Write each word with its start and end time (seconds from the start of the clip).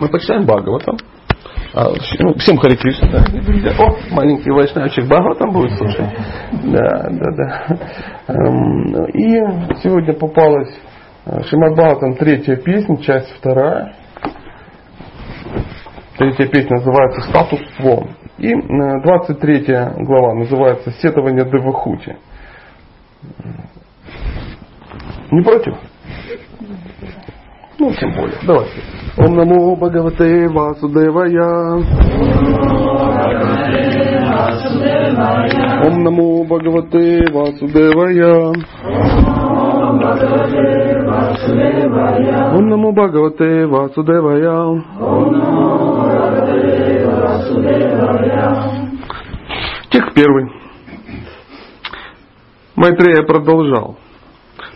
Мы 0.00 0.08
почитаем 0.08 0.46
Бхагаватам. 0.46 0.96
А, 1.74 1.90
ну, 2.20 2.34
всем 2.34 2.56
Хари 2.56 2.74
Кришна, 2.76 3.08
да. 3.10 3.24
О, 3.78 3.96
маленький 4.10 4.50
вайшнавчик 4.50 5.04
Бхагаватам 5.04 5.52
будет 5.52 5.76
слушать. 5.76 6.08
Да, 6.64 7.08
да, 7.10 7.30
да. 7.36 7.78
Эм, 8.28 9.04
и 9.12 9.76
сегодня 9.82 10.14
попалась 10.14 10.74
э, 11.26 11.42
Шимад 11.44 11.74
Бхагаватам 11.74 12.14
третья 12.14 12.56
песня, 12.56 12.96
часть 13.02 13.30
вторая. 13.36 13.94
Третья 16.16 16.46
песня 16.46 16.78
называется 16.78 17.20
«Статус 17.28 17.60
Кво». 17.76 18.08
И 18.38 18.54
23 18.54 19.64
э, 19.68 19.94
глава 20.02 20.34
называется 20.34 20.92
«Сетование 20.92 21.44
Девахути». 21.44 22.16
Не 25.30 25.42
против? 25.42 25.76
Ну, 27.80 27.90
тем 27.94 28.12
более. 28.14 28.36
Давайте. 28.46 28.82
Ом 29.16 29.34
намо 29.34 29.74
Бхагавате 29.74 30.48
Васудевая. 30.48 31.80
Ом 35.86 36.02
намо 36.04 36.44
Бхагавате 36.44 37.32
Васудевая. 37.32 38.52
Ом 42.54 42.68
намо 42.68 42.92
Бхагавате 42.92 43.66
Васудевая. 43.66 44.82
Текст 49.90 50.14
первый. 50.14 50.52
Майтрея 52.76 53.22
продолжал. 53.26 53.96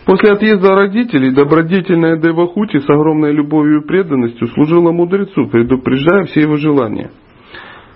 После 0.05 0.33
отъезда 0.33 0.75
родителей 0.75 1.31
добродетельная 1.31 2.17
Девахути 2.17 2.77
с 2.79 2.87
огромной 2.87 3.33
любовью 3.33 3.81
и 3.81 3.87
преданностью 3.87 4.47
служила 4.49 4.91
мудрецу, 4.91 5.47
предупреждая 5.47 6.25
все 6.25 6.41
его 6.41 6.57
желания. 6.57 7.09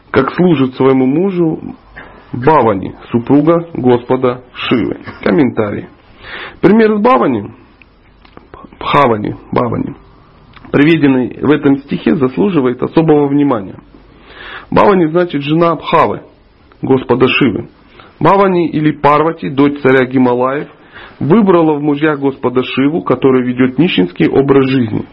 Как 0.09 0.33
служит 0.33 0.73
своему 0.73 1.05
мужу 1.05 1.59
Бавани, 2.33 2.95
супруга 3.11 3.69
Господа 3.75 4.43
Шивы. 4.53 4.97
Комментарий. 5.23 5.87
Пример 6.61 6.97
с 6.97 7.01
Бавани, 7.01 7.53
Бхавани, 8.79 9.35
Бавани, 9.51 9.95
приведенный 10.71 11.39
в 11.41 11.51
этом 11.51 11.77
стихе, 11.77 12.15
заслуживает 12.15 12.81
особого 12.81 13.27
внимания. 13.27 13.79
Бавани 14.71 15.11
значит 15.11 15.43
жена 15.43 15.75
Бхавы, 15.75 16.23
Господа 16.81 17.27
Шивы. 17.27 17.69
Бавани 18.19 18.69
или 18.69 18.91
Парвати, 18.91 19.49
дочь 19.49 19.79
царя 19.81 20.05
Гималаев, 20.05 20.69
выбрала 21.19 21.77
в 21.77 21.81
мужья 21.81 22.15
Господа 22.15 22.63
Шиву, 22.63 23.01
который 23.01 23.45
ведет 23.45 23.77
нищенский 23.77 24.27
образ 24.27 24.69
жизни. 24.69 25.05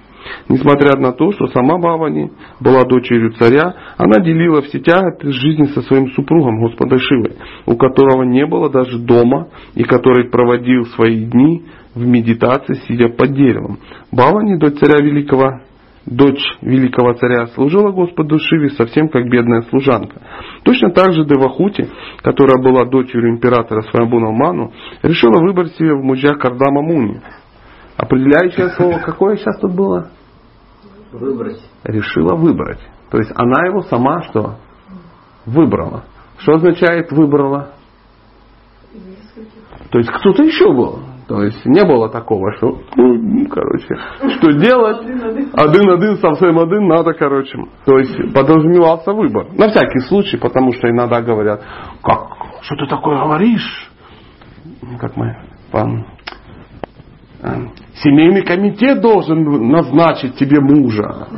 Несмотря 0.48 0.98
на 0.98 1.12
то, 1.12 1.30
что 1.32 1.46
сама 1.48 1.78
Бавани 1.78 2.32
была 2.60 2.84
дочерью 2.84 3.32
царя, 3.32 3.74
она 3.96 4.20
делила 4.24 4.62
все 4.62 4.80
тяготы 4.80 5.30
жизни 5.30 5.66
со 5.66 5.82
своим 5.82 6.10
супругом 6.12 6.60
Господа 6.60 6.98
Шивы, 6.98 7.36
у 7.66 7.76
которого 7.76 8.24
не 8.24 8.44
было 8.46 8.70
даже 8.70 8.98
дома 8.98 9.48
и 9.74 9.84
который 9.84 10.28
проводил 10.28 10.84
свои 10.96 11.24
дни 11.24 11.64
в 11.94 12.04
медитации, 12.04 12.74
сидя 12.86 13.08
под 13.08 13.34
деревом. 13.34 13.78
Бавани, 14.12 14.58
дочь 14.58 14.78
царя 14.78 15.04
великого 15.04 15.60
дочь 16.06 16.58
великого 16.62 17.14
царя, 17.14 17.48
служила 17.48 17.90
Господу 17.90 18.38
Шиве 18.38 18.70
совсем 18.70 19.08
как 19.08 19.28
бедная 19.28 19.62
служанка. 19.62 20.22
Точно 20.62 20.90
так 20.90 21.12
же 21.12 21.24
Девахути, 21.24 21.88
которая 22.22 22.62
была 22.62 22.84
дочерью 22.84 23.30
императора 23.30 23.82
Свамбуна 23.82 24.30
Ману, 24.30 24.72
решила 25.02 25.40
выбрать 25.40 25.74
себе 25.74 25.94
в 25.94 26.02
мужья 26.02 26.34
Кардама 26.34 26.82
Муни. 26.82 27.20
Определяющее 27.96 28.70
слово 28.70 28.98
какое 28.98 29.36
сейчас 29.36 29.58
тут 29.58 29.74
было? 29.74 30.10
Выбрать. 31.12 31.60
Решила 31.84 32.36
выбрать. 32.36 32.80
То 33.10 33.18
есть 33.18 33.32
она 33.34 33.66
его 33.66 33.82
сама 33.82 34.22
что? 34.22 34.56
Выбрала. 35.44 36.04
Что 36.38 36.54
означает 36.54 37.10
выбрала? 37.10 37.72
То 39.90 39.98
есть 39.98 40.10
кто-то 40.10 40.42
еще 40.42 40.72
был. 40.72 41.00
То 41.28 41.42
есть 41.42 41.64
не 41.66 41.84
было 41.84 42.08
такого, 42.08 42.52
что, 42.56 42.78
ну, 42.94 43.48
короче, 43.48 43.96
что 44.36 44.52
делать? 44.52 45.00
Один-один, 45.54 46.18
совсем 46.18 46.56
один, 46.58 46.86
надо, 46.86 47.14
короче. 47.14 47.58
То 47.84 47.98
есть 47.98 48.32
подразумевался 48.32 49.12
выбор. 49.12 49.48
На 49.58 49.68
всякий 49.68 50.00
случай, 50.08 50.36
потому 50.36 50.72
что 50.72 50.88
иногда 50.88 51.20
говорят, 51.22 51.62
как, 52.02 52.28
что 52.62 52.76
ты 52.76 52.86
такое 52.86 53.18
говоришь? 53.18 53.90
Как 55.00 55.16
мы, 55.16 55.36
пан, 55.72 56.06
семейный 58.02 58.42
комитет 58.42 59.00
должен 59.00 59.70
назначить 59.70 60.36
тебе 60.36 60.60
мужа. 60.60 61.28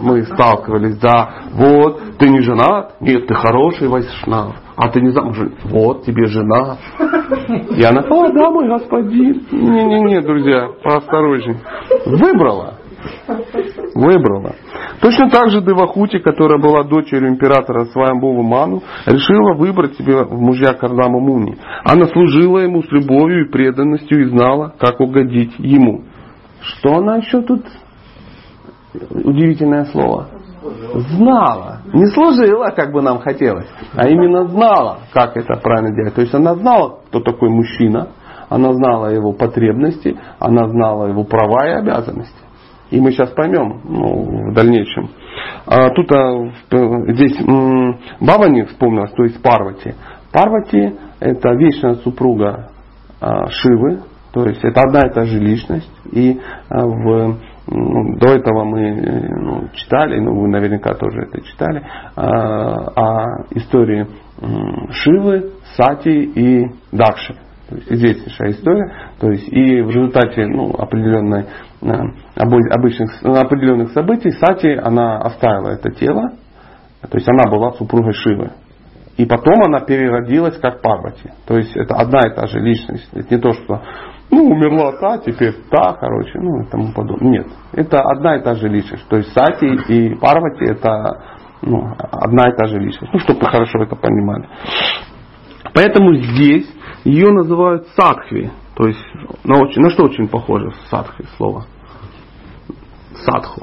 Мы 0.00 0.24
сталкивались, 0.24 0.98
да, 0.98 1.30
вот, 1.52 2.18
ты 2.18 2.28
не 2.28 2.40
женат? 2.40 3.00
Нет, 3.00 3.26
ты 3.26 3.34
хороший 3.34 3.88
вайшнав. 3.88 4.54
А 4.76 4.90
ты 4.90 5.00
не 5.00 5.10
замужем? 5.10 5.54
Вот 5.64 6.04
тебе 6.04 6.26
жена. 6.26 6.76
И 7.76 7.82
она, 7.82 8.02
о, 8.02 8.28
да, 8.28 8.50
мой 8.50 8.68
господин. 8.68 9.46
Не-не-не, 9.50 10.20
друзья, 10.20 10.68
поосторожней. 10.82 11.56
Выбрала. 12.04 12.74
Выбрала. 13.94 14.54
Точно 15.00 15.30
так 15.30 15.50
же 15.50 15.60
Девахути, 15.60 16.18
которая 16.18 16.60
была 16.60 16.84
дочерью 16.84 17.28
императора 17.28 17.86
Сваямбова 17.86 18.42
Ману, 18.42 18.82
решила 19.06 19.54
выбрать 19.54 19.96
себе 19.96 20.24
в 20.24 20.40
мужья 20.40 20.72
Кардама 20.74 21.20
Муни. 21.20 21.56
Она 21.84 22.06
служила 22.06 22.58
ему 22.58 22.82
с 22.82 22.90
любовью 22.90 23.46
и 23.46 23.50
преданностью 23.50 24.22
и 24.22 24.30
знала, 24.30 24.74
как 24.78 25.00
угодить 25.00 25.54
ему. 25.58 26.04
Что 26.60 26.96
она 26.96 27.16
еще 27.16 27.42
тут? 27.42 27.64
Удивительное 29.10 29.84
слово. 29.86 30.28
Знала. 31.10 31.82
Не 31.92 32.06
служила, 32.06 32.70
как 32.70 32.92
бы 32.92 33.02
нам 33.02 33.20
хотелось, 33.20 33.68
а 33.94 34.08
именно 34.08 34.48
знала, 34.48 35.00
как 35.12 35.36
это 35.36 35.56
правильно 35.60 35.94
делать. 35.94 36.14
То 36.14 36.22
есть 36.22 36.34
она 36.34 36.54
знала, 36.54 37.00
кто 37.08 37.20
такой 37.20 37.50
мужчина, 37.50 38.08
она 38.48 38.72
знала 38.72 39.08
его 39.08 39.32
потребности, 39.32 40.18
она 40.38 40.68
знала 40.68 41.06
его 41.06 41.24
права 41.24 41.68
и 41.68 41.72
обязанности. 41.72 42.45
И 42.90 43.00
мы 43.00 43.10
сейчас 43.12 43.30
поймем 43.30 43.80
ну, 43.84 44.50
в 44.50 44.54
дальнейшем. 44.54 45.10
А 45.66 45.90
тут 45.90 46.10
а, 46.12 46.50
здесь 47.12 47.40
м, 47.40 47.98
Бавани 48.20 48.62
вспомнилась, 48.62 49.12
то 49.12 49.24
есть 49.24 49.42
Парвати. 49.42 49.94
Парвати 50.32 50.94
это 51.20 51.54
вечная 51.54 51.94
супруга 51.96 52.70
а, 53.20 53.48
Шивы, 53.48 54.00
то 54.32 54.44
есть 54.44 54.62
это 54.62 54.82
одна 54.82 55.00
и 55.08 55.12
та 55.12 55.24
же 55.24 55.38
личность. 55.38 55.90
И 56.12 56.40
а, 56.68 56.86
в 56.86 57.38
ну, 57.68 58.16
до 58.18 58.28
этого 58.28 58.64
мы 58.64 58.94
ну, 58.94 59.68
читали, 59.72 60.20
ну 60.20 60.40
вы 60.40 60.48
наверняка 60.48 60.94
тоже 60.94 61.22
это 61.22 61.40
читали, 61.42 61.82
а, 62.14 62.24
о 62.94 63.44
истории 63.50 64.06
Шивы, 64.90 65.50
Сати 65.76 66.10
и 66.10 66.70
Дакши. 66.92 67.34
То 67.68 67.76
есть 67.76 67.90
известнейшая 67.90 68.50
история. 68.52 68.92
То 69.18 69.30
есть 69.30 69.48
и 69.48 69.82
в 69.82 69.88
результате 69.88 70.46
ну, 70.46 70.70
определенной, 70.78 71.46
э, 71.82 71.88
обычных, 72.36 73.22
определенных 73.24 73.90
событий 73.90 74.30
Сати 74.30 74.72
она 74.72 75.18
оставила 75.18 75.70
это 75.70 75.90
тело. 75.90 76.30
То 77.02 77.16
есть 77.16 77.28
она 77.28 77.50
была 77.50 77.72
супругой 77.72 78.12
Шивы. 78.12 78.52
И 79.16 79.24
потом 79.24 79.54
она 79.66 79.80
переродилась 79.80 80.58
как 80.58 80.82
Парвати. 80.82 81.30
То 81.46 81.56
есть 81.56 81.74
это 81.76 81.94
одна 81.94 82.20
и 82.28 82.34
та 82.34 82.46
же 82.46 82.60
личность. 82.60 83.08
Это 83.12 83.34
не 83.34 83.40
то, 83.40 83.52
что 83.52 83.82
ну, 84.30 84.44
умерла 84.44 84.92
та, 85.00 85.18
теперь 85.18 85.54
та, 85.70 85.94
короче, 85.94 86.38
ну 86.38 86.62
и 86.62 86.70
тому 86.70 86.92
подобное. 86.92 87.30
Нет, 87.30 87.46
это 87.72 88.00
одна 88.00 88.36
и 88.36 88.42
та 88.42 88.54
же 88.54 88.68
личность. 88.68 89.08
То 89.08 89.16
есть 89.16 89.32
Сати 89.32 89.66
и 89.88 90.14
Парвати 90.14 90.66
это 90.66 91.20
ну, 91.62 91.94
одна 92.12 92.48
и 92.50 92.56
та 92.56 92.66
же 92.66 92.78
личность. 92.78 93.12
Ну, 93.12 93.18
чтобы 93.20 93.40
вы 93.40 93.46
хорошо 93.46 93.82
это 93.82 93.96
понимали. 93.96 94.48
Поэтому 95.74 96.14
здесь 96.14 96.68
ее 97.06 97.30
называют 97.30 97.86
садхви. 97.96 98.50
То 98.74 98.88
есть 98.88 99.00
на, 99.44 99.62
очень, 99.62 99.80
на 99.80 99.90
что 99.90 100.04
очень 100.04 100.28
похоже 100.28 100.72
садхви 100.90 101.24
слово? 101.36 101.66
Садху. 103.14 103.62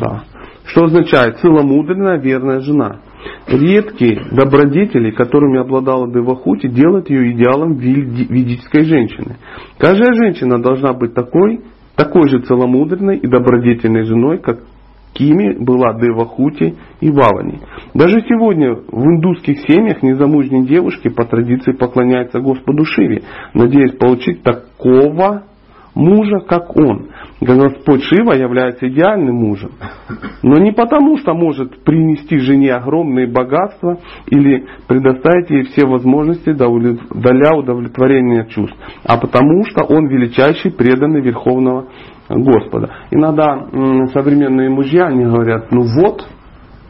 Да. 0.00 0.24
Что 0.64 0.84
означает 0.84 1.38
целомудренная 1.38 2.18
верная 2.18 2.60
жена. 2.60 3.00
Редкие 3.46 4.26
добродетели, 4.32 5.12
которыми 5.12 5.60
обладала 5.60 6.10
Девахути, 6.12 6.66
делают 6.66 7.08
ее 7.08 7.32
идеалом 7.32 7.76
ведической 7.76 8.84
женщины. 8.84 9.36
Каждая 9.78 10.12
женщина 10.14 10.60
должна 10.60 10.92
быть 10.92 11.14
такой, 11.14 11.60
такой 11.94 12.28
же 12.28 12.40
целомудренной 12.40 13.18
и 13.18 13.26
добродетельной 13.28 14.04
женой, 14.04 14.38
как 14.38 14.60
Кими 15.16 15.56
была 15.58 15.94
Девахути 15.94 16.74
и 17.00 17.10
Вавани. 17.10 17.60
Даже 17.94 18.20
сегодня 18.28 18.74
в 18.74 19.04
индусских 19.06 19.60
семьях 19.60 20.02
незамужние 20.02 20.66
девушки 20.66 21.08
по 21.08 21.24
традиции 21.24 21.72
поклоняются 21.72 22.40
Господу 22.40 22.84
Шиве, 22.84 23.22
надеясь 23.54 23.96
получить 23.96 24.42
такого 24.42 25.44
мужа, 25.94 26.40
как 26.46 26.76
он. 26.76 27.08
Господь 27.40 28.02
Шива 28.04 28.32
является 28.32 28.88
идеальным 28.88 29.36
мужем. 29.36 29.72
Но 30.42 30.56
не 30.60 30.72
потому, 30.72 31.16
что 31.16 31.34
может 31.34 31.82
принести 31.84 32.38
жене 32.38 32.72
огромные 32.74 33.26
богатства 33.26 33.98
или 34.26 34.66
предоставить 34.86 35.50
ей 35.50 35.64
все 35.64 35.86
возможности 35.86 36.52
для 36.52 37.56
удовлетворения 37.56 38.46
чувств, 38.50 38.76
а 39.04 39.16
потому, 39.18 39.64
что 39.64 39.84
он 39.84 40.08
величайший 40.08 40.70
преданный 40.70 41.22
Верховного 41.22 41.86
Господа. 42.28 42.90
Иногда 43.10 43.66
современные 44.12 44.68
мужья, 44.68 45.06
они 45.06 45.24
говорят, 45.24 45.70
ну 45.70 45.82
вот, 45.82 46.26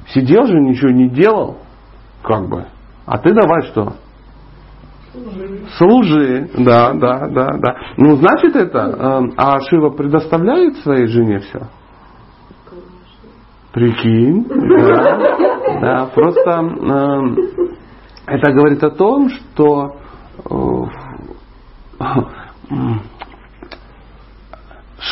сидел 0.08 0.46
же, 0.46 0.60
ничего 0.60 0.90
не 0.90 1.08
делал, 1.08 1.58
как 2.22 2.48
бы, 2.48 2.66
а 3.04 3.18
ты 3.18 3.34
давай 3.34 3.62
что? 3.62 3.94
Служи. 5.12 5.60
Служи, 5.78 6.50
да, 6.58 6.92
да, 6.92 7.28
да, 7.28 7.48
да. 7.58 7.76
Ну, 7.96 8.16
значит 8.16 8.54
это, 8.54 8.78
э, 8.78 9.32
а 9.36 9.60
Шива 9.60 9.90
предоставляет 9.90 10.76
своей 10.78 11.06
жене 11.06 11.38
все? 11.38 11.68
Прикинь, 13.72 14.44
да, 14.48 15.18
да, 15.80 16.06
просто 16.14 16.50
э, 16.50 17.20
это 18.26 18.52
говорит 18.52 18.82
о 18.82 18.90
том, 18.90 19.28
что 19.28 19.96
э, 20.50 20.84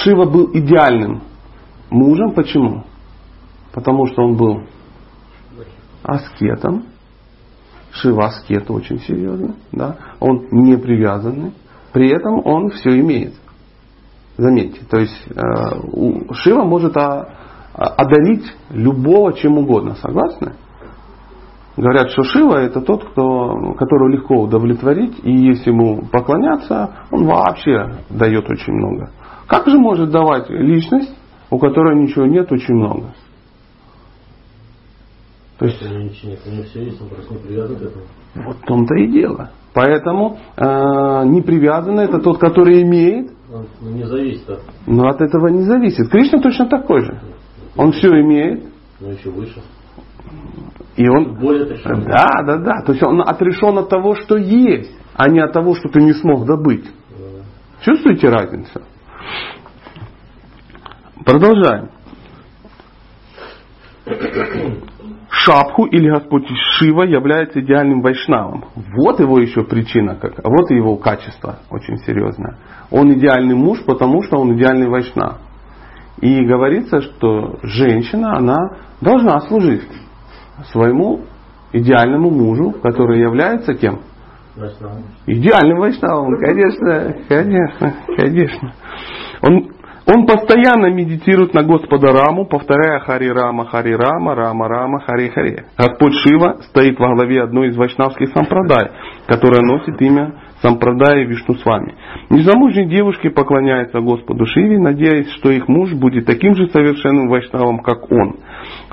Шива 0.03 0.25
был 0.25 0.51
идеальным 0.53 1.23
мужем. 1.91 2.33
Почему? 2.33 2.85
Потому 3.73 4.07
что 4.07 4.23
он 4.23 4.37
был 4.37 4.63
аскетом. 6.03 6.85
Шива 7.93 8.27
аскет 8.27 8.71
очень 8.71 8.99
серьезно. 9.01 9.55
Да? 9.73 9.97
Он 10.21 10.49
не 10.51 10.77
привязанный. 10.77 11.53
При 11.93 12.09
этом 12.09 12.45
он 12.45 12.71
все 12.71 12.99
имеет. 13.01 13.35
Заметьте, 14.37 14.81
то 14.91 14.99
есть 14.99 15.29
э, 15.29 16.35
Шива 16.35 16.65
может 16.65 16.97
одарить 16.97 18.45
любого 18.71 19.33
чем 19.35 19.59
угодно. 19.59 19.95
Согласны? 19.95 20.55
Говорят, 21.77 22.11
что 22.11 22.25
Шива 22.25 22.57
это 22.57 22.81
тот, 22.81 23.11
кто, 23.11 23.75
которого 23.75 24.09
легко 24.09 24.43
удовлетворить, 24.43 25.21
и 25.23 25.33
если 25.33 25.71
ему 25.71 26.03
поклоняться, 26.07 27.07
он 27.13 27.27
вообще 27.27 27.99
дает 28.11 28.49
очень 28.49 28.73
много. 28.73 29.11
Как 29.47 29.67
же 29.69 29.79
может 29.79 30.11
давать 30.11 30.49
личность, 30.51 31.15
у 31.51 31.59
которой 31.59 32.01
ничего 32.01 32.27
нет, 32.27 32.51
очень 32.51 32.75
много? 32.75 33.15
То 35.59 35.67
есть. 35.67 35.83
Вот 38.35 38.57
в 38.57 38.67
том-то 38.67 38.95
и 38.97 39.07
дело. 39.09 39.51
Поэтому 39.73 40.39
э, 40.57 41.25
не 41.27 41.43
привязанный 41.43 42.05
это 42.05 42.19
тот, 42.21 42.39
который 42.39 42.83
имеет. 42.83 43.33
Он 43.53 43.95
не 43.95 44.05
зависит 44.05 44.49
от. 44.49 44.61
Но 44.87 45.09
от 45.09 45.21
этого 45.21 45.49
не 45.49 45.63
зависит. 45.63 46.09
Кришна 46.09 46.41
точно 46.41 46.67
такой 46.67 47.05
же. 47.05 47.21
Он 47.77 47.93
все 47.93 48.09
имеет. 48.21 48.65
Но 49.01 49.11
еще 49.11 49.31
выше. 49.31 49.61
И 50.97 51.09
он, 51.09 51.39
Более 51.41 51.65
отрешен. 51.65 52.05
Да, 52.05 52.43
да, 52.47 52.57
да. 52.59 52.83
То 52.85 52.93
есть 52.93 53.03
он 53.03 53.21
отрешен 53.21 53.79
от 53.79 53.89
того, 53.89 54.15
что 54.15 54.37
есть, 54.37 54.93
а 55.15 55.29
не 55.29 55.41
от 55.41 55.53
того, 55.53 55.75
что 55.75 55.89
ты 55.89 56.01
не 56.01 56.13
смог 56.13 56.47
добыть. 56.47 56.85
Да. 56.85 57.45
Чувствуете 57.83 58.29
разницу? 58.29 58.81
Продолжаем. 61.25 61.89
Шапху 65.31 65.87
или 65.87 66.09
Господь 66.09 66.47
Шива 66.79 67.03
является 67.03 67.61
идеальным 67.61 68.01
вайшнавом. 68.01 68.65
Вот 68.75 69.21
его 69.21 69.39
еще 69.39 69.65
причина, 69.65 70.15
как, 70.15 70.41
вот 70.43 70.71
его 70.71 70.97
качество 70.97 71.59
очень 71.71 71.99
серьезное. 71.99 72.57
Он 72.91 73.13
идеальный 73.13 73.55
муж, 73.55 73.83
потому 73.85 74.23
что 74.23 74.39
он 74.39 74.57
идеальный 74.57 74.89
вайшнав. 74.89 75.39
И 76.21 76.45
говорится, 76.45 77.03
что 77.03 77.59
женщина, 77.63 78.37
она 78.37 78.59
должна 79.01 79.41
служить 79.41 79.83
своему 80.71 81.23
идеальному 81.73 82.31
мужу, 82.31 82.73
который 82.83 83.21
является 83.21 83.75
кем? 83.75 84.01
Вайшнавом. 84.57 85.05
Идеальным 85.27 85.79
вайшнавом, 85.79 86.37
конечно, 86.41 87.15
конечно, 87.29 87.95
конечно. 88.17 88.73
Он, 89.43 89.71
он 90.07 90.27
постоянно 90.27 90.93
медитирует 90.93 91.55
на 91.55 91.63
Господа 91.65 92.13
Раму, 92.13 92.47
повторяя 92.47 93.01
Хари 93.01 93.29
Рама, 93.29 93.67
Хари 93.67 93.95
Рама, 93.95 94.35
Рама 94.35 94.69
Рама, 94.69 95.01
Хари 95.01 95.29
Хари. 95.29 95.65
Господь 95.77 96.15
Шива 96.23 96.59
стоит 96.69 96.99
во 96.99 97.15
главе 97.15 97.43
одной 97.43 97.69
из 97.69 97.77
вайшнавских 97.77 98.29
сампрадай, 98.29 98.91
которая 99.27 99.63
носит 99.63 100.01
имя 100.01 100.35
Сампрадай 100.65 101.27
Вишну 101.27 101.57
с 101.57 101.65
вами. 101.67 101.95
Незамужние 102.31 102.89
девушки 102.89 103.29
поклоняются 103.29 104.01
Господу 104.01 104.47
Шиве, 104.47 104.79
надеясь, 104.79 105.31
что 105.33 105.51
их 105.51 105.69
муж 105.69 105.93
будет 105.93 106.25
таким 106.25 106.55
же 106.55 106.69
совершенным 106.69 107.29
вайшнавом, 107.29 107.81
как 107.81 108.11
он. 108.11 108.37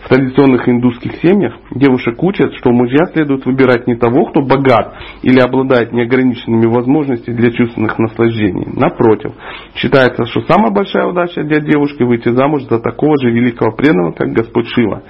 В 0.04 0.10
традиционных 0.10 0.68
индусских 0.68 1.16
семьях 1.22 1.54
девушек 1.72 2.22
учат, 2.24 2.54
что 2.56 2.72
мужья 2.72 3.06
следует 3.14 3.46
выбирать 3.46 3.86
не 3.88 3.96
того, 3.96 4.26
кто 4.26 4.42
богат 4.42 4.96
или 5.22 5.40
обладает 5.40 5.92
неограниченными 5.94 6.66
возможностями 6.66 7.36
для 7.36 7.52
чувственных 7.52 8.00
наслаждений. 8.00 8.68
Напротив, 8.74 9.34
считается, 9.76 10.26
что 10.26 10.42
самая 10.42 10.72
большая 10.72 11.06
удача 11.06 11.44
для 11.44 11.60
девушки 11.60 12.04
выйти 12.04 12.30
замуж 12.30 12.64
за 12.64 12.80
такого 12.80 13.16
же 13.22 13.32
великого 13.32 13.74
преданного, 13.74 14.14
как 14.14 14.30
Господь 14.30 14.68
Шива 14.70 15.04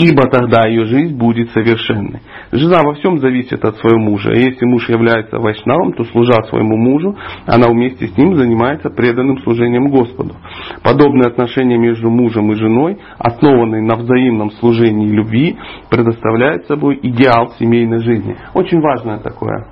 ибо 0.00 0.30
тогда 0.30 0.66
ее 0.66 0.86
жизнь 0.86 1.14
будет 1.14 1.50
совершенной. 1.50 2.22
Жена 2.52 2.82
во 2.82 2.94
всем 2.94 3.18
зависит 3.18 3.62
от 3.62 3.76
своего 3.76 4.00
мужа. 4.00 4.30
если 4.32 4.64
муж 4.64 4.88
является 4.88 5.38
вайшнавом, 5.38 5.92
то 5.92 6.04
служа 6.04 6.42
своему 6.48 6.78
мужу, 6.78 7.16
она 7.46 7.68
вместе 7.68 8.06
с 8.08 8.16
ним 8.16 8.34
занимается 8.34 8.88
преданным 8.88 9.38
служением 9.42 9.90
Господу. 9.90 10.36
Подобные 10.82 11.28
отношения 11.28 11.76
между 11.76 12.08
мужем 12.08 12.50
и 12.50 12.54
женой, 12.54 12.98
основанные 13.18 13.82
на 13.82 13.96
взаимном 13.96 14.50
служении 14.52 15.06
и 15.06 15.12
любви, 15.12 15.58
предоставляют 15.90 16.64
собой 16.64 16.98
идеал 17.02 17.52
семейной 17.58 17.98
жизни. 17.98 18.36
Очень 18.54 18.80
важное 18.80 19.18
такое 19.18 19.66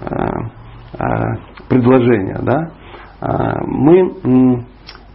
э, 0.00 0.06
э, 0.06 1.04
предложение. 1.68 2.38
Да? 2.40 2.70
Э, 3.20 3.60
мы 3.66 4.64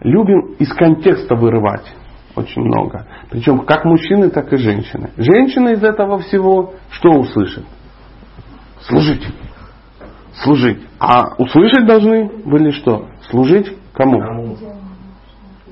любим 0.04 0.54
из 0.60 0.72
контекста 0.76 1.34
вырывать 1.36 2.01
очень 2.36 2.62
много. 2.62 3.06
Причем 3.30 3.60
как 3.60 3.86
мужчины, 3.86 4.30
так 4.30 4.52
и 4.54 4.58
женщины. 4.58 5.12
Женщина 5.18 5.70
из 5.70 5.84
этого 5.84 6.20
всего 6.20 6.74
что 6.90 7.10
услышит? 7.12 7.66
Служить. 8.82 9.26
Служить. 10.44 10.80
А 11.00 11.36
услышать 11.38 11.86
должны 11.86 12.30
были 12.46 12.72
что? 12.72 13.08
Служить 13.30 13.76
кому? 13.94 14.58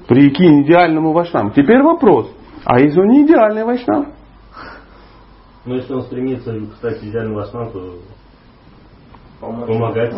Прикинь, 0.07 0.63
идеальному 0.63 1.13
вайшнаву. 1.13 1.51
Теперь 1.51 1.81
вопрос. 1.81 2.31
А 2.65 2.79
если 2.79 2.99
он 2.99 3.07
не 3.07 3.25
идеальный 3.25 3.63
вайшнав? 3.63 4.07
Ну, 5.65 5.75
если 5.75 5.93
он 5.93 6.01
стремится 6.03 6.59
стать 6.77 7.03
идеальным 7.03 7.35
вайшнавом, 7.35 7.71
то 7.71 7.99
помогать. 9.39 10.13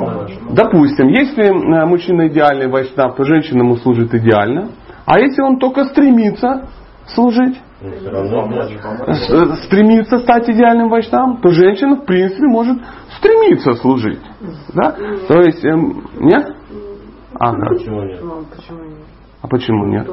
Допустим, 0.52 1.08
если 1.08 1.46
э, 1.46 1.86
мужчина 1.86 2.28
идеальный 2.28 2.68
вайшнав, 2.68 3.16
то 3.16 3.24
женщина 3.24 3.60
ему 3.60 3.76
служит 3.78 4.14
идеально. 4.14 4.70
А 5.06 5.20
если 5.20 5.42
он 5.42 5.58
только 5.58 5.86
стремится 5.86 6.70
служить, 7.08 7.60
стремится 9.66 10.20
стать 10.20 10.50
идеальным 10.50 10.90
вайшнавом, 10.90 11.42
то 11.42 11.50
женщина, 11.50 11.96
в 11.96 12.06
принципе, 12.06 12.46
может 12.46 12.78
стремиться 13.18 13.74
служить. 13.74 14.20
Да? 14.74 14.96
То 15.28 15.40
есть, 15.42 15.64
эм, 15.66 16.08
нет? 16.20 16.56
Ага. 17.40 17.70
Почему 17.70 18.04
нет? 18.04 18.24
А 19.42 19.48
почему 19.48 19.86
нет? 19.86 20.08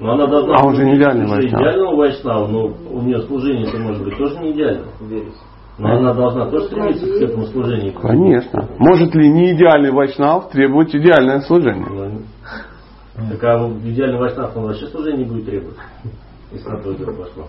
Но 0.00 0.12
она 0.12 0.26
должна 0.26 0.56
а 0.56 0.66
он 0.66 0.74
же 0.74 0.84
не 0.84 0.96
идеальный 0.96 1.26
вайшнав. 1.26 1.60
Идеального 1.60 1.96
вайшнава, 1.96 2.46
но 2.46 2.66
у 2.90 3.02
нее 3.02 3.20
служение-то 3.20 3.78
может 3.78 4.02
быть 4.02 4.16
тоже 4.16 4.38
не 4.40 4.52
идеально. 4.52 4.86
Но 5.80 5.96
она 5.96 6.12
должна 6.12 6.46
тоже 6.50 6.66
стремиться 6.66 7.06
к 7.06 7.22
этому 7.22 7.46
служению. 7.46 7.94
Конечно. 7.94 8.68
Может 8.78 9.14
ли 9.14 9.30
не 9.30 9.54
идеальный 9.54 9.90
вайшнав 9.90 10.50
требовать 10.50 10.94
идеальное 10.94 11.40
служение? 11.40 11.86
Ну, 11.88 13.30
так 13.30 13.42
а 13.44 13.68
идеальный 13.84 14.18
вайшнав 14.18 14.54
он 14.56 14.64
вообще 14.64 14.86
служение 14.88 15.24
не 15.24 15.30
будет 15.30 15.46
требовать. 15.46 15.78
Если 16.52 16.68
на 16.68 16.82
то 16.82 16.92
дело 16.92 17.12
пошло. 17.12 17.46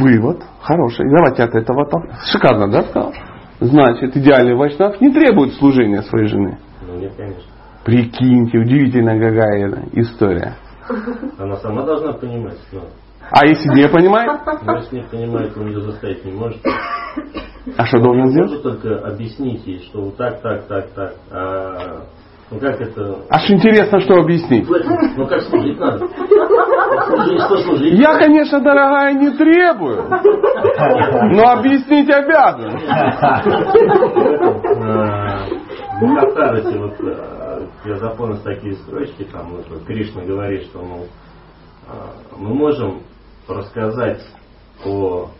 Вывод 0.00 0.42
хороший. 0.62 1.04
Давайте 1.10 1.42
от 1.42 1.54
этого 1.54 1.86
там. 1.90 2.02
Шикарно, 2.24 2.70
да, 2.70 2.82
сказал? 2.84 3.12
Значит, 3.60 4.16
идеальный 4.16 4.54
вайшнав 4.54 4.98
не 5.02 5.12
требует 5.12 5.52
служения 5.54 6.02
своей 6.02 6.28
жены. 6.28 6.58
Ну 6.86 6.98
нет, 6.98 7.12
конечно. 7.16 7.42
Прикиньте, 7.84 8.58
удивительно 8.58 9.12
какая 9.18 9.88
история. 9.92 10.56
Она 11.38 11.56
сама 11.56 11.84
должна 11.84 12.14
понимать. 12.14 12.58
Но... 12.72 12.80
А 13.34 13.46
если 13.46 13.68
не 13.68 13.88
понимает? 13.88 14.30
Если 14.82 14.96
не 14.96 15.02
понимает, 15.04 15.56
он 15.56 15.68
ее 15.68 15.80
заставить 15.80 16.22
не 16.24 16.32
может. 16.32 16.60
А 17.78 17.86
что 17.86 17.98
должен 18.00 18.28
сделать? 18.28 18.50
Может 18.50 18.62
только 18.62 19.06
объяснить 19.06 19.66
ей, 19.66 19.78
что 19.80 20.02
вот 20.02 20.16
так, 20.16 20.42
так, 20.42 20.66
так, 20.66 20.90
так. 20.90 21.14
А, 21.30 22.02
ну 22.50 22.58
как 22.58 22.78
это? 22.78 23.20
Аж 23.30 23.50
интересно, 23.50 24.00
что 24.00 24.16
объяснить. 24.16 24.68
Ну 25.16 25.26
как 25.26 25.40
служить 25.42 25.78
надо? 25.78 26.06
Я, 27.84 28.18
конечно, 28.18 28.60
дорогая, 28.60 29.14
не 29.14 29.30
требую. 29.30 30.08
Но 31.30 31.52
объяснить 31.52 32.10
обязан. 32.10 32.78
В 36.00 36.04
Махатарасе 36.04 36.78
вот 36.78 37.00
э, 37.00 37.66
я 37.84 37.96
запомнил 37.96 38.38
такие 38.42 38.74
строчки, 38.74 39.24
там 39.30 39.56
Кришна 39.86 40.22
говорит, 40.22 40.64
что 40.64 40.80
мол, 40.80 41.06
э, 41.86 41.92
мы 42.38 42.54
можем 42.54 43.02
рассказать 43.48 44.24
о 44.84 45.30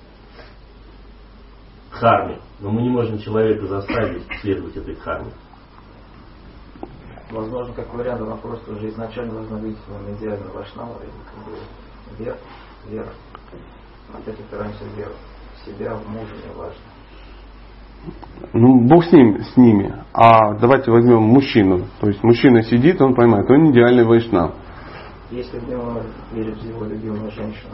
харме, 1.91 2.41
но 2.61 2.71
мы 2.71 2.83
не 2.83 2.91
можем 2.91 3.19
человека 3.19 3.67
заставить 3.67 4.25
следовать 4.41 4.77
этой 4.77 4.95
харме. 4.97 5.33
Возможно, 7.31 7.73
как 7.75 7.95
вариант, 7.95 8.21
она 8.21 8.37
просто 8.37 8.73
уже 8.73 8.89
изначально 8.91 9.33
должна 9.33 9.57
быть 9.59 9.77
ну, 9.89 10.15
идеально 10.15 10.53
вайшнава, 10.53 10.99
и 11.03 11.07
как 11.07 11.45
бы 11.47 11.59
вера, 12.19 12.37
вера. 12.89 13.13
Опять 14.13 14.39
упираемся 14.39 14.85
в 14.85 14.99
веру. 14.99 15.15
В 15.57 15.67
себя, 15.67 15.95
в 15.95 16.09
мужа, 16.09 16.35
не 16.35 16.55
важно. 16.55 16.83
Ну, 18.53 18.87
Бог 18.87 19.05
с, 19.05 19.13
ним, 19.13 19.39
с 19.41 19.57
ними. 19.57 19.95
А 20.13 20.55
давайте 20.59 20.91
возьмем 20.91 21.23
мужчину. 21.23 21.87
То 22.01 22.09
есть 22.09 22.23
мужчина 22.23 22.63
сидит, 22.63 23.01
он 23.01 23.15
понимает, 23.15 23.49
он 23.49 23.71
идеальный 23.71 24.05
вайшнав. 24.05 24.55
Если 25.33 25.59
в 25.59 25.67
него 25.67 26.03
верит 26.33 26.59
его 26.59 26.85
любимую 26.85 27.31
женщину, 27.31 27.73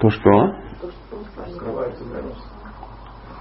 То 0.00 0.10
что? 0.10 0.54
скрывается 1.54 2.04
граница. 2.04 2.40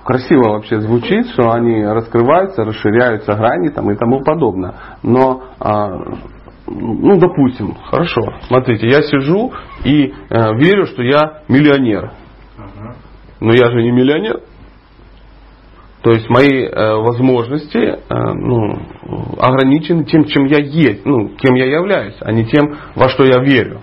Красиво 0.05 0.49
вообще 0.53 0.79
звучит, 0.81 1.27
что 1.29 1.51
они 1.51 1.83
раскрываются, 1.83 2.63
расширяются 2.63 3.33
грани 3.33 3.69
там, 3.69 3.89
и 3.89 3.95
тому 3.95 4.23
подобное. 4.23 4.75
Но, 5.01 5.43
а, 5.59 5.89
ну, 6.67 7.17
допустим, 7.17 7.73
хорошо, 7.73 8.21
смотрите, 8.47 8.87
я 8.87 9.01
сижу 9.01 9.51
и 9.83 10.13
э, 10.29 10.53
верю, 10.55 10.85
что 10.85 11.01
я 11.01 11.41
миллионер. 11.47 12.11
Но 13.39 13.51
я 13.51 13.71
же 13.71 13.81
не 13.81 13.91
миллионер. 13.91 14.41
То 16.01 16.11
есть 16.11 16.29
мои 16.29 16.63
э, 16.63 16.95
возможности 16.95 17.77
э, 17.77 17.97
ну, 18.09 18.79
ограничены 19.37 20.05
тем, 20.05 20.25
чем 20.25 20.45
я 20.45 20.59
есть, 20.63 21.05
ну, 21.05 21.29
кем 21.35 21.55
я 21.55 21.65
являюсь, 21.65 22.15
а 22.21 22.31
не 22.31 22.45
тем, 22.45 22.77
во 22.95 23.09
что 23.09 23.25
я 23.25 23.41
верю. 23.43 23.81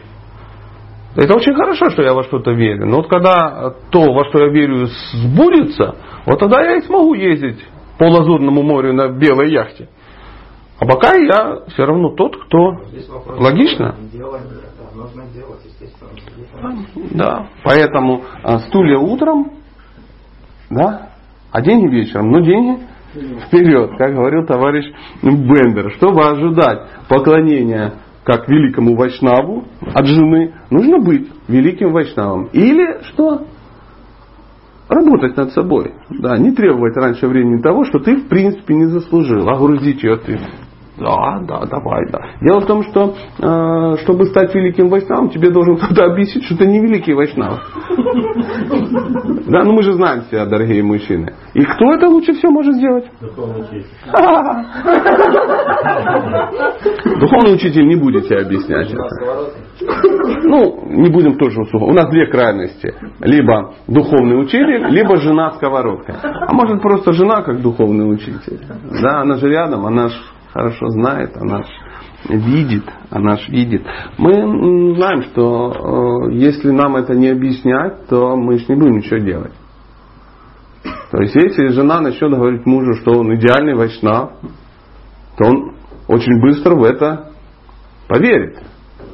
Это 1.15 1.35
очень 1.35 1.55
хорошо, 1.55 1.91
что 1.91 2.03
я 2.03 2.15
во 2.15 2.25
что-то 2.25 2.53
верю. 2.53 2.87
Но 2.87 2.99
вот 2.99 3.09
когда 3.09 3.75
то, 3.91 4.13
во 4.13 4.25
что 4.27 4.45
я 4.45 4.49
верю, 4.49 4.87
сбудется, 5.13 5.97
вот 6.27 6.39
тогда 6.39 6.63
я 6.63 6.77
и 6.77 6.83
смогу 6.83 7.15
ездить 7.15 7.63
по 7.99 8.05
Лазурному 8.05 8.63
морю 8.63 8.93
на 8.93 9.09
белой 9.09 9.51
яхте. 9.51 9.89
А 10.79 10.85
пока 10.85 11.15
я 11.15 11.65
все 11.69 11.85
равно 11.87 12.11
тот, 12.11 12.37
кто... 12.37 12.73
Логично? 13.39 13.97
делания, 14.13 14.51
да, 14.51 15.23
делать. 15.33 15.67
Да. 17.13 17.47
Поэтому 17.65 18.25
а, 18.43 18.59
стулья 18.61 18.99
утром, 18.99 19.53
да, 20.69 21.16
а 21.57 21.63
деньги 21.63 21.87
вечером. 21.87 22.33
Но 22.33 22.41
деньги 22.41 22.83
вперед, 23.47 23.93
как 23.97 24.15
говорил 24.15 24.45
товарищ 24.45 24.93
Бендер. 25.23 25.91
Чтобы 25.93 26.23
ожидать 26.23 26.87
поклонения 27.09 27.95
как 28.25 28.47
великому 28.47 28.95
вайшнаву 28.95 29.65
от 29.95 30.07
жены, 30.07 30.55
нужно 30.69 30.99
быть 30.99 31.31
великим 31.49 31.93
вайшнавом. 31.93 32.51
Или 32.53 33.01
что? 33.05 33.47
Работать 34.91 35.35
над 35.39 35.53
собой. 35.53 35.95
Да, 36.11 36.37
не 36.37 36.53
требовать 36.53 36.95
раньше 36.95 37.27
времени 37.27 37.63
того, 37.63 37.85
что 37.85 38.01
ты 38.01 38.17
в 38.17 38.29
принципе 38.29 38.75
не 38.75 38.85
заслужил, 38.89 39.49
а 39.49 39.57
грузить 39.57 40.03
ее 40.03 40.17
ты. 40.19 40.39
Да, 40.99 41.41
да, 41.47 41.67
давай, 41.67 42.11
да. 42.11 42.19
Дело 42.41 42.61
в 42.61 42.67
том, 42.67 42.83
что 42.85 43.15
э, 43.39 43.97
чтобы 44.03 44.27
стать 44.27 44.55
великим 44.55 44.89
вайшнавом, 44.89 45.29
тебе 45.29 45.51
должен 45.51 45.77
кто-то 45.77 46.05
объяснить, 46.05 46.45
что 46.45 46.57
ты 46.57 46.67
не 46.67 46.81
великий 46.81 47.13
вайшнав. 47.13 47.61
Да, 49.47 49.63
ну 49.65 49.73
мы 49.73 49.83
же 49.83 49.93
знаем 49.93 50.23
себя, 50.31 50.47
дорогие 50.47 50.83
мужчины. 50.83 51.35
И 51.55 51.63
кто 51.63 51.93
это 51.93 52.09
лучше 52.09 52.33
всего 52.33 52.53
может 52.53 52.75
сделать? 52.77 53.05
Духовный 53.21 53.61
учитель. 53.61 53.87
Духовный 57.21 57.55
учитель 57.55 57.87
не 57.87 57.97
будет 57.97 58.27
тебе 58.27 58.41
объяснять. 58.41 58.93
Ну, 60.45 60.87
не 60.87 61.11
будем 61.11 61.37
тоже 61.37 61.61
усугу. 61.61 61.87
У 61.87 61.93
нас 61.93 62.09
две 62.09 62.27
крайности. 62.27 62.95
Либо 63.21 63.75
духовный 63.87 64.41
учитель, 64.41 64.87
либо 64.89 65.17
жена 65.17 65.53
сковородка. 65.53 66.15
А 66.23 66.53
может 66.55 66.81
просто 66.81 67.13
жена 67.13 67.43
как 67.43 67.61
духовный 67.61 68.11
учитель. 68.11 68.61
Да, 69.03 69.21
она 69.21 69.37
же 69.37 69.49
рядом, 69.49 69.85
она 69.85 70.09
же 70.09 70.17
хорошо 70.57 70.89
знает, 70.89 71.37
она 71.37 71.63
же 71.63 71.69
видит, 72.29 72.85
она 73.11 73.37
же 73.37 73.53
видит. 73.53 73.83
Мы 74.19 74.95
знаем, 74.97 75.23
что 75.25 76.29
э, 76.29 76.33
если 76.33 76.71
нам 76.71 76.97
это 76.97 77.15
не 77.15 77.29
объяснять, 77.29 78.07
то 78.09 78.37
мы 78.37 78.59
же 78.59 78.65
не 78.69 78.77
будем 78.77 78.97
ничего 78.97 79.19
делать. 79.19 79.53
То 81.11 81.21
есть, 81.21 81.35
если 81.35 81.69
жена 81.69 82.01
начнет 82.01 82.31
говорить 82.31 82.67
мужу, 82.67 82.95
что 82.95 83.13
он 83.13 83.35
идеальный 83.37 83.75
вайшнав, 83.75 84.33
то 85.39 85.45
он 85.45 85.77
очень 86.09 86.41
быстро 86.41 86.75
в 86.75 86.85
это 86.85 87.33
поверит. 88.09 88.59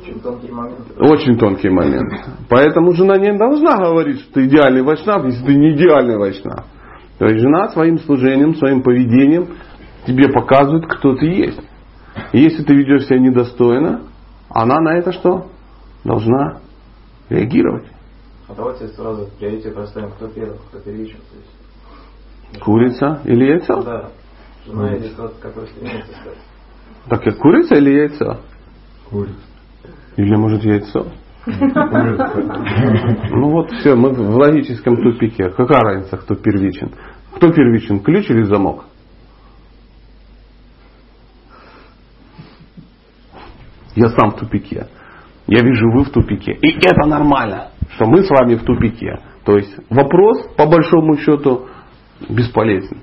Очень 0.01 0.21
тонкий 0.21 0.51
момент. 0.51 0.81
Очень 0.99 1.39
тонкий 1.39 1.69
момент. 1.71 2.13
Поэтому 2.49 2.93
жена 2.93 3.17
не 3.17 3.37
должна 3.37 3.77
говорить, 3.77 4.21
что 4.21 4.35
ты 4.35 4.47
идеальный 4.47 4.83
вайшнав, 4.83 5.25
если 5.27 5.45
ты 5.45 5.55
не 5.55 5.75
идеальный 5.75 6.17
вайшнав. 6.17 6.67
То 7.19 7.27
есть 7.27 7.41
жена 7.41 7.69
своим 7.69 7.99
служением, 7.99 8.55
своим 8.57 8.83
поведением 8.83 9.49
тебе 10.07 10.29
показывает, 10.33 10.87
кто 10.87 11.15
ты 11.15 11.27
есть. 11.27 11.61
И 12.33 12.41
если 12.41 12.63
ты 12.63 12.75
ведешь 12.75 13.07
себя 13.07 13.19
недостойно, 13.19 14.03
она 14.51 14.77
на 14.81 14.97
это 14.99 15.13
что? 15.13 15.47
Должна 16.05 16.61
реагировать. 17.29 17.87
А 18.49 18.55
давайте 18.55 18.89
сразу 18.89 19.29
приоритет 19.39 19.77
расставим, 19.77 20.11
кто 20.13 20.29
первый, 20.29 20.59
кто 20.69 20.79
первичен. 20.81 21.19
То 21.19 21.37
есть, 21.39 22.61
Курица 22.63 23.21
или 23.25 23.45
яйцо? 23.47 23.83
да, 23.83 24.11
жена 24.67 24.95
или 24.95 25.09
тот, 25.09 25.35
который 25.41 25.69
стремится 25.71 26.13
стать. 26.21 26.39
Так 27.09 27.23
как 27.25 27.39
курица 27.39 27.77
или 27.77 27.91
яйцо? 27.91 28.41
Курица. 29.09 29.35
Или 30.17 30.37
может 30.37 30.63
яйцо? 30.65 31.07
Ну 31.47 33.51
вот 33.51 33.71
все, 33.73 33.95
мы 33.97 34.11
в 34.11 34.37
логическом 34.37 34.97
тупике. 34.97 35.51
Какая 35.51 35.81
разница, 35.81 36.17
кто 36.19 36.35
первичен? 36.35 36.93
Кто 37.35 37.51
первичен, 37.51 38.01
ключ 38.01 38.31
или 38.31 38.43
замок? 38.45 38.85
Я 43.95 44.09
сам 44.09 44.31
в 44.31 44.37
тупике. 44.37 44.89
Я 45.47 45.63
вижу, 45.63 45.91
вы 45.93 46.05
в 46.05 46.11
тупике. 46.11 46.53
И 46.53 46.77
это 46.79 47.07
нормально, 47.07 47.71
что 47.95 48.07
мы 48.07 48.23
с 48.23 48.31
вами 48.31 48.55
в 48.55 48.65
тупике. 48.65 49.19
То 49.45 49.57
есть 49.57 49.75
вопрос, 49.91 50.47
по 50.57 50.67
большому 50.67 51.17
счету, 51.17 51.67
бесполезен. 52.29 52.99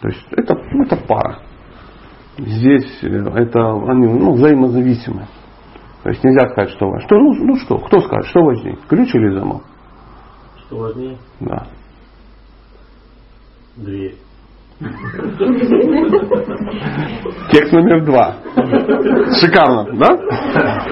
То 0.00 0.08
есть 0.08 0.26
это, 0.32 0.54
это 0.84 0.96
пара. 0.96 1.40
Здесь 2.38 2.98
э, 3.02 3.06
это 3.06 3.72
они 3.88 4.06
ну, 4.06 4.32
взаимозависимы. 4.32 5.26
То 6.02 6.10
есть 6.10 6.22
нельзя 6.24 6.50
сказать, 6.50 6.70
что 6.70 6.86
важнее. 6.86 7.06
Что, 7.06 7.16
ну, 7.16 7.34
ну 7.34 7.56
что, 7.56 7.78
кто 7.78 8.00
скажет, 8.00 8.30
что 8.30 8.42
важнее, 8.42 8.76
ключ 8.88 9.14
или 9.14 9.38
замок? 9.38 9.62
Что 10.66 10.76
важнее? 10.78 11.18
Да. 11.40 11.66
Дверь. 13.76 14.16
Текст 17.52 17.72
номер 17.72 18.04
два. 18.04 18.36
Шикарно, 19.40 19.86
да? 19.96 20.86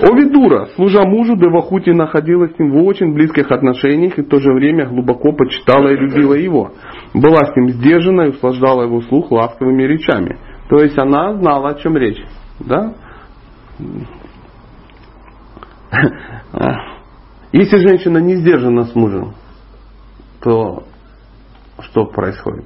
Овидура, 0.00 0.66
служа 0.76 1.04
мужу, 1.04 1.36
Девахути 1.36 1.90
находилась 1.90 2.54
с 2.54 2.58
ним 2.58 2.72
в 2.72 2.84
очень 2.84 3.12
близких 3.12 3.50
отношениях 3.50 4.18
и 4.18 4.22
в 4.22 4.28
то 4.28 4.40
же 4.40 4.52
время 4.52 4.86
глубоко 4.88 5.32
почитала 5.32 5.88
и 5.88 5.96
любила 5.96 6.34
его. 6.34 6.72
Была 7.14 7.44
с 7.44 7.56
ним 7.56 7.70
сдержана 7.70 8.22
и 8.22 8.30
услаждала 8.30 8.82
его 8.84 9.02
слух 9.02 9.30
ласковыми 9.30 9.82
речами. 9.84 10.38
То 10.68 10.76
есть 10.78 10.98
она 10.98 11.34
знала, 11.34 11.70
о 11.70 11.74
чем 11.74 11.96
речь. 11.96 12.22
Да? 12.60 12.94
Если 17.52 17.76
женщина 17.78 18.18
не 18.18 18.36
сдержана 18.36 18.84
с 18.84 18.94
мужем, 18.94 19.34
то 20.42 20.84
что 21.80 22.06
происходит? 22.06 22.64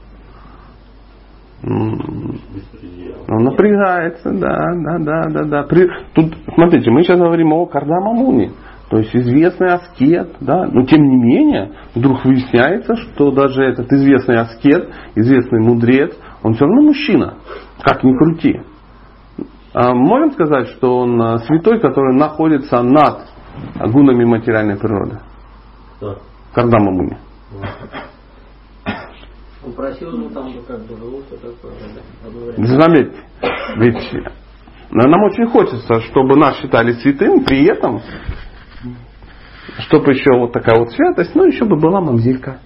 Он 1.66 3.44
напрягается, 3.44 4.30
да, 4.32 4.66
да, 4.74 4.98
да, 4.98 5.22
да, 5.30 5.44
да. 5.44 5.62
При- 5.64 5.88
Тут, 6.14 6.34
смотрите, 6.54 6.90
мы 6.90 7.02
сейчас 7.02 7.18
говорим 7.18 7.52
о 7.52 7.66
Кардамамуне, 7.66 8.52
то 8.90 8.98
есть 8.98 9.14
известный 9.16 9.74
аскет, 9.74 10.36
да, 10.40 10.66
но 10.66 10.84
тем 10.84 11.02
не 11.02 11.16
менее, 11.16 11.72
вдруг 11.94 12.24
выясняется, 12.24 12.96
что 12.96 13.30
даже 13.30 13.62
этот 13.64 13.90
известный 13.92 14.36
аскет, 14.40 14.90
известный 15.14 15.60
мудрец, 15.60 16.14
он 16.42 16.54
все 16.54 16.64
равно 16.66 16.82
мужчина, 16.82 17.34
как 17.82 18.04
ни 18.04 18.16
крути. 18.16 18.60
А 19.72 19.94
можем 19.94 20.32
сказать, 20.32 20.68
что 20.68 20.98
он 20.98 21.20
а, 21.20 21.38
святой, 21.38 21.80
который 21.80 22.14
находится 22.14 22.82
над 22.82 23.26
гунами 23.92 24.24
материальной 24.24 24.76
природы? 24.76 25.18
Кто? 25.96 26.18
Кардамамуни. 26.52 27.16
Он 29.64 29.72
просил, 29.72 30.10
ну 30.10 30.28
там 30.30 30.52
бы 30.52 30.62
как 30.66 30.80
бы 30.80 30.94
что 31.26 31.36
такое, 31.36 31.72
Заметьте, 32.56 33.16
ведь 33.76 34.12
нам 34.90 35.22
очень 35.24 35.46
хочется, 35.46 36.00
чтобы 36.02 36.36
нас 36.36 36.58
считали 36.58 36.92
святым, 36.92 37.44
при 37.44 37.64
этом, 37.64 38.00
чтобы 39.88 40.12
еще 40.12 40.38
вот 40.38 40.52
такая 40.52 40.78
вот 40.78 40.90
святость, 40.92 41.34
ну 41.34 41.46
еще 41.46 41.64
бы 41.64 41.76
была 41.76 42.00
мамзелька. 42.00 42.58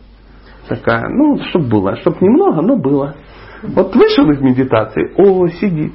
Такая, 0.69 1.09
ну, 1.09 1.39
чтобы 1.49 1.69
было, 1.69 1.97
чтобы 1.97 2.19
немного, 2.21 2.61
но 2.61 2.77
было. 2.77 3.15
Вот 3.63 3.95
вышел 3.97 4.31
из 4.31 4.41
медитации, 4.41 5.13
о, 5.17 5.49
сидит. 5.49 5.93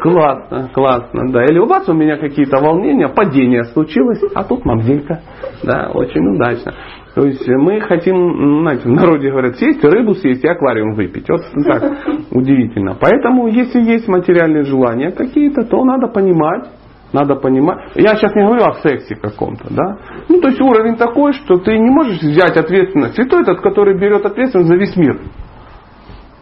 Классно, 0.00 0.70
классно, 0.72 1.32
да. 1.32 1.44
Или 1.44 1.58
у 1.58 1.66
вас 1.66 1.88
у 1.88 1.92
меня 1.92 2.18
какие-то 2.18 2.58
волнения, 2.62 3.08
падение 3.08 3.64
случилось, 3.64 4.20
а 4.34 4.44
тут 4.44 4.64
мамзелька. 4.64 5.22
Да, 5.62 5.90
очень 5.92 6.24
удачно. 6.34 6.74
То 7.14 7.26
есть 7.26 7.46
мы 7.48 7.80
хотим, 7.80 8.60
знаете, 8.62 8.88
в 8.88 8.92
народе 8.92 9.30
говорят, 9.30 9.56
съесть 9.56 9.82
рыбу, 9.84 10.14
съесть 10.14 10.44
и 10.44 10.48
аквариум 10.48 10.94
выпить. 10.94 11.28
Вот 11.28 11.40
так 11.64 11.82
удивительно. 12.30 12.96
Поэтому, 13.00 13.48
если 13.48 13.80
есть 13.80 14.06
материальные 14.06 14.64
желания 14.64 15.10
какие-то, 15.10 15.64
то 15.64 15.84
надо 15.84 16.06
понимать, 16.06 16.68
надо 17.12 17.34
понимать. 17.34 17.78
Я 17.96 18.14
сейчас 18.14 18.32
не 18.36 18.44
говорю 18.44 18.64
о 18.64 18.74
сексе 18.74 19.16
каком-то, 19.16 19.64
да. 19.70 19.98
Ну, 20.28 20.40
то 20.40 20.48
есть 20.48 20.60
уровень 20.60 20.96
такой, 20.96 21.32
что 21.32 21.56
ты 21.56 21.76
не 21.76 21.90
можешь 21.90 22.20
взять 22.20 22.56
ответственность. 22.56 23.16
Святой 23.16 23.44
тот, 23.44 23.60
который 23.60 23.98
берет 23.98 24.24
ответственность 24.24 24.68
за 24.68 24.76
весь 24.76 24.96
мир. 24.96 25.20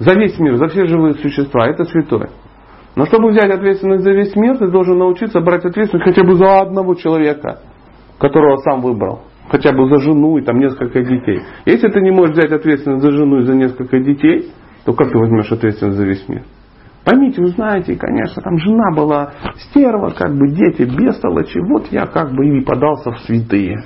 За 0.01 0.15
весь 0.15 0.39
мир, 0.39 0.57
за 0.57 0.69
все 0.69 0.85
живые 0.85 1.15
существа. 1.15 1.67
Это 1.67 1.85
святой. 1.85 2.29
Но 2.95 3.07
чтобы 3.07 3.31
взять 3.31 3.51
ответственность 3.51 4.05
за 4.05 4.11
весь 4.11 4.37
мир, 4.37 4.59
ты 4.59 4.69
должен 4.69 4.99
научиться 4.99 5.41
брать 5.41 5.65
ответственность 5.65 6.05
хотя 6.05 6.25
бы 6.25 6.35
за 6.35 6.61
одного 6.61 6.95
человека, 6.95 7.61
которого 8.19 8.59
сам 8.59 8.83
выбрал. 8.83 9.23
Хотя 9.51 9.73
бы 9.73 9.89
за 9.89 9.99
жену 10.03 10.39
и 10.39 10.43
там 10.43 10.59
несколько 10.59 11.03
детей. 11.03 11.41
Если 11.65 11.89
ты 11.89 12.01
не 12.01 12.11
можешь 12.11 12.37
взять 12.37 12.53
ответственность 12.53 13.03
за 13.03 13.13
жену 13.13 13.41
и 13.41 13.45
за 13.45 13.55
несколько 13.55 13.99
детей, 14.01 14.53
то 14.85 14.93
как 14.93 15.11
ты 15.11 15.19
возьмешь 15.19 15.51
ответственность 15.51 15.99
за 15.99 16.05
весь 16.05 16.29
мир? 16.29 16.43
Поймите, 17.05 17.41
вы 17.41 17.49
знаете, 17.49 17.97
конечно, 17.97 18.43
там 18.43 18.59
жена 18.59 18.91
была 18.95 19.33
стерва, 19.57 20.11
как 20.11 20.37
бы 20.37 20.49
дети 20.49 20.83
бестолочи. 20.83 21.59
Вот 21.59 21.87
я 21.91 22.07
как 22.07 22.33
бы 22.33 22.47
и 22.47 22.61
подался 22.63 23.13
в 23.13 23.21
святые. 23.21 23.85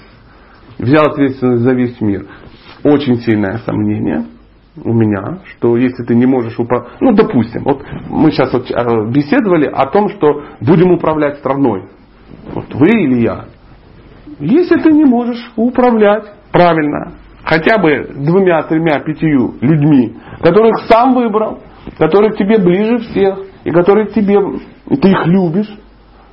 Взял 0.79 1.07
ответственность 1.07 1.63
за 1.63 1.73
весь 1.73 2.01
мир. 2.01 2.27
Очень 2.83 3.17
сильное 3.17 3.59
сомнение 3.59 4.25
у 4.83 4.93
меня, 4.93 5.41
что 5.45 5.77
если 5.77 6.03
ты 6.03 6.15
не 6.15 6.27
можешь 6.27 6.59
управлять, 6.59 6.93
ну 7.01 7.13
допустим, 7.13 7.63
вот 7.65 7.83
мы 8.09 8.33
сейчас 8.33 8.53
вот 8.53 8.71
э, 8.71 9.11
беседовали 9.13 9.67
о 9.67 9.87
том, 9.87 10.09
что 10.09 10.43
будем 10.61 10.91
управлять 10.91 11.39
страной. 11.39 11.89
Вот 12.53 12.75
вы 12.75 12.89
или 12.89 13.21
я. 13.21 13.45
Если 14.43 14.77
ты 14.81 14.91
не 14.91 15.05
можешь 15.05 15.53
управлять 15.55 16.25
правильно, 16.51 17.13
хотя 17.45 17.79
бы 17.79 18.09
двумя, 18.13 18.65
тремя, 18.65 18.99
пятью 18.99 19.55
людьми, 19.61 20.17
которых 20.41 20.85
сам 20.89 21.15
выбрал, 21.15 21.61
которые 21.97 22.33
тебе 22.33 22.59
ближе 22.59 22.99
всех, 22.99 23.39
и 23.63 23.71
которые 23.71 24.09
тебе, 24.09 24.37
и 24.91 24.97
ты 24.97 25.11
их 25.11 25.27
любишь, 25.27 25.73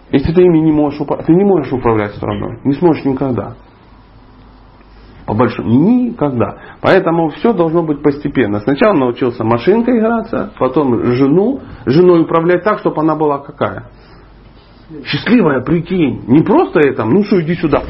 если 0.09 0.33
ты 0.33 0.41
ими 0.41 0.57
не 0.57 0.71
можешь 0.71 0.99
управлять, 0.99 1.27
ты 1.27 1.33
не 1.33 1.45
можешь 1.45 1.71
управлять 1.71 2.15
страной, 2.15 2.59
не 2.63 2.73
сможешь 2.73 3.05
никогда. 3.05 3.53
По 5.27 5.35
большому 5.35 5.69
никогда. 5.69 6.57
Поэтому 6.81 7.29
все 7.29 7.53
должно 7.53 7.83
быть 7.83 8.01
постепенно. 8.01 8.59
Сначала 8.61 8.93
научился 8.93 9.43
машинкой 9.43 9.99
играться, 9.99 10.51
потом 10.57 11.03
жену, 11.13 11.59
женой 11.85 12.23
управлять 12.23 12.63
так, 12.63 12.79
чтобы 12.79 13.01
она 13.01 13.15
была 13.15 13.37
какая? 13.37 13.91
Счастливая, 15.05 15.61
прикинь. 15.61 16.23
Не 16.27 16.41
просто 16.41 16.79
это, 16.79 17.05
ну 17.05 17.23
что, 17.23 17.39
иди 17.41 17.53
сюда. 17.55 17.83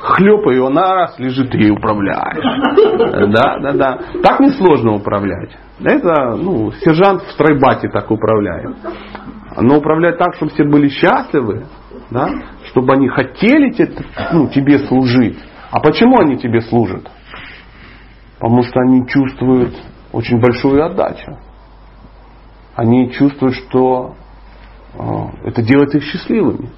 Хлепай, 0.00 0.56
и 0.56 0.60
она 0.60 0.94
раз 0.94 1.18
лежит, 1.18 1.52
и 1.54 1.70
управляешь. 1.70 3.32
Да, 3.32 3.58
да, 3.58 3.72
да. 3.72 3.98
Так 4.22 4.40
несложно 4.40 4.94
управлять. 4.94 5.50
Это, 5.82 6.36
ну, 6.36 6.70
сержант 6.72 7.22
в 7.24 7.32
стройбате 7.32 7.88
так 7.88 8.10
управляет. 8.10 8.76
Но 9.60 9.78
управлять 9.78 10.18
так, 10.18 10.36
чтобы 10.36 10.52
все 10.52 10.64
были 10.64 10.88
счастливы, 10.88 11.66
да, 12.10 12.28
чтобы 12.66 12.92
они 12.92 13.08
хотели 13.08 13.70
тебе, 13.70 14.04
ну, 14.32 14.48
тебе 14.48 14.78
служить. 14.86 15.38
А 15.72 15.80
почему 15.80 16.20
они 16.20 16.36
тебе 16.36 16.60
служат? 16.60 17.10
Потому 18.38 18.62
что 18.62 18.80
они 18.80 19.06
чувствуют 19.08 19.74
очень 20.12 20.40
большую 20.40 20.84
отдачу. 20.84 21.38
Они 22.76 23.10
чувствуют, 23.10 23.56
что 23.56 24.14
это 25.44 25.62
делает 25.62 25.94
их 25.94 26.02
счастливыми. 26.04 26.70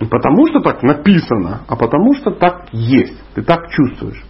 Не 0.00 0.06
потому 0.06 0.46
что 0.46 0.60
так 0.60 0.82
написано, 0.82 1.62
а 1.66 1.76
потому 1.76 2.14
что 2.14 2.30
так 2.30 2.68
есть. 2.72 3.20
Ты 3.34 3.42
так 3.42 3.68
чувствуешь. 3.70 4.22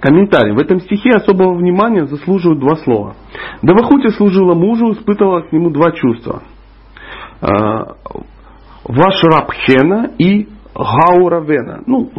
Комментарий. 0.00 0.52
В 0.52 0.58
этом 0.58 0.80
стихе 0.80 1.10
особого 1.10 1.54
внимания 1.54 2.06
заслуживают 2.06 2.60
два 2.60 2.76
слова. 2.76 3.16
Давахути 3.62 4.08
служила 4.10 4.54
мужу, 4.54 4.92
испытывала 4.92 5.42
к 5.42 5.52
нему 5.52 5.70
два 5.70 5.92
чувства. 5.92 6.42
А, 7.40 7.96
Вашрабхена 8.84 10.12
и 10.18 10.48
Гауравена. 10.74 11.82
Ну, 11.86 12.10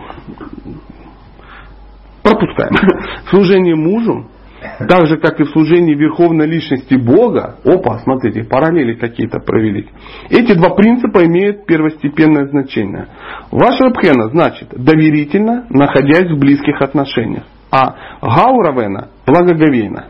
пропускаем. 2.22 2.76
Служение 3.30 3.76
мужу 3.76 4.28
так 4.88 5.08
же, 5.08 5.18
как 5.18 5.40
и 5.40 5.44
в 5.44 5.50
служении 5.50 5.94
верховной 5.94 6.48
личности 6.48 6.96
Бога, 6.96 7.58
опа, 7.64 8.00
смотрите, 8.00 8.44
параллели 8.44 8.94
какие-то 8.96 9.40
провели. 9.40 9.88
Эти 10.30 10.54
два 10.54 10.72
принципа 10.76 11.26
имеют 11.26 11.66
первостепенное 11.66 12.48
значение. 12.48 13.08
Ваша 13.52 13.86
Рабхена 13.86 14.30
значит 14.30 14.70
доверительно, 14.72 15.66
находясь 15.70 16.32
в 16.32 16.40
близких 16.40 16.82
отношениях. 16.82 17.44
А 17.72 17.96
Гауравена 18.22 19.10
благоговейно. 19.26 20.08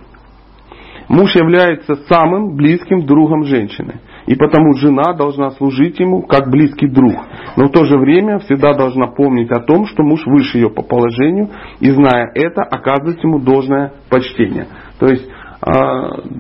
Муж 1.07 1.35
является 1.35 1.95
самым 2.09 2.55
близким 2.55 3.05
другом 3.05 3.45
женщины. 3.45 3.95
И 4.25 4.35
потому 4.35 4.73
жена 4.75 5.13
должна 5.13 5.51
служить 5.51 5.99
ему 5.99 6.23
как 6.23 6.49
близкий 6.49 6.87
друг. 6.87 7.15
Но 7.57 7.65
в 7.67 7.71
то 7.71 7.85
же 7.85 7.97
время 7.97 8.39
всегда 8.39 8.73
должна 8.73 9.07
помнить 9.07 9.51
о 9.51 9.59
том, 9.59 9.85
что 9.85 10.03
муж 10.03 10.25
выше 10.25 10.57
ее 10.57 10.69
по 10.69 10.81
положению, 10.81 11.49
и 11.79 11.89
зная 11.91 12.31
это, 12.33 12.61
оказывать 12.61 13.23
ему 13.23 13.39
должное 13.39 13.93
почтение. 14.09 14.67
То 14.99 15.07
есть 15.07 15.27
э, 15.27 15.71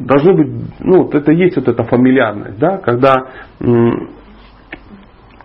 должны 0.05 0.33
быть, 0.33 0.69
ну, 0.79 1.03
вот 1.03 1.15
это 1.15 1.31
есть 1.31 1.57
вот 1.57 1.67
эта 1.67 1.83
фамильярность, 1.83 2.57
да, 2.59 2.77
когда 2.77 3.25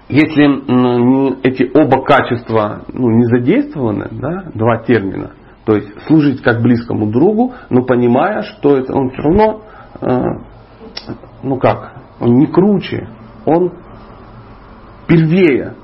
если 0.09 1.47
эти 1.47 1.71
оба 1.75 2.03
качества 2.03 2.83
ну, 2.93 3.11
не 3.11 3.25
задействованы, 3.25 4.09
да, 4.11 4.51
два 4.55 4.79
термина, 4.79 5.33
то 5.67 5.75
есть 5.75 5.89
служить 6.07 6.41
как 6.41 6.63
близкому 6.63 7.11
другу, 7.11 7.53
но 7.69 7.83
понимая, 7.83 8.43
что 8.43 8.79
это 8.79 8.95
он 8.95 9.11
все 9.11 9.23
равно, 9.23 9.61
э, 10.01 10.21
ну 11.43 11.59
как, 11.59 11.93
он 12.21 12.35
не 12.39 12.47
круче, 12.47 13.09
он 13.45 13.73
первее, 15.07 15.75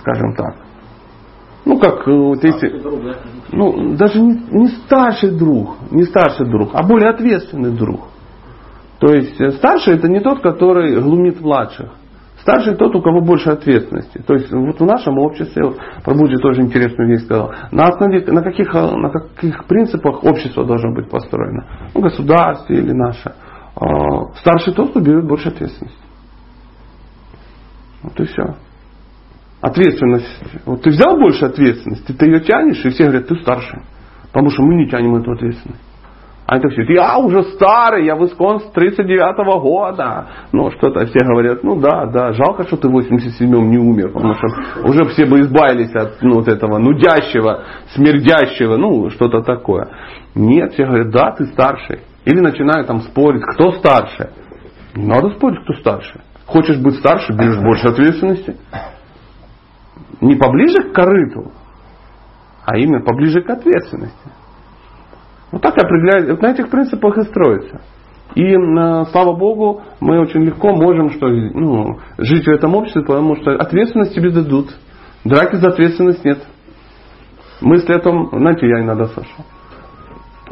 скажем 0.00 0.34
так. 0.34 0.56
Ну, 1.64 1.78
как 1.78 2.08
э, 2.08 2.10
вот 2.10 2.42
если... 2.42 2.80
Ну, 3.52 3.94
даже 3.96 4.20
не, 4.20 4.40
не 4.50 4.68
старший 4.68 5.30
друг, 5.36 5.76
не 5.90 6.04
старший 6.04 6.46
друг, 6.46 6.70
а 6.72 6.82
более 6.82 7.10
ответственный 7.10 7.72
друг. 7.72 8.08
То 9.00 9.12
есть 9.12 9.40
э, 9.40 9.50
старший 9.52 9.96
это 9.96 10.08
не 10.08 10.20
тот, 10.20 10.40
который 10.40 11.00
глумит 11.00 11.40
младших. 11.40 11.90
Старший 12.40 12.76
тот, 12.76 12.94
у 12.94 13.02
кого 13.02 13.20
больше 13.20 13.50
ответственности. 13.50 14.22
То 14.26 14.34
есть 14.34 14.50
вот 14.50 14.80
в 14.80 14.84
нашем 14.84 15.18
обществе, 15.18 15.64
вот 15.64 15.78
Прабуджи 16.04 16.38
тоже 16.38 16.62
интересную 16.62 17.10
вещь 17.10 17.24
сказал, 17.24 17.52
на 17.72 17.88
основе, 17.88 18.24
на 18.26 18.42
каких, 18.42 18.72
на 18.72 19.10
каких 19.10 19.66
принципах 19.66 20.24
общество 20.24 20.64
должно 20.64 20.94
быть 20.94 21.10
построено. 21.10 21.66
Ну, 21.94 22.00
государство 22.00 22.72
или 22.72 22.92
наше. 22.92 23.34
А, 23.80 24.32
старший 24.40 24.74
тот, 24.74 24.90
кто 24.90 25.00
берет 25.00 25.26
больше 25.26 25.48
ответственности. 25.48 25.98
Вот 28.02 28.18
и 28.18 28.24
все. 28.24 28.56
Ответственность. 29.60 30.26
Вот 30.66 30.82
ты 30.82 30.90
взял 30.90 31.18
больше 31.18 31.44
ответственности, 31.44 32.12
ты 32.12 32.26
ее 32.26 32.40
тянешь, 32.40 32.84
и 32.84 32.90
все 32.90 33.04
говорят, 33.04 33.28
ты 33.28 33.36
старший. 33.36 33.82
Потому 34.32 34.50
что 34.50 34.62
мы 34.62 34.74
не 34.74 34.88
тянем 34.88 35.16
эту 35.16 35.32
ответственность. 35.32 35.82
А 36.46 36.56
это 36.56 36.70
все, 36.70 36.82
я 36.94 37.18
уже 37.18 37.42
старый, 37.42 38.06
я 38.06 38.16
в 38.16 38.24
Исконс 38.24 38.64
39-го 38.74 39.60
года. 39.60 40.28
Ну, 40.50 40.70
что-то 40.70 41.04
все 41.04 41.18
говорят, 41.22 41.62
ну 41.62 41.78
да, 41.78 42.06
да, 42.06 42.32
жалко, 42.32 42.66
что 42.66 42.78
ты 42.78 42.88
в 42.88 42.96
87-м 42.96 43.68
не 43.68 43.76
умер, 43.76 44.12
потому 44.12 44.32
что 44.32 44.46
уже 44.88 45.04
все 45.10 45.26
бы 45.26 45.40
избавились 45.40 45.94
от 45.94 46.22
ну, 46.22 46.36
вот 46.36 46.48
этого 46.48 46.78
нудящего, 46.78 47.64
смердящего, 47.94 48.78
ну, 48.78 49.10
что-то 49.10 49.42
такое. 49.42 49.88
Нет, 50.34 50.72
все 50.72 50.86
говорят, 50.86 51.10
да, 51.10 51.32
ты 51.32 51.46
старший. 51.48 52.00
Или 52.28 52.40
начинают 52.40 52.86
там 52.86 53.00
спорить, 53.00 53.42
кто 53.54 53.72
старше. 53.72 54.30
Не 54.94 55.06
надо 55.06 55.30
спорить, 55.30 55.62
кто 55.62 55.72
старше. 55.80 56.20
Хочешь 56.44 56.76
быть 56.76 56.96
старше, 56.96 57.32
берешь 57.32 57.56
больше 57.56 57.88
ответственности. 57.88 58.54
Не 60.20 60.36
поближе 60.36 60.90
к 60.90 60.92
корыту, 60.92 61.52
а 62.66 62.76
именно 62.76 63.02
поближе 63.02 63.40
к 63.40 63.48
ответственности. 63.48 64.30
Вот 65.52 65.62
так 65.62 65.72
определяется, 65.78 66.32
вот 66.32 66.42
на 66.42 66.50
этих 66.50 66.68
принципах 66.68 67.16
и 67.16 67.22
строится. 67.22 67.80
И 68.34 68.44
э, 68.44 69.04
слава 69.10 69.34
Богу, 69.34 69.80
мы 70.00 70.20
очень 70.20 70.42
легко 70.42 70.74
можем 70.74 71.08
что, 71.12 71.28
ну, 71.28 71.98
жить 72.18 72.44
в 72.44 72.50
этом 72.50 72.74
обществе, 72.74 73.04
потому 73.06 73.36
что 73.36 73.52
ответственность 73.52 74.14
тебе 74.14 74.30
дадут. 74.30 74.68
Драки 75.24 75.56
за 75.56 75.68
ответственность 75.68 76.22
нет. 76.26 76.46
Мысли 77.62 77.94
о 77.94 78.00
том, 78.00 78.28
знаете, 78.32 78.68
я 78.68 78.82
иногда 78.82 79.06
слышал 79.06 79.46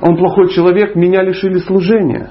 он 0.01 0.17
плохой 0.17 0.51
человек, 0.51 0.95
меня 0.95 1.23
лишили 1.23 1.59
служения. 1.59 2.31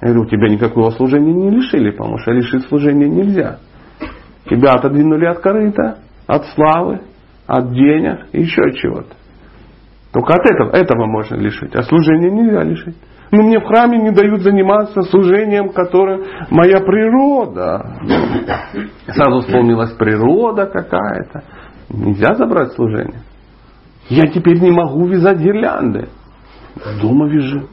Я 0.00 0.08
говорю, 0.08 0.22
у 0.22 0.26
тебя 0.26 0.48
никакого 0.48 0.90
служения 0.90 1.32
не 1.32 1.50
лишили, 1.50 1.90
потому 1.90 2.18
что 2.18 2.32
лишить 2.32 2.66
служения 2.68 3.08
нельзя. 3.08 3.58
Тебя 4.48 4.72
отодвинули 4.72 5.26
от 5.26 5.40
корыта, 5.40 5.98
от 6.26 6.46
славы, 6.54 7.00
от 7.46 7.72
денег 7.72 8.26
и 8.32 8.40
еще 8.42 8.62
от 8.62 8.76
чего-то. 8.76 9.14
Только 10.12 10.34
от 10.34 10.50
этого, 10.50 10.70
этого 10.70 11.06
можно 11.06 11.36
лишить, 11.36 11.74
а 11.74 11.82
служения 11.82 12.30
нельзя 12.30 12.62
лишить. 12.62 12.96
Но 13.30 13.42
мне 13.42 13.60
в 13.60 13.64
храме 13.64 13.98
не 13.98 14.10
дают 14.10 14.40
заниматься 14.40 15.02
служением, 15.02 15.70
которое 15.70 16.24
моя 16.50 16.80
природа. 16.80 18.00
Сразу 19.06 19.40
вспомнилась 19.40 19.92
природа 19.92 20.66
какая-то. 20.66 21.44
Нельзя 21.90 22.34
забрать 22.34 22.72
служение. 22.72 23.20
Я 24.08 24.28
теперь 24.28 24.60
не 24.60 24.70
могу 24.70 25.06
вязать 25.06 25.38
гирлянды. 25.38 26.08
Дома 27.00 27.28
вяжи. 27.28 27.66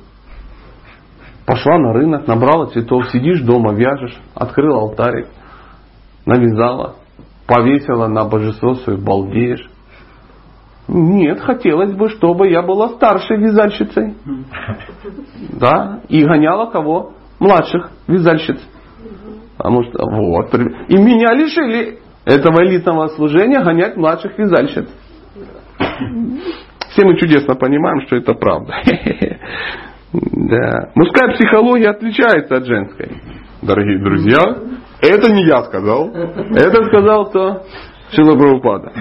Пошла 1.45 1.77
на 1.77 1.93
рынок, 1.93 2.27
набрала 2.27 2.67
цветов, 2.67 3.09
сидишь 3.11 3.41
дома, 3.41 3.73
вяжешь, 3.73 4.17
открыл 4.33 4.77
алтарик, 4.77 5.27
навязала, 6.25 6.95
повесила 7.45 8.07
на 8.07 8.25
божество 8.25 8.73
свое, 8.75 8.97
балдеешь. 8.97 9.69
Нет, 10.87 11.39
хотелось 11.41 11.93
бы, 11.93 12.09
чтобы 12.09 12.49
я 12.49 12.61
была 12.61 12.89
старшей 12.89 13.37
вязальщицей. 13.37 14.15
Да, 15.59 16.01
и 16.09 16.23
гоняла 16.23 16.71
кого? 16.71 17.13
Младших 17.39 17.91
вязальщиц. 18.07 18.59
Потому 19.57 19.83
что, 19.83 20.03
вот, 20.09 20.53
и 20.53 20.97
меня 20.97 21.33
лишили 21.33 21.99
этого 22.25 22.63
элитного 22.65 23.07
служения 23.09 23.61
гонять 23.63 23.97
младших 23.97 24.37
вязальщиц. 24.37 24.89
Все 26.95 27.05
мы 27.05 27.17
чудесно 27.17 27.55
понимаем, 27.55 28.01
что 28.07 28.15
это 28.15 28.33
правда. 28.33 28.73
Да. 30.13 30.91
Мужская 30.95 31.33
психология 31.33 31.89
отличается 31.89 32.55
от 32.55 32.65
женской. 32.65 33.17
Дорогие 33.61 33.99
друзья, 33.99 34.37
это 35.01 35.29
не 35.29 35.45
я 35.45 35.63
сказал. 35.63 36.09
Это 36.09 36.85
сказал 36.85 37.25
кто? 37.25 37.63
Шила 38.11 38.37
Прабхупада. 38.37 38.93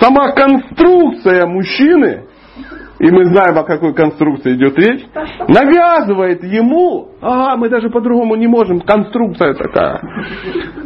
Сама 0.00 0.32
конструкция 0.32 1.44
мужчины, 1.44 2.28
и 2.98 3.10
мы 3.10 3.26
знаем, 3.26 3.58
о 3.58 3.64
какой 3.64 3.92
конструкции 3.92 4.54
идет 4.54 4.78
речь, 4.78 5.04
навязывает 5.48 6.42
ему, 6.44 7.10
а 7.20 7.54
мы 7.56 7.68
даже 7.68 7.90
по-другому 7.90 8.36
не 8.36 8.46
можем, 8.46 8.80
конструкция 8.80 9.52
такая, 9.52 10.00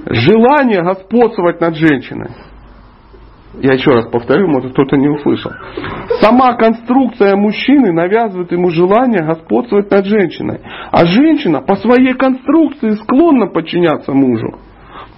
желание 0.06 0.82
господствовать 0.82 1.60
над 1.60 1.76
женщиной. 1.76 2.30
Я 3.60 3.74
еще 3.74 3.90
раз 3.90 4.06
повторю, 4.06 4.48
может 4.48 4.72
кто-то 4.72 4.96
не 4.96 5.08
услышал. 5.08 5.50
Сама 6.20 6.54
конструкция 6.54 7.36
мужчины 7.36 7.92
навязывает 7.92 8.52
ему 8.52 8.70
желание 8.70 9.22
господствовать 9.22 9.90
над 9.90 10.04
женщиной. 10.04 10.60
А 10.90 11.06
женщина 11.06 11.62
по 11.62 11.76
своей 11.76 12.14
конструкции 12.14 12.90
склонна 12.90 13.46
подчиняться 13.46 14.12
мужу. 14.12 14.58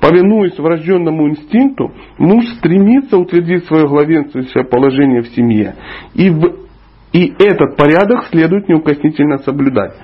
Повинуясь 0.01 0.57
врожденному 0.59 1.29
инстинкту, 1.29 1.92
муж 2.18 2.46
стремится 2.59 3.18
утвердить 3.18 3.66
свое 3.66 3.88
главенствующее 3.88 4.64
положение 4.64 5.22
в 5.22 5.29
семье. 5.29 5.74
И, 6.14 6.31
в, 6.31 6.68
и 7.12 7.35
этот 7.38 7.77
порядок 7.77 8.27
следует 8.31 8.68
неукоснительно 8.68 9.38
соблюдать. 9.38 9.94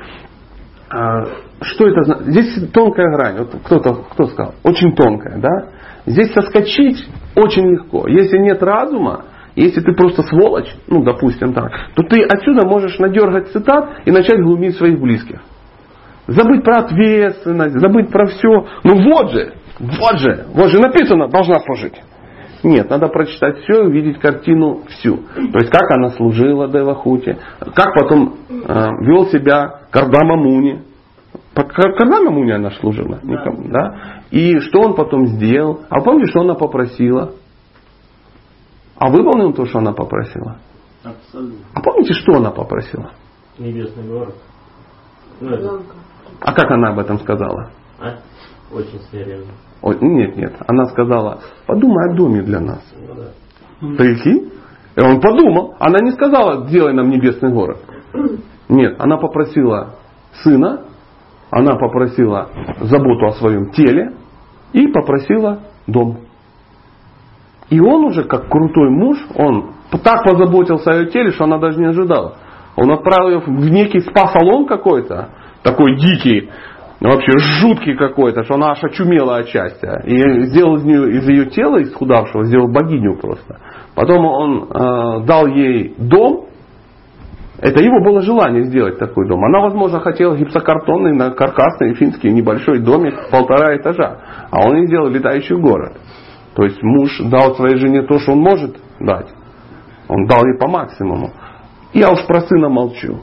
А, 0.91 1.25
что 1.61 1.87
это 1.87 2.03
значит? 2.03 2.27
Здесь 2.27 2.71
тонкая 2.73 3.13
грань. 3.15 3.39
Вот 3.39 3.55
кто-то 3.65 3.95
кто 4.11 4.27
сказал? 4.27 4.55
Очень 4.65 4.95
тонкая, 4.97 5.39
да? 5.39 5.69
Здесь 6.07 6.33
соскочить 6.33 7.07
очень 7.35 7.67
легко. 7.71 8.07
Если 8.07 8.39
нет 8.39 8.63
разума, 8.63 9.25
если 9.57 9.81
ты 9.81 9.93
просто 9.95 10.23
сволочь, 10.23 10.69
ну, 10.89 11.03
допустим 11.03 11.53
так, 11.53 11.71
то 11.95 12.03
ты 12.03 12.23
отсюда 12.23 12.67
можешь 12.67 12.99
надергать 12.99 13.49
цитат 13.49 14.01
и 14.05 14.11
начать 14.11 14.41
глумить 14.41 14.77
своих 14.77 15.01
близких. 15.01 15.41
Забыть 16.27 16.65
про 16.65 16.85
ответственность, 16.85 17.79
забыть 17.79 18.11
про 18.11 18.27
все. 18.27 18.67
Ну 18.83 19.11
вот 19.11 19.31
же, 19.33 19.55
вот 19.79 20.19
же, 20.19 20.47
вот 20.55 20.71
же 20.71 20.81
написано, 20.81 21.29
должна 21.29 21.61
служить. 21.61 21.95
Нет, 22.63 22.89
надо 22.89 23.09
прочитать 23.09 23.59
все 23.59 23.83
и 23.83 23.87
увидеть 23.87 24.19
картину 24.19 24.85
всю. 24.89 25.19
То 25.19 25.59
есть, 25.59 25.71
как 25.71 25.91
она 25.91 26.11
служила 26.11 26.67
Девахуте, 26.67 27.37
как 27.61 27.95
потом 27.95 28.37
э, 28.49 28.89
вел 29.03 29.27
себя 29.27 29.83
Кардама 29.91 30.37
Муни. 30.37 30.83
Кардама 31.55 32.31
Муни 32.31 32.51
она 32.51 32.71
служила. 32.73 33.21
Никому, 33.23 33.69
да? 33.69 34.23
И 34.31 34.59
что 34.59 34.81
он 34.81 34.95
потом 34.95 35.27
сделал? 35.27 35.83
А 35.89 36.01
помните, 36.01 36.31
что 36.31 36.41
она 36.41 36.55
попросила? 36.55 37.33
А 38.97 39.11
выполнил 39.11 39.53
то, 39.53 39.65
что 39.65 39.79
она 39.79 39.93
попросила? 39.93 40.59
Абсолютно. 41.05 41.59
А 41.75 41.81
помните, 41.81 42.15
что 42.15 42.35
она 42.35 42.51
попросила? 42.51 43.13
Небесный 43.59 44.05
город. 44.09 44.35
Ну. 45.41 45.83
А 46.41 46.53
как 46.53 46.71
она 46.71 46.91
об 46.91 46.99
этом 46.99 47.19
сказала? 47.21 47.71
А? 48.01 48.17
Очень 48.73 49.01
серьезно. 49.11 49.53
Ой, 49.83 49.99
нет, 50.01 50.37
нет. 50.37 50.57
Она 50.67 50.87
сказала, 50.87 51.41
подумай 51.67 52.11
о 52.11 52.17
доме 52.17 52.43
для 52.43 52.61
нас. 52.61 52.83
Ну, 52.97 53.15
да. 53.15 53.97
Прикинь? 53.97 54.51
И 54.97 55.01
он 55.01 55.21
подумал. 55.21 55.75
Она 55.79 55.99
не 56.01 56.13
сказала, 56.13 56.67
сделай 56.69 56.95
нам 56.95 57.11
небесный 57.11 57.53
город. 57.53 57.79
Нет, 58.69 58.97
она 58.99 59.17
попросила 59.17 59.97
сына, 60.43 60.85
она 61.55 61.77
попросила 61.77 62.49
заботу 62.81 63.27
о 63.27 63.33
своем 63.35 63.71
теле 63.71 64.13
и 64.73 64.89
попросила 64.89 65.61
дом. 65.87 66.19
И 67.71 67.79
он 67.79 68.07
уже, 68.07 68.25
как 68.25 68.49
крутой 68.49 68.91
муж, 68.91 69.19
он 69.37 69.71
так 70.03 70.25
позаботился 70.25 70.91
о 70.91 70.95
ее 70.97 71.11
теле, 71.11 71.31
что 71.31 71.45
она 71.45 71.59
даже 71.59 71.79
не 71.79 71.87
ожидала. 71.87 72.39
Он 72.77 72.91
отправил 72.91 73.29
ее 73.29 73.39
в 73.39 73.71
некий 73.71 74.01
спа-салон 74.01 74.67
какой-то, 74.67 75.29
такой 75.63 75.97
дикий, 75.97 76.51
вообще 77.01 77.39
жуткий 77.39 77.95
какой-то, 77.95 78.43
что 78.43 78.55
она 78.55 78.73
аж 78.73 78.83
очумела 78.83 79.37
от 79.37 79.47
счастья. 79.47 80.03
И 80.05 80.47
сделал 80.47 80.79
из 80.79 80.85
нее, 80.85 81.19
из 81.19 81.29
ее 81.29 81.47
тела, 81.51 81.81
исхудавшего, 81.85 82.47
сделал 82.47 82.67
богиню 82.67 83.17
просто. 83.17 83.61
Потом 83.95 84.27
он 84.27 84.65
э, 84.65 85.25
дал 85.25 85.47
ей 85.47 85.95
дом, 85.99 86.47
это 87.65 87.83
его 87.83 87.99
было 88.05 88.21
желание 88.21 88.65
сделать 88.65 88.99
такой 88.99 89.27
дом. 89.27 89.43
Она, 89.43 89.61
возможно, 89.61 89.99
хотела 89.99 90.37
гипсокартонный, 90.37 91.15
на 91.15 91.31
каркасный, 91.31 91.95
финский 91.95 92.31
небольшой 92.31 92.81
домик, 92.81 93.31
полтора 93.31 93.75
этажа. 93.75 94.19
А 94.51 94.69
он 94.69 94.77
ей 94.77 94.87
сделал 94.87 95.09
летающий 95.09 95.57
город. 95.57 95.97
То 96.55 96.65
есть 96.65 96.83
муж 96.83 97.19
дал 97.21 97.55
своей 97.55 97.77
жене 97.77 98.03
то, 98.03 98.19
что 98.19 98.33
он 98.33 98.41
может 98.41 98.77
дать. 99.01 99.33
Он 100.09 100.27
дал 100.27 100.45
ей 100.45 100.59
по 100.59 100.69
максимуму. 100.69 101.33
Я 101.95 102.11
уж 102.11 102.27
про 102.27 102.43
сына 102.43 102.69
молчу. 102.69 103.23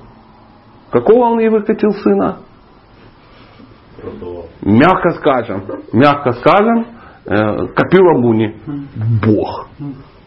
Какого 0.89 1.25
он 1.25 1.39
ей 1.39 1.49
выкатил 1.49 1.91
сына? 1.91 2.39
Мягко 4.63 5.12
скажем, 5.19 5.65
мягко 5.93 6.32
скажем, 6.32 6.88
э, 7.27 7.67
Капила 7.75 8.17
Муни. 8.17 8.56
Бог. 9.23 9.67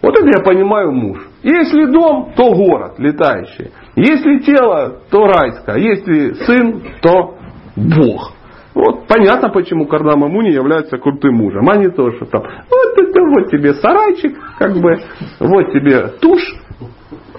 Вот 0.03 0.17
это 0.17 0.39
я 0.39 0.45
понимаю 0.45 0.93
муж. 0.93 1.34
Если 1.45 1.85
дом, 1.85 2.33
то 2.35 2.55
город 2.55 2.95
летающий. 2.99 3.71
Если 3.97 4.39
тело, 4.39 5.01
то 5.11 5.27
райское. 5.27 5.77
Если 5.77 6.33
сын, 6.45 6.83
то 7.03 7.35
Бог. 7.77 8.33
Вот 8.75 9.07
понятно, 9.07 9.51
почему 9.51 9.87
Кардама 9.87 10.29
Муни 10.29 10.51
является 10.51 10.97
крутым 10.99 11.37
мужем, 11.37 11.69
а 11.71 11.77
не 11.77 11.89
там, 11.91 12.11
вот 12.11 12.99
это 12.99 13.21
вот 13.21 13.51
тебе 13.51 13.75
сарайчик, 13.75 14.37
как 14.59 14.73
бы, 14.75 14.99
вот 15.39 15.73
тебе 15.73 16.09
тушь 16.21 16.57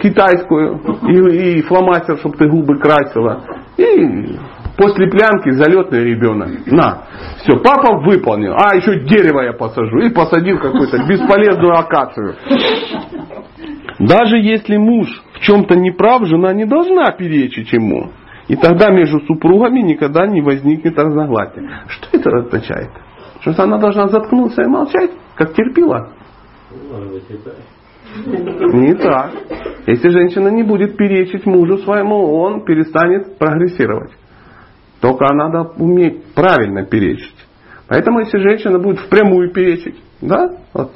китайскую 0.02 0.80
и, 1.08 1.58
и 1.58 1.62
фломастер, 1.64 2.18
чтобы 2.20 2.38
ты 2.38 2.48
губы 2.48 2.80
красила. 2.80 3.44
И 3.78 4.38
после 4.78 5.10
плянки 5.10 5.52
залетный 5.52 6.04
ребенок. 6.04 6.66
На, 6.68 7.04
все, 7.40 7.58
папа 7.58 7.98
выполнил. 8.06 8.54
А, 8.54 8.76
еще 8.76 9.02
дерево 9.06 9.42
я 9.42 9.54
посажу. 9.54 9.98
И 10.00 10.10
посадил 10.14 10.60
какую-то 10.60 11.00
бесполезную 11.08 11.74
акацию. 11.74 12.36
Даже 14.08 14.38
если 14.38 14.78
муж 14.78 15.08
в 15.34 15.40
чем-то 15.40 15.76
не 15.76 15.92
прав, 15.92 16.26
жена 16.26 16.54
не 16.54 16.66
должна 16.66 17.12
перечить 17.12 17.72
ему. 17.74 18.12
И 18.48 18.56
тогда 18.56 18.92
между 18.92 19.20
супругами 19.22 19.80
никогда 19.80 20.28
не 20.28 20.42
возникнет 20.42 20.98
разногласия. 20.98 21.84
Что 21.88 22.18
это 22.18 22.30
означает? 22.38 22.90
Что 23.42 23.64
она 23.64 23.78
должна 23.78 24.08
заткнуться 24.08 24.62
и 24.62 24.68
молчать, 24.68 25.12
как 25.36 25.54
терпила? 25.54 26.12
Не 28.74 28.94
так. 28.94 29.32
Если 29.88 30.10
женщина 30.10 30.50
не 30.50 30.64
будет 30.64 30.98
перечить 30.98 31.46
мужу 31.46 31.78
своему, 31.80 32.34
он 32.36 32.64
перестанет 32.64 33.38
прогрессировать. 33.38 34.12
Только 35.02 35.26
надо 35.34 35.72
уметь 35.78 36.24
правильно 36.34 36.86
перечить. 36.86 37.36
Поэтому 37.88 38.20
если 38.20 38.38
женщина 38.38 38.80
будет 38.80 39.00
впрямую 39.00 39.52
перечить, 39.52 39.96
да, 40.22 40.58
вот, 40.74 40.92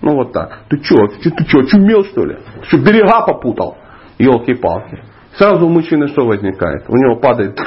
ну 0.00 0.14
вот 0.14 0.32
так. 0.32 0.60
Ты 0.68 0.82
что, 0.82 1.06
ты, 1.08 1.30
ты 1.30 1.44
что, 1.48 1.62
чумел 1.64 2.04
что 2.04 2.24
ли? 2.24 2.36
Ты 2.60 2.66
что, 2.68 2.78
берега 2.78 3.22
попутал? 3.26 3.76
Елки-палки. 4.18 5.02
Сразу 5.36 5.66
у 5.66 5.68
мужчины 5.68 6.08
что 6.08 6.26
возникает? 6.26 6.84
У 6.88 6.96
него 6.96 7.16
падает 7.16 7.58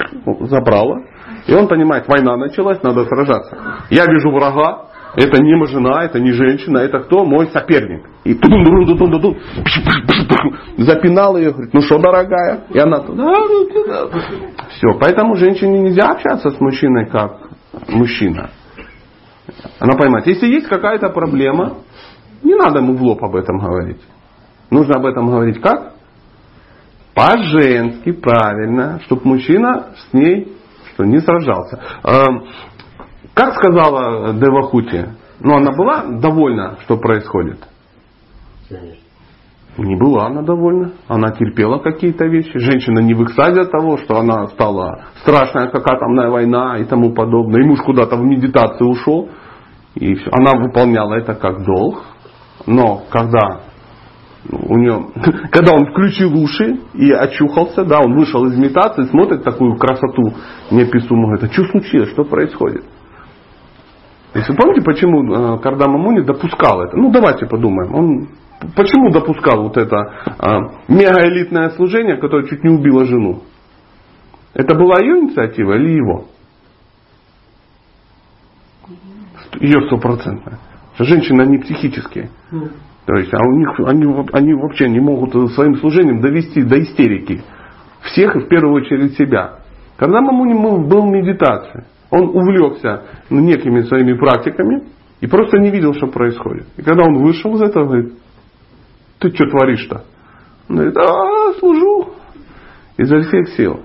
забрало, 0.41 1.03
и 1.47 1.53
он 1.53 1.67
понимает, 1.67 2.07
война 2.07 2.35
началась, 2.35 2.81
надо 2.83 3.05
сражаться. 3.05 3.57
Я 3.89 4.05
вижу 4.05 4.29
врага, 4.31 4.87
это 5.15 5.41
не 5.41 5.65
жена, 5.67 6.03
это 6.03 6.19
не 6.19 6.31
женщина, 6.31 6.79
это 6.79 6.99
кто? 6.99 7.25
Мой 7.25 7.47
соперник. 7.47 8.05
И 8.23 8.33
запинал 10.83 11.37
ее, 11.37 11.51
говорит, 11.51 11.73
ну 11.73 11.81
что, 11.81 11.97
дорогая? 11.97 12.65
И 12.69 12.79
она 12.79 12.99
туда. 12.99 13.25
Все, 14.69 14.87
поэтому 14.99 15.35
женщине 15.35 15.79
нельзя 15.79 16.11
общаться 16.11 16.49
с 16.51 16.59
мужчиной 16.59 17.09
как 17.09 17.49
мужчина. 17.89 18.51
Она 19.79 19.97
понимает, 19.97 20.27
если 20.27 20.47
есть 20.47 20.67
какая-то 20.67 21.09
проблема, 21.09 21.77
не 22.43 22.55
надо 22.55 22.79
ему 22.79 22.95
в 22.95 23.01
лоб 23.01 23.23
об 23.23 23.35
этом 23.35 23.57
говорить. 23.59 24.01
Нужно 24.69 24.95
об 24.95 25.05
этом 25.05 25.29
говорить 25.29 25.59
как? 25.61 25.93
По-женски, 27.13 28.11
правильно, 28.11 28.99
чтобы 29.05 29.21
мужчина 29.25 29.87
с 29.97 30.13
ней 30.13 30.55
что, 30.93 31.03
не 31.03 31.19
сражался. 31.19 31.79
Эм, 32.03 32.45
как 33.33 33.53
сказала 33.55 34.33
Девахути, 34.33 35.09
ну 35.39 35.55
она 35.55 35.71
была 35.71 36.05
довольна, 36.19 36.77
что 36.83 36.97
происходит? 36.97 37.59
Не 39.77 39.95
была 39.95 40.27
она 40.27 40.41
довольна. 40.41 40.91
Она 41.07 41.31
терпела 41.31 41.79
какие-то 41.79 42.25
вещи. 42.25 42.57
Женщина 42.59 42.99
не 42.99 43.13
в 43.13 43.23
экстазе 43.23 43.61
от 43.61 43.71
того, 43.71 43.97
что 43.97 44.17
она 44.17 44.47
стала 44.47 45.05
страшная, 45.21 45.69
как 45.69 45.87
атомная 45.87 46.29
война 46.29 46.77
и 46.77 46.83
тому 46.83 47.13
подобное. 47.13 47.63
И 47.63 47.67
муж 47.67 47.79
куда-то 47.79 48.17
в 48.17 48.23
медитацию 48.23 48.89
ушел. 48.89 49.29
И 49.95 50.15
все. 50.15 50.29
Она 50.31 50.59
выполняла 50.61 51.13
это 51.15 51.35
как 51.35 51.63
долг. 51.63 52.03
Но 52.65 53.03
когда 53.09 53.61
у 54.49 54.77
нее, 54.77 55.07
когда 55.51 55.73
он 55.73 55.91
включил 55.91 56.35
уши 56.35 56.79
и 56.93 57.11
очухался, 57.11 57.85
да, 57.85 57.99
он 57.99 58.17
вышел 58.17 58.45
из 58.45 58.57
медитации, 58.57 59.03
смотрит 59.03 59.43
такую 59.43 59.77
красоту 59.77 60.33
неописуемую, 60.71 61.37
говорит, 61.37 61.49
а 61.49 61.53
что 61.53 61.65
случилось, 61.65 62.09
что 62.11 62.23
происходит? 62.23 62.83
Если 64.33 64.51
вы 64.53 64.57
помните, 64.57 64.81
почему 64.81 65.23
э, 65.23 65.59
Кардама 65.59 65.97
Муни 65.97 66.21
допускал 66.21 66.81
это? 66.81 66.95
Ну, 66.95 67.11
давайте 67.11 67.45
подумаем. 67.45 67.93
Он 67.93 68.27
почему 68.75 69.11
допускал 69.11 69.63
вот 69.63 69.77
это 69.77 69.97
а, 70.37 70.59
мегаэлитное 70.87 71.71
служение, 71.71 72.17
которое 72.17 72.47
чуть 72.47 72.63
не 72.63 72.69
убило 72.69 73.05
жену? 73.05 73.41
Это 74.53 74.73
была 74.75 74.99
ее 75.01 75.19
инициатива 75.19 75.73
или 75.73 75.95
его? 75.95 76.25
Ее 79.59 79.85
стопроцентная. 79.87 80.59
Женщины, 80.99 81.41
они 81.41 81.57
психические. 81.59 82.29
То 83.05 83.15
есть, 83.15 83.33
а 83.33 83.39
у 83.39 83.51
них, 83.57 83.79
они, 83.87 84.05
они 84.33 84.53
вообще 84.53 84.87
не 84.87 84.99
могут 84.99 85.51
своим 85.53 85.75
служением 85.77 86.21
довести 86.21 86.61
до 86.61 86.81
истерики. 86.81 87.41
Всех 88.01 88.35
и 88.35 88.39
в 88.39 88.47
первую 88.47 88.75
очередь 88.75 89.17
себя. 89.17 89.59
Когда 89.97 90.21
Мамуни 90.21 90.53
был 90.53 91.01
в 91.01 91.11
медитации, 91.11 91.85
он 92.09 92.29
увлекся 92.29 93.03
некими 93.29 93.81
своими 93.81 94.13
практиками 94.13 94.83
и 95.19 95.27
просто 95.27 95.59
не 95.59 95.71
видел, 95.71 95.93
что 95.93 96.07
происходит. 96.07 96.67
И 96.77 96.81
когда 96.81 97.03
он 97.03 97.23
вышел 97.23 97.55
из 97.55 97.61
этого, 97.61 97.85
говорит, 97.85 98.13
ты 99.19 99.29
что 99.29 99.49
творишь-то? 99.49 100.03
Он 100.69 100.75
говорит, 100.75 100.97
а, 100.97 101.53
служу 101.59 102.09
изо 102.97 103.21
всех 103.21 103.49
сил. 103.49 103.81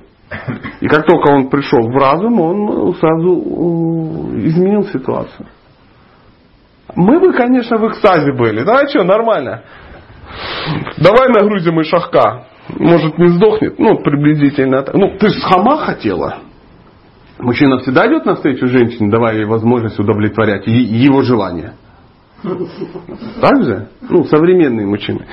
И 0.80 0.88
как 0.88 1.06
только 1.06 1.30
он 1.30 1.48
пришел 1.48 1.80
в 1.80 1.96
разум, 1.96 2.40
он 2.40 2.94
сразу 2.96 4.30
изменил 4.38 4.84
ситуацию. 4.84 5.46
Мы 6.94 7.20
бы, 7.20 7.32
конечно, 7.32 7.78
в 7.78 7.88
экстазе 7.88 8.32
были. 8.32 8.62
Да, 8.62 8.86
что, 8.88 9.02
нормально. 9.04 9.62
Давай 10.98 11.28
нагрузим 11.28 11.80
и 11.80 11.84
шахка. 11.84 12.46
Может, 12.68 13.18
не 13.18 13.28
сдохнет? 13.28 13.78
Ну, 13.78 13.98
приблизительно. 13.98 14.84
Ну, 14.92 15.16
ты 15.18 15.28
же 15.28 15.40
хама 15.40 15.78
хотела. 15.78 16.38
Мужчина 17.38 17.78
всегда 17.78 18.06
идет 18.06 18.24
навстречу 18.24 18.66
женщине, 18.66 19.10
давая 19.10 19.36
ей 19.36 19.44
возможность 19.44 19.98
удовлетворять 19.98 20.66
его 20.66 21.22
желания. 21.22 21.74
Так 22.42 23.62
же? 23.62 23.88
Ну, 24.08 24.24
современные 24.24 24.86
мужчины. 24.86 25.26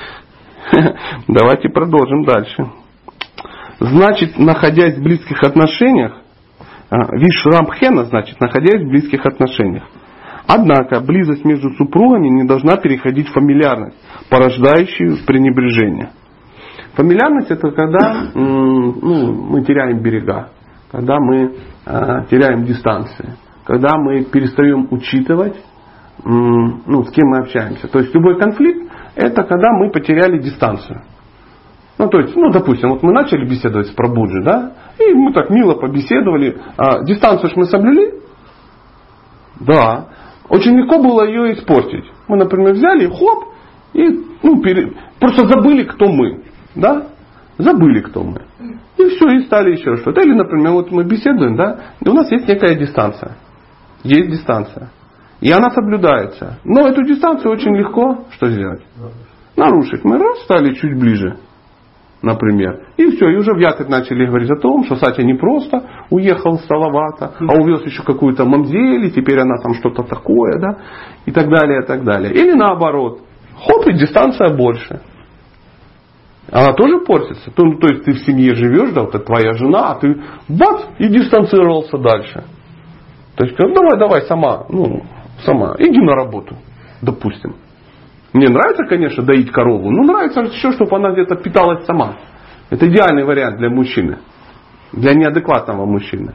Давайте 1.28 1.68
продолжим 1.70 2.24
дальше. 2.24 2.70
Значит, 3.80 4.38
находясь 4.38 4.96
в 4.96 5.02
близких 5.02 5.42
отношениях, 5.42 6.14
а, 6.90 7.16
Вишрамхена, 7.16 8.04
значит, 8.04 8.40
находясь 8.40 8.82
в 8.82 8.88
близких 8.88 9.24
отношениях. 9.26 9.84
Однако 10.46 11.00
близость 11.00 11.44
между 11.44 11.70
супругами 11.70 12.28
не 12.28 12.44
должна 12.44 12.76
переходить 12.76 13.28
в 13.28 13.32
фамильярность, 13.32 13.96
порождающую 14.28 15.16
пренебрежение. 15.26 16.10
Фамильярность 16.94 17.50
это 17.50 17.70
когда 17.70 18.30
ну, 18.34 19.32
мы 19.50 19.64
теряем 19.64 20.00
берега, 20.02 20.50
когда 20.92 21.18
мы 21.18 21.54
э, 21.86 22.24
теряем 22.30 22.64
дистанции, 22.64 23.36
когда 23.64 23.96
мы 23.96 24.24
перестаем 24.24 24.86
учитывать, 24.90 25.56
ну, 26.24 27.02
с 27.04 27.10
кем 27.10 27.26
мы 27.28 27.38
общаемся. 27.38 27.88
То 27.88 27.98
есть 27.98 28.14
любой 28.14 28.38
конфликт 28.38 28.90
это 29.14 29.44
когда 29.44 29.72
мы 29.72 29.90
потеряли 29.90 30.38
дистанцию. 30.38 31.02
Ну, 31.96 32.08
то 32.08 32.18
есть, 32.18 32.34
ну, 32.34 32.50
допустим, 32.50 32.90
вот 32.90 33.02
мы 33.02 33.12
начали 33.12 33.48
беседовать 33.48 33.86
с 33.86 33.90
Прабуджи, 33.90 34.42
да, 34.42 34.72
и 34.98 35.14
мы 35.14 35.32
так 35.32 35.48
мило 35.50 35.74
побеседовали. 35.74 36.60
А, 36.76 37.04
дистанцию 37.04 37.50
же 37.50 37.56
мы 37.56 37.66
соблюли? 37.66 38.20
Да. 39.60 40.08
Очень 40.48 40.78
легко 40.78 40.98
было 40.98 41.26
ее 41.26 41.54
испортить. 41.54 42.04
Мы, 42.28 42.36
например, 42.36 42.74
взяли, 42.74 43.06
хлоп, 43.06 43.44
и 43.94 44.08
ну, 44.42 44.60
пере... 44.62 44.92
просто 45.18 45.46
забыли, 45.46 45.84
кто 45.84 46.06
мы. 46.08 46.44
Да? 46.74 47.08
Забыли, 47.58 48.00
кто 48.00 48.22
мы. 48.22 48.42
И 48.98 49.08
все, 49.10 49.28
и 49.30 49.44
стали 49.44 49.72
еще 49.72 49.96
что-то. 49.96 50.20
Или, 50.20 50.34
например, 50.34 50.72
вот 50.72 50.90
мы 50.90 51.04
беседуем, 51.04 51.56
да, 51.56 51.78
и 52.00 52.08
у 52.08 52.12
нас 52.12 52.30
есть 52.30 52.46
некая 52.48 52.74
дистанция. 52.74 53.36
Есть 54.02 54.30
дистанция. 54.30 54.90
И 55.40 55.50
она 55.50 55.70
соблюдается. 55.70 56.58
Но 56.64 56.86
эту 56.86 57.02
дистанцию 57.04 57.52
очень 57.52 57.74
легко 57.76 58.24
что 58.32 58.50
сделать? 58.50 58.82
Нарушить. 59.56 60.04
Мы 60.04 60.18
раз 60.18 60.42
стали 60.42 60.74
чуть 60.74 60.98
ближе 60.98 61.38
например. 62.24 62.86
И 62.96 63.10
все, 63.10 63.28
и 63.28 63.36
уже 63.36 63.52
в 63.52 63.58
Якорь 63.58 63.88
начали 63.88 64.26
говорить 64.26 64.50
о 64.50 64.56
том, 64.56 64.84
что 64.84 64.96
Сатя 64.96 65.22
не 65.22 65.34
просто 65.34 65.84
уехал 66.10 66.58
с 66.58 66.70
а 66.70 67.54
увез 67.60 67.84
еще 67.84 68.02
какую-то 68.02 68.44
мамзель, 68.44 69.06
и 69.06 69.10
теперь 69.10 69.38
она 69.38 69.56
там 69.62 69.74
что-то 69.74 70.02
такое, 70.02 70.58
да, 70.58 70.78
и 71.26 71.30
так 71.30 71.48
далее, 71.48 71.82
и 71.82 71.86
так 71.86 72.04
далее. 72.04 72.32
Или 72.32 72.52
наоборот, 72.52 73.20
хоп, 73.56 73.86
и 73.86 73.92
дистанция 73.92 74.56
больше. 74.56 75.00
Она 76.50 76.72
тоже 76.72 77.00
портится. 77.00 77.50
То, 77.50 77.64
ну, 77.64 77.78
то 77.78 77.86
есть 77.88 78.04
ты 78.04 78.12
в 78.12 78.18
семье 78.18 78.54
живешь, 78.54 78.92
да, 78.92 79.02
вот 79.02 79.14
это 79.14 79.24
твоя 79.24 79.52
жена, 79.52 79.92
а 79.92 79.94
ты 79.96 80.20
бац, 80.48 80.82
и 80.98 81.08
дистанцировался 81.08 81.98
дальше. 81.98 82.44
То 83.36 83.44
есть, 83.44 83.56
давай, 83.56 83.98
давай, 83.98 84.22
сама, 84.22 84.64
ну, 84.68 85.02
сама, 85.44 85.74
иди 85.78 86.00
на 86.00 86.14
работу, 86.14 86.56
допустим. 87.02 87.56
Мне 88.34 88.48
нравится, 88.48 88.84
конечно, 88.84 89.22
доить 89.22 89.52
корову, 89.52 89.92
но 89.92 90.02
нравится 90.02 90.40
еще, 90.40 90.72
чтобы 90.72 90.96
она 90.96 91.12
где-то 91.12 91.36
питалась 91.36 91.86
сама. 91.86 92.16
Это 92.68 92.88
идеальный 92.88 93.24
вариант 93.24 93.58
для 93.58 93.70
мужчины. 93.70 94.18
Для 94.92 95.14
неадекватного 95.14 95.86
мужчины. 95.86 96.34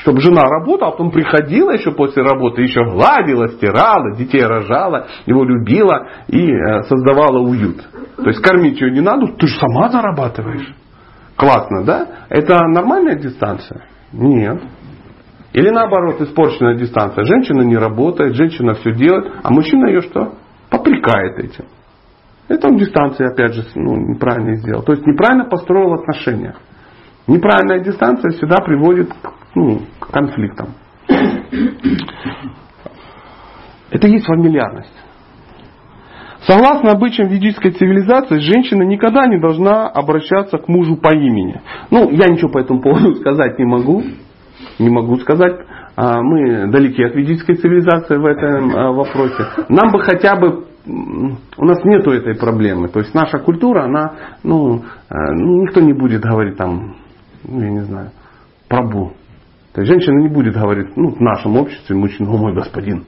Чтобы 0.00 0.20
жена 0.20 0.42
работала, 0.42 0.88
а 0.88 0.92
потом 0.92 1.10
приходила 1.10 1.70
еще 1.70 1.92
после 1.92 2.22
работы, 2.22 2.62
еще 2.62 2.84
гладила, 2.84 3.48
стирала, 3.48 4.14
детей 4.16 4.42
рожала, 4.42 5.06
его 5.24 5.44
любила 5.44 6.08
и 6.28 6.40
э, 6.40 6.82
создавала 6.84 7.38
уют. 7.38 7.82
То 8.16 8.28
есть 8.28 8.40
кормить 8.42 8.80
ее 8.80 8.90
не 8.90 9.00
надо, 9.00 9.26
ты 9.38 9.46
же 9.46 9.58
сама 9.58 9.88
зарабатываешь. 9.88 10.74
Классно, 11.36 11.84
да? 11.84 12.08
Это 12.28 12.66
нормальная 12.68 13.16
дистанция? 13.16 13.86
Нет. 14.12 14.62
Или 15.54 15.70
наоборот, 15.70 16.20
испорченная 16.20 16.76
дистанция. 16.76 17.24
Женщина 17.24 17.62
не 17.62 17.76
работает, 17.76 18.34
женщина 18.34 18.74
все 18.74 18.92
делает, 18.92 19.32
а 19.42 19.50
мужчина 19.50 19.86
ее 19.88 20.02
что? 20.02 20.34
Попрекает 20.76 21.38
этим. 21.38 21.66
Это 22.48 22.68
он 22.68 22.76
дистанцию, 22.76 23.30
опять 23.30 23.54
же, 23.54 23.64
ну, 23.74 23.96
неправильно 23.96 24.56
сделал. 24.56 24.82
То 24.82 24.92
есть 24.92 25.06
неправильно 25.06 25.44
построил 25.44 25.94
отношения. 25.94 26.54
Неправильная 27.26 27.82
дистанция 27.82 28.32
всегда 28.32 28.56
приводит 28.56 29.10
ну, 29.54 29.80
к 29.98 30.10
конфликтам. 30.10 30.74
Это 33.90 34.08
есть 34.08 34.26
фамильярность. 34.26 34.92
Согласно 36.46 36.90
обычаям 36.90 37.30
ведической 37.30 37.70
цивилизации, 37.70 38.38
женщина 38.40 38.82
никогда 38.82 39.26
не 39.26 39.40
должна 39.40 39.88
обращаться 39.88 40.58
к 40.58 40.68
мужу 40.68 40.96
по 40.96 41.14
имени. 41.14 41.62
Ну, 41.90 42.10
я 42.10 42.26
ничего 42.28 42.50
по 42.50 42.58
этому 42.58 42.82
поводу 42.82 43.14
сказать 43.14 43.58
не 43.58 43.64
могу. 43.64 44.02
Не 44.78 44.90
могу 44.90 45.16
сказать. 45.16 45.54
А, 45.96 46.20
мы 46.22 46.70
далеки 46.70 47.02
от 47.04 47.14
ведической 47.14 47.54
цивилизации 47.56 48.16
в 48.16 48.24
этом 48.24 48.76
а, 48.76 48.92
вопросе. 48.92 49.46
Нам 49.68 49.92
бы 49.92 50.00
хотя 50.00 50.36
бы 50.36 50.64
у 50.86 51.64
нас 51.64 51.82
нету 51.84 52.10
этой 52.10 52.34
проблемы. 52.34 52.88
То 52.88 53.00
есть 53.00 53.14
наша 53.14 53.38
культура, 53.38 53.84
она, 53.84 54.14
ну, 54.42 54.82
а, 55.08 55.32
ну 55.32 55.62
никто 55.62 55.80
не 55.80 55.92
будет 55.92 56.20
говорить 56.20 56.56
там, 56.56 56.96
ну, 57.44 57.60
я 57.60 57.70
не 57.70 57.84
знаю, 57.84 58.10
прабу. 58.68 59.12
То 59.72 59.80
есть 59.80 59.92
женщина 59.92 60.20
не 60.20 60.28
будет 60.28 60.54
говорить, 60.54 60.96
ну, 60.96 61.10
в 61.10 61.20
нашем 61.20 61.56
обществе 61.56 61.96
мужчина, 61.96 62.30
о 62.30 62.36
мой 62.36 62.54
господин. 62.54 63.04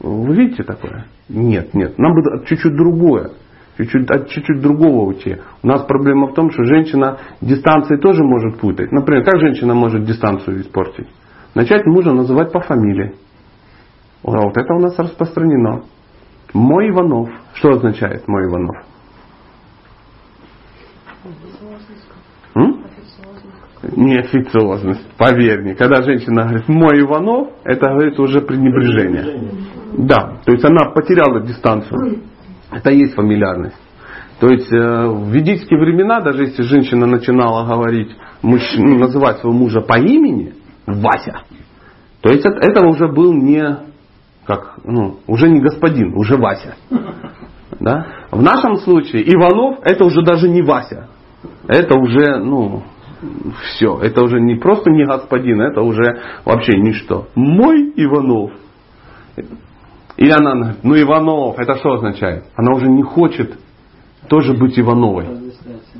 Вы 0.00 0.34
видите 0.34 0.62
такое? 0.62 1.06
Нет, 1.28 1.74
нет. 1.74 1.98
Нам 1.98 2.12
бы 2.12 2.44
чуть-чуть 2.46 2.76
другое. 2.76 3.30
Чуть-чуть, 3.78 4.10
от 4.10 4.28
чуть-чуть 4.28 4.62
другого 4.62 5.06
уйти. 5.06 5.36
У 5.62 5.66
нас 5.66 5.82
проблема 5.82 6.28
в 6.28 6.34
том, 6.34 6.50
что 6.50 6.64
женщина 6.64 7.18
дистанции 7.40 7.96
тоже 7.96 8.24
может 8.24 8.58
путать. 8.58 8.90
Например, 8.90 9.22
как 9.24 9.38
женщина 9.40 9.74
может 9.74 10.04
дистанцию 10.04 10.62
испортить? 10.62 11.08
Начать 11.56 11.86
мужа 11.86 12.12
называть 12.12 12.52
по 12.52 12.60
фамилии. 12.60 13.14
А 14.22 14.42
вот 14.42 14.56
это 14.56 14.74
у 14.74 14.78
нас 14.78 14.96
распространено. 14.98 15.84
Мой 16.52 16.90
Иванов. 16.90 17.30
Что 17.54 17.70
означает 17.70 18.28
мой 18.28 18.44
Иванов? 18.44 18.76
М? 22.54 22.84
Не 23.96 24.18
официозность, 24.18 25.06
поверь 25.16 25.62
мне. 25.62 25.74
Когда 25.74 26.02
женщина 26.02 26.42
говорит 26.42 26.68
мой 26.68 27.00
Иванов, 27.00 27.48
это 27.64 27.86
говорит 27.88 28.18
уже 28.20 28.42
пренебрежение. 28.42 29.50
Да, 29.96 30.40
то 30.44 30.52
есть 30.52 30.64
она 30.64 30.90
потеряла 30.90 31.40
дистанцию. 31.40 32.22
Это 32.70 32.90
и 32.90 32.98
есть 32.98 33.14
фамильярность. 33.14 33.76
То 34.40 34.48
есть 34.48 34.70
э, 34.70 34.76
в 35.08 35.30
ведические 35.30 35.80
времена, 35.80 36.20
даже 36.20 36.42
если 36.42 36.62
женщина 36.62 37.06
начинала 37.06 37.66
говорить, 37.66 38.14
мужч... 38.42 38.62
ну, 38.76 38.98
называть 38.98 39.38
своего 39.38 39.56
мужа 39.56 39.80
по 39.80 39.98
имени, 39.98 40.55
Вася. 40.86 41.42
То 42.22 42.30
есть 42.30 42.44
это, 42.44 42.86
уже 42.86 43.08
был 43.08 43.32
не, 43.32 43.78
как, 44.44 44.78
ну, 44.84 45.18
уже 45.26 45.48
не 45.48 45.60
господин, 45.60 46.14
уже 46.16 46.36
Вася. 46.36 46.76
Да? 47.78 48.06
В 48.30 48.42
нашем 48.42 48.76
случае 48.76 49.22
Иванов 49.32 49.80
это 49.82 50.04
уже 50.04 50.22
даже 50.22 50.48
не 50.48 50.62
Вася. 50.62 51.08
Это 51.68 51.98
уже, 51.98 52.38
ну, 52.38 52.82
все. 53.62 53.98
Это 53.98 54.22
уже 54.22 54.40
не 54.40 54.56
просто 54.56 54.90
не 54.90 55.04
господин, 55.04 55.60
это 55.60 55.82
уже 55.82 56.20
вообще 56.44 56.78
ничто. 56.78 57.28
Мой 57.34 57.92
Иванов. 57.96 58.52
И 60.16 60.30
она 60.30 60.54
говорит, 60.54 60.84
ну 60.84 61.00
Иванов, 61.00 61.58
это 61.58 61.76
что 61.76 61.94
означает? 61.94 62.44
Она 62.56 62.72
уже 62.72 62.88
не 62.88 63.02
хочет 63.02 63.58
тоже 64.28 64.54
быть 64.54 64.78
Ивановой. 64.78 65.26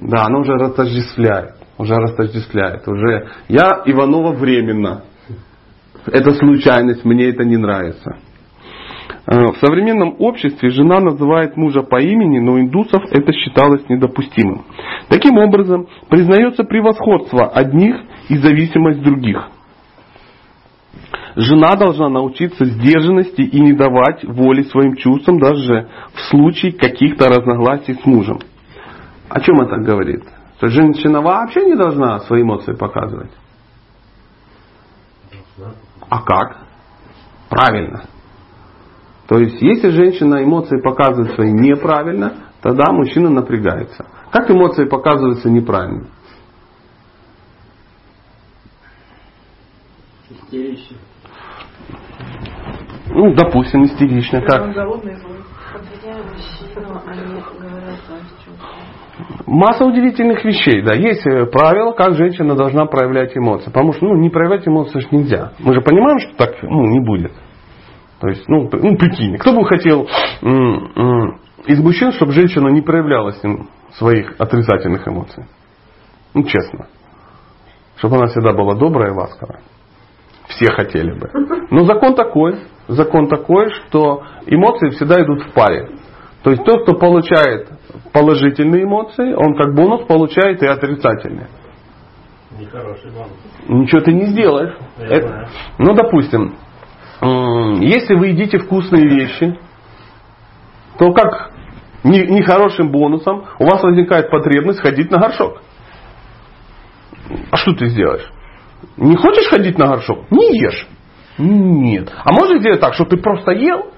Да, 0.00 0.24
она 0.26 0.38
уже 0.38 0.52
растождествляет. 0.52 1.55
Уже 1.78 1.94
растождествляет. 1.94 2.86
Уже 2.88 3.28
я 3.48 3.82
Иванова 3.84 4.32
временно. 4.32 5.04
Это 6.06 6.30
случайность, 6.32 7.04
мне 7.04 7.28
это 7.28 7.44
не 7.44 7.56
нравится. 7.56 8.16
Э, 9.26 9.52
в 9.52 9.56
современном 9.56 10.16
обществе 10.20 10.70
жена 10.70 11.00
называет 11.00 11.56
мужа 11.56 11.82
по 11.82 12.00
имени, 12.00 12.38
но 12.38 12.58
индусов 12.60 13.02
это 13.10 13.32
считалось 13.32 13.88
недопустимым. 13.88 14.64
Таким 15.08 15.36
образом, 15.38 15.88
признается 16.08 16.64
превосходство 16.64 17.48
одних 17.48 17.96
и 18.28 18.36
зависимость 18.36 19.02
других. 19.02 19.48
Жена 21.34 21.76
должна 21.76 22.08
научиться 22.08 22.64
сдержанности 22.64 23.42
и 23.42 23.60
не 23.60 23.74
давать 23.74 24.24
воли 24.24 24.62
своим 24.62 24.96
чувствам 24.96 25.38
даже 25.38 25.88
в 26.14 26.20
случае 26.30 26.72
каких-то 26.72 27.26
разногласий 27.28 27.94
с 27.94 28.06
мужем. 28.06 28.38
О 29.28 29.40
чем 29.40 29.60
это 29.60 29.76
говорит? 29.76 30.22
Что 30.56 30.68
женщина 30.68 31.20
вообще 31.20 31.66
не 31.66 31.74
должна 31.74 32.20
свои 32.20 32.42
эмоции 32.42 32.72
показывать. 32.72 33.30
А 36.08 36.22
как? 36.22 36.58
Правильно. 37.50 38.04
То 39.28 39.38
есть, 39.38 39.60
если 39.60 39.90
женщина 39.90 40.42
эмоции 40.42 40.80
показывает 40.80 41.34
свои 41.34 41.50
неправильно, 41.52 42.52
тогда 42.62 42.92
мужчина 42.92 43.28
напрягается. 43.28 44.06
Как 44.30 44.50
эмоции 44.50 44.84
показываются 44.84 45.50
неправильно? 45.50 46.06
Истерично. 50.30 50.96
Ну, 53.08 53.34
допустим, 53.34 53.84
истерично. 53.84 54.40
Как? 54.42 54.62
он 54.62 54.72
голодный 54.72 55.12
и 55.12 55.16
злой. 55.16 55.38
Подведя 55.72 56.22
мужчину, 56.22 57.02
они 57.06 57.42
говорят 57.60 57.98
о 58.08 58.44
чувствах. 58.44 59.35
Масса 59.46 59.84
удивительных 59.84 60.44
вещей. 60.44 60.82
Да. 60.82 60.94
Есть 60.94 61.24
э, 61.26 61.46
правила, 61.46 61.92
как 61.92 62.14
женщина 62.14 62.56
должна 62.56 62.86
проявлять 62.86 63.36
эмоции. 63.36 63.66
Потому 63.66 63.92
что 63.92 64.06
ну, 64.06 64.16
не 64.16 64.28
проявлять 64.28 64.66
эмоции 64.66 64.98
ж 64.98 65.06
нельзя. 65.12 65.52
Мы 65.60 65.74
же 65.74 65.80
понимаем, 65.80 66.18
что 66.18 66.36
так 66.36 66.62
ну, 66.62 66.82
не 66.86 67.00
будет. 67.00 67.32
То 68.20 68.28
есть, 68.28 68.48
ну, 68.48 68.68
ну 68.72 68.96
прикинь, 68.96 69.36
кто 69.38 69.52
бы 69.52 69.64
хотел 69.66 70.08
м, 70.42 70.92
м, 70.96 71.40
из 71.66 71.80
мужчин, 71.80 72.12
чтобы 72.12 72.32
женщина 72.32 72.68
не 72.68 72.80
проявляла 72.80 73.32
с 73.32 73.42
ним 73.44 73.68
своих 73.92 74.34
отрицательных 74.38 75.06
эмоций? 75.06 75.44
Ну, 76.34 76.42
честно. 76.44 76.86
Чтобы 77.96 78.16
она 78.16 78.26
всегда 78.26 78.52
была 78.52 78.74
добрая 78.74 79.12
и 79.12 79.14
ласковая. 79.14 79.60
Все 80.48 80.72
хотели 80.72 81.12
бы. 81.12 81.30
Но 81.70 81.84
закон 81.84 82.14
такой, 82.14 82.58
закон 82.88 83.28
такой, 83.28 83.70
что 83.70 84.22
эмоции 84.46 84.90
всегда 84.90 85.22
идут 85.22 85.42
в 85.44 85.52
паре. 85.52 85.88
То 86.46 86.52
есть 86.52 86.62
тот, 86.62 86.84
кто 86.84 86.92
получает 86.92 87.68
положительные 88.12 88.84
эмоции, 88.84 89.34
он 89.34 89.56
как 89.56 89.74
бонус 89.74 90.06
получает 90.06 90.62
и 90.62 90.66
отрицательные. 90.66 91.48
Нехороший 92.56 93.10
вам. 93.10 93.80
Ничего 93.80 94.00
ты 94.00 94.12
не 94.12 94.26
сделаешь. 94.26 94.76
Я 94.96 95.06
Это- 95.06 95.26
знаю. 95.26 95.48
ну, 95.78 95.94
допустим, 95.94 96.54
если 97.82 98.14
вы 98.14 98.28
едите 98.28 98.58
вкусные 98.58 99.08
вещи, 99.08 99.58
то 101.00 101.12
как 101.14 101.50
не- 102.04 102.28
нехорошим 102.28 102.92
бонусом 102.92 103.44
у 103.58 103.64
вас 103.64 103.82
возникает 103.82 104.30
потребность 104.30 104.78
ходить 104.78 105.10
на 105.10 105.18
горшок. 105.18 105.60
А 107.50 107.56
что 107.56 107.72
ты 107.72 107.86
сделаешь? 107.86 108.30
Не 108.96 109.16
хочешь 109.16 109.48
ходить 109.48 109.78
на 109.78 109.88
горшок? 109.88 110.30
Не 110.30 110.56
ешь. 110.60 110.86
Нет. 111.38 112.08
А 112.24 112.30
можешь 112.30 112.60
сделать 112.60 112.78
так, 112.78 112.94
что 112.94 113.04
ты 113.04 113.16
просто 113.16 113.50
ел, 113.50 113.90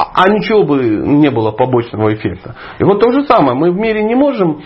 а, 0.00 0.24
а 0.24 0.28
ничего 0.30 0.62
бы 0.62 0.82
не 0.82 1.30
было 1.30 1.50
побочного 1.50 2.14
эффекта. 2.14 2.54
И 2.78 2.84
вот 2.84 3.00
то 3.00 3.12
же 3.12 3.24
самое. 3.24 3.54
Мы 3.54 3.70
в 3.70 3.76
мире 3.76 4.02
не 4.02 4.14
можем 4.14 4.62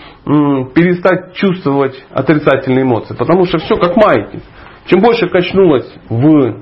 перестать 0.73 1.33
чувствовать 1.33 2.01
отрицательные 2.11 2.83
эмоции, 2.83 3.15
потому 3.15 3.45
что 3.45 3.57
все 3.57 3.75
как 3.75 3.97
маятник. 3.97 4.43
Чем 4.85 5.01
больше 5.01 5.27
качнулось 5.27 5.91
в 6.09 6.55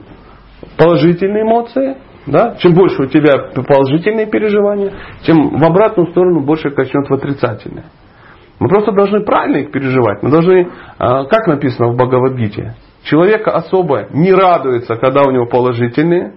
положительные 0.77 1.43
эмоции, 1.43 1.97
да, 2.25 2.55
чем 2.59 2.73
больше 2.73 3.03
у 3.03 3.05
тебя 3.05 3.51
положительные 3.63 4.25
переживания, 4.25 4.93
тем 5.23 5.57
в 5.57 5.63
обратную 5.63 6.09
сторону 6.09 6.39
больше 6.39 6.71
качнет 6.71 7.07
в 7.07 7.13
отрицательные. 7.13 7.85
Мы 8.59 8.69
просто 8.69 8.91
должны 8.91 9.23
правильно 9.23 9.57
их 9.57 9.71
переживать. 9.71 10.23
Мы 10.23 10.31
должны, 10.31 10.69
а, 10.97 11.25
как 11.25 11.47
написано 11.47 11.89
в 11.89 11.95
Бхагавадгите, 11.95 12.75
человека 13.03 13.51
особо 13.51 14.07
не 14.13 14.33
радуется, 14.33 14.95
когда 14.95 15.21
у 15.27 15.31
него 15.31 15.45
положительные, 15.45 16.33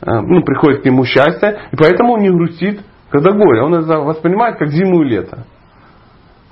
ну, 0.00 0.42
приходит 0.42 0.82
к 0.82 0.84
нему 0.84 1.04
счастье, 1.04 1.58
и 1.72 1.76
поэтому 1.76 2.14
он 2.14 2.20
не 2.20 2.30
грустит, 2.30 2.80
когда 3.10 3.32
горе. 3.32 3.62
Он 3.62 3.74
это 3.74 3.98
воспринимает 4.00 4.58
как 4.58 4.68
зиму 4.68 5.02
и 5.02 5.08
лето. 5.08 5.44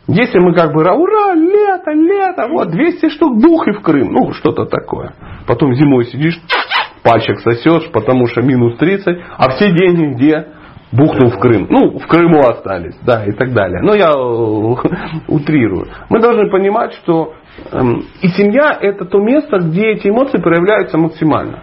Если 0.07 0.39
мы 0.39 0.55
как 0.55 0.73
бы, 0.73 0.83
ура, 0.83 1.35
лето, 1.35 1.93
лето, 1.93 2.49
вот 2.49 2.71
200 2.71 3.09
штук 3.09 3.41
дух 3.41 3.67
и 3.69 3.73
в 3.73 3.81
Крым, 3.81 4.13
ну 4.13 4.33
что-то 4.33 4.67
такое. 4.67 5.15
Потом 5.47 5.75
зимой 5.75 6.05
сидишь, 6.05 6.39
пальчик 7.03 7.41
сосешь, 7.41 7.91
потому 7.91 8.27
что 8.27 8.43
минус 8.43 8.77
30, 8.77 9.07
а 9.39 9.51
все 9.51 9.73
деньги 9.73 10.15
где? 10.15 10.49
Бухнул 10.93 11.31
в 11.31 11.39
Крым. 11.39 11.67
Ну, 11.71 11.99
в 11.99 12.07
Крыму 12.07 12.41
остались, 12.41 12.97
да, 13.03 13.25
и 13.25 13.33
так 13.33 13.53
далее. 13.53 13.81
Но 13.83 13.95
я 13.95 14.11
э, 14.11 15.23
утрирую. 15.29 15.89
Мы 16.09 16.21
должны 16.21 16.51
понимать, 16.51 16.93
что 17.03 17.33
эм, 17.73 18.05
и 18.21 18.29
семья 18.29 18.79
это 18.81 19.07
то 19.07 19.19
место, 19.19 19.59
где 19.59 19.89
эти 19.89 20.09
эмоции 20.09 20.39
проявляются 20.39 20.99
максимально. 20.99 21.63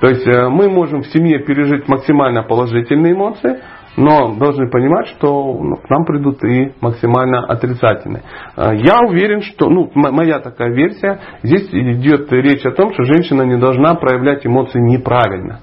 То 0.00 0.08
есть 0.08 0.26
э, 0.26 0.48
мы 0.48 0.70
можем 0.70 1.02
в 1.02 1.06
семье 1.08 1.40
пережить 1.40 1.86
максимально 1.86 2.42
положительные 2.42 3.12
эмоции, 3.12 3.60
но 3.96 4.34
должны 4.34 4.70
понимать, 4.70 5.08
что 5.08 5.58
ну, 5.60 5.76
к 5.76 5.90
нам 5.90 6.06
придут 6.06 6.42
и 6.42 6.72
максимально 6.80 7.44
отрицательные. 7.44 8.22
Э, 8.56 8.74
Я 8.76 9.00
уверен, 9.00 9.42
что, 9.42 9.68
ну, 9.68 9.90
моя 9.94 10.40
такая 10.40 10.70
версия, 10.72 11.20
здесь 11.42 11.68
идет 11.70 12.32
речь 12.32 12.64
о 12.64 12.70
том, 12.72 12.94
что 12.94 13.04
женщина 13.04 13.42
не 13.42 13.58
должна 13.58 13.94
проявлять 13.94 14.46
эмоции 14.46 14.80
неправильно. 14.80 15.60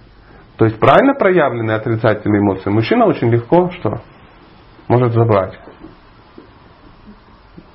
То 0.57 0.65
есть 0.65 0.79
правильно 0.79 1.15
проявленные 1.15 1.77
отрицательные 1.77 2.41
эмоции 2.41 2.69
мужчина 2.69 3.05
очень 3.05 3.29
легко 3.29 3.71
что? 3.71 4.01
Может 4.87 5.13
забрать. 5.13 5.57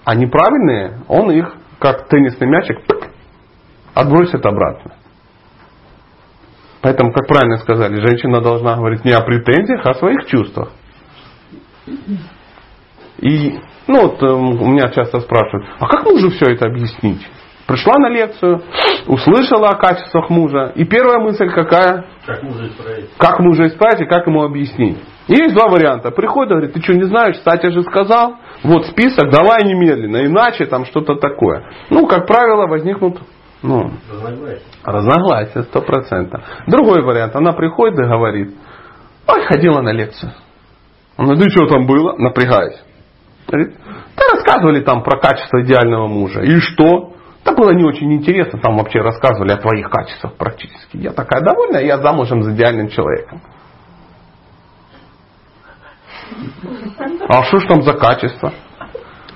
А 0.04 0.14
неправильные, 0.14 0.98
он 1.08 1.30
их, 1.30 1.54
как 1.78 2.08
теннисный 2.08 2.48
мячик, 2.48 2.78
отбросит 3.94 4.44
обратно. 4.46 4.92
Поэтому, 6.82 7.12
как 7.12 7.28
правильно 7.28 7.58
сказали, 7.58 7.94
женщина 8.04 8.40
должна 8.40 8.76
говорить 8.76 9.04
не 9.04 9.12
о 9.12 9.20
претензиях, 9.20 9.86
а 9.86 9.90
о 9.90 9.94
своих 9.94 10.26
чувствах. 10.26 10.70
И, 13.18 13.58
ну 13.86 14.02
вот 14.02 14.22
э, 14.22 14.26
у 14.26 14.66
меня 14.66 14.88
часто 14.88 15.20
спрашивают, 15.20 15.68
а 15.78 15.86
как 15.86 16.04
мужу 16.04 16.30
все 16.30 16.52
это 16.52 16.66
объяснить? 16.66 17.24
Пришла 17.68 17.94
на 17.98 18.08
лекцию, 18.08 18.62
услышала 19.06 19.68
о 19.68 19.76
качествах 19.76 20.28
мужа, 20.28 20.72
и 20.74 20.84
первая 20.84 21.20
мысль 21.20 21.48
какая? 21.48 22.04
Как 22.26 22.42
мужа 22.42 22.66
исправить? 22.66 23.10
Как 23.16 23.38
мужа 23.38 23.68
исправить 23.68 24.00
и 24.00 24.06
как 24.06 24.26
ему 24.26 24.42
объяснить? 24.42 24.98
И 25.28 25.34
есть 25.34 25.54
два 25.54 25.68
варианта. 25.68 26.10
Приходит, 26.10 26.50
говорит, 26.50 26.72
ты 26.72 26.82
что 26.82 26.94
не 26.94 27.04
знаешь, 27.04 27.36
Сатя 27.44 27.70
же 27.70 27.82
сказал, 27.82 28.38
вот 28.64 28.86
список, 28.86 29.30
давай 29.30 29.62
немедленно, 29.64 30.26
иначе 30.26 30.66
там 30.66 30.84
что-то 30.86 31.14
такое. 31.14 31.64
Ну, 31.90 32.08
как 32.08 32.26
правило, 32.26 32.66
возникнут 32.66 33.20
ну, 33.62 33.92
Разногласия. 34.84 35.62
Сто 35.64 35.82
процентов. 35.82 36.42
Другой 36.66 37.02
вариант. 37.02 37.36
Она 37.36 37.52
приходит 37.52 37.98
и 37.98 38.02
говорит, 38.02 38.54
ой, 39.28 39.46
ходила 39.46 39.80
на 39.80 39.92
лекцию. 39.92 40.32
Он 41.16 41.26
говорит, 41.26 41.44
ну 41.44 41.50
что 41.50 41.66
там 41.68 41.86
было? 41.86 42.16
Напрягаясь. 42.16 42.82
Говорит, 43.46 43.76
да 44.16 44.22
рассказывали 44.32 44.80
там 44.80 45.02
про 45.02 45.18
качество 45.18 45.62
идеального 45.62 46.06
мужа. 46.06 46.40
И 46.40 46.58
что? 46.58 47.12
Да 47.44 47.52
было 47.52 47.70
не 47.70 47.84
очень 47.84 48.12
интересно, 48.12 48.60
там 48.60 48.76
вообще 48.76 49.00
рассказывали 49.00 49.52
о 49.52 49.56
твоих 49.56 49.90
качествах 49.90 50.34
практически. 50.34 50.96
Я 50.96 51.12
такая 51.12 51.42
довольная, 51.42 51.84
я 51.84 51.98
замужем 51.98 52.42
за 52.42 52.52
идеальным 52.52 52.88
человеком. 52.88 53.42
А 57.28 57.42
что 57.44 57.58
ж 57.58 57.66
там 57.66 57.82
за 57.82 57.94
качество? 57.94 58.52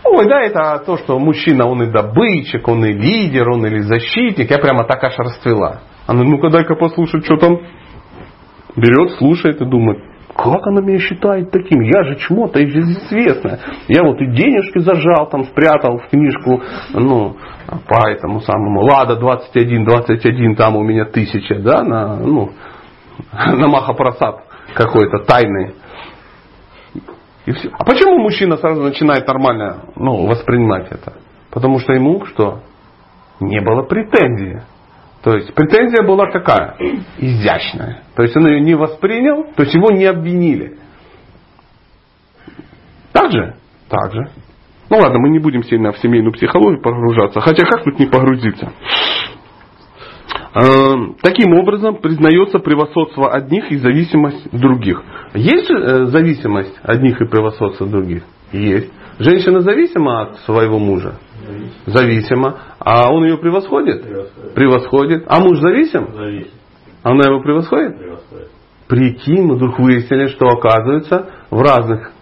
Ой, 0.08 0.28
да, 0.28 0.42
это 0.42 0.82
то, 0.84 0.96
что 0.98 1.18
мужчина, 1.18 1.66
он 1.66 1.82
и 1.82 1.90
добытчик, 1.90 2.66
он 2.68 2.84
и 2.84 2.92
лидер, 2.92 3.48
он 3.50 3.66
или 3.66 3.80
защитник. 3.80 4.50
Я 4.50 4.58
прямо 4.58 4.84
так 4.84 5.02
аж 5.02 5.18
расцвела. 5.18 5.80
Она, 6.06 6.22
ну-ка 6.22 6.50
дай-ка 6.50 6.74
послушать, 6.76 7.24
что 7.24 7.36
там. 7.36 7.58
Берет, 8.76 9.12
слушает 9.12 9.60
и 9.62 9.64
думает, 9.64 9.98
как 10.36 10.66
она 10.66 10.82
меня 10.82 10.98
считает 10.98 11.50
таким? 11.50 11.80
Я 11.80 12.04
же 12.04 12.16
чмо-то 12.16 12.62
известная. 12.62 13.58
Я 13.88 14.02
вот 14.02 14.20
и 14.20 14.26
денежки 14.26 14.80
зажал, 14.80 15.30
там 15.30 15.44
спрятал 15.44 15.98
в 15.98 16.08
книжку, 16.10 16.60
ну, 16.92 17.36
по 17.88 18.10
этому 18.10 18.40
самому, 18.40 18.82
Лада 18.82 19.16
21, 19.16 19.84
21, 19.84 20.54
там 20.56 20.76
у 20.76 20.82
меня 20.82 21.06
тысяча, 21.06 21.58
да, 21.58 21.82
на, 21.82 22.16
ну, 22.16 22.50
на 23.32 23.68
Махапрасад 23.68 24.44
какой-то 24.74 25.24
тайный. 25.24 25.74
И 27.46 27.52
все. 27.52 27.70
А 27.72 27.84
почему 27.84 28.18
мужчина 28.18 28.56
сразу 28.56 28.82
начинает 28.82 29.26
нормально 29.26 29.84
ну, 29.94 30.26
воспринимать 30.26 30.88
это? 30.90 31.14
Потому 31.50 31.78
что 31.78 31.92
ему 31.92 32.24
что? 32.26 32.62
Не 33.40 33.60
было 33.60 33.82
претензии. 33.82 34.62
То 35.22 35.34
есть 35.34 35.54
претензия 35.54 36.06
была 36.06 36.30
какая? 36.30 36.76
Изящная. 37.18 38.02
То 38.14 38.22
есть 38.22 38.36
он 38.36 38.46
ее 38.46 38.60
не 38.60 38.74
воспринял, 38.74 39.44
то 39.54 39.62
есть 39.62 39.74
его 39.74 39.90
не 39.90 40.04
обвинили. 40.04 40.78
Так 43.12 43.32
же? 43.32 43.54
Так 43.88 44.12
же. 44.12 44.30
Ну 44.90 44.98
ладно, 44.98 45.18
мы 45.18 45.30
не 45.30 45.38
будем 45.38 45.62
сильно 45.64 45.92
в 45.92 45.98
семейную 45.98 46.32
психологию 46.32 46.82
погружаться. 46.82 47.40
Хотя 47.40 47.64
как 47.64 47.84
тут 47.84 47.98
не 47.98 48.06
погрузиться? 48.06 48.72
Э, 50.56 50.94
таким 51.20 51.52
образом 51.52 51.96
признается 51.96 52.58
превосходство 52.58 53.30
одних 53.30 53.70
и 53.70 53.76
зависимость 53.76 54.50
других. 54.58 55.02
Есть 55.34 55.68
же 55.68 55.74
э, 55.76 56.06
зависимость 56.06 56.74
одних 56.82 57.20
и 57.20 57.26
превосходство 57.26 57.86
других? 57.86 58.22
Есть. 58.52 58.90
Женщина 59.18 59.60
зависима 59.60 60.22
от 60.22 60.38
своего 60.40 60.78
мужа? 60.78 61.18
Зависима. 61.84 62.58
А 62.78 63.12
он 63.12 63.24
ее 63.24 63.36
превосходит? 63.36 64.02
Превосходит. 64.02 64.54
Превосходит. 64.54 65.24
А 65.26 65.40
муж 65.40 65.58
зависим? 65.58 66.08
Зависит. 66.14 66.52
Она 67.02 67.28
его 67.28 67.40
превосходит? 67.42 67.98
Превосходит. 67.98 68.48
Прикинь, 68.88 69.42
мы 69.42 69.56
вдруг 69.56 69.78
выяснили, 69.78 70.28
что 70.28 70.46
оказывается 70.46 71.30
в 71.50 71.60
разных 71.60 72.12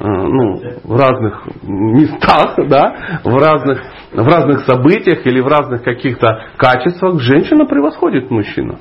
ну, 0.00 0.60
в 0.84 0.96
разных 0.96 1.46
местах, 1.62 2.56
да, 2.68 3.20
в 3.24 3.36
разных, 3.36 3.82
в 4.12 4.26
разных 4.26 4.60
событиях 4.60 5.26
или 5.26 5.40
в 5.40 5.46
разных 5.46 5.82
каких-то 5.82 6.44
качествах 6.56 7.20
женщина 7.20 7.64
превосходит 7.64 8.30
мужчину. 8.30 8.78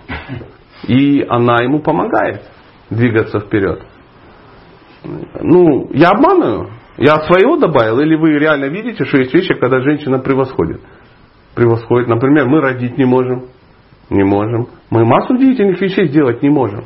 И 0.87 1.25
она 1.27 1.63
ему 1.63 1.79
помогает 1.79 2.41
двигаться 2.89 3.39
вперед. 3.39 3.83
Ну, 5.41 5.89
я 5.93 6.09
обманываю? 6.09 6.71
Я 6.97 7.15
своего 7.21 7.57
добавил? 7.57 7.99
Или 7.99 8.15
вы 8.15 8.31
реально 8.37 8.65
видите, 8.65 9.05
что 9.05 9.17
есть 9.17 9.33
вещи, 9.33 9.53
когда 9.53 9.79
женщина 9.81 10.19
превосходит? 10.19 10.81
Превосходит. 11.55 12.07
Например, 12.07 12.47
мы 12.47 12.59
родить 12.59 12.97
не 12.97 13.05
можем. 13.05 13.45
Не 14.09 14.23
можем. 14.23 14.67
Мы 14.89 15.05
массу 15.05 15.33
удивительных 15.33 15.79
вещей 15.79 16.07
сделать 16.07 16.41
не 16.41 16.49
можем. 16.49 16.85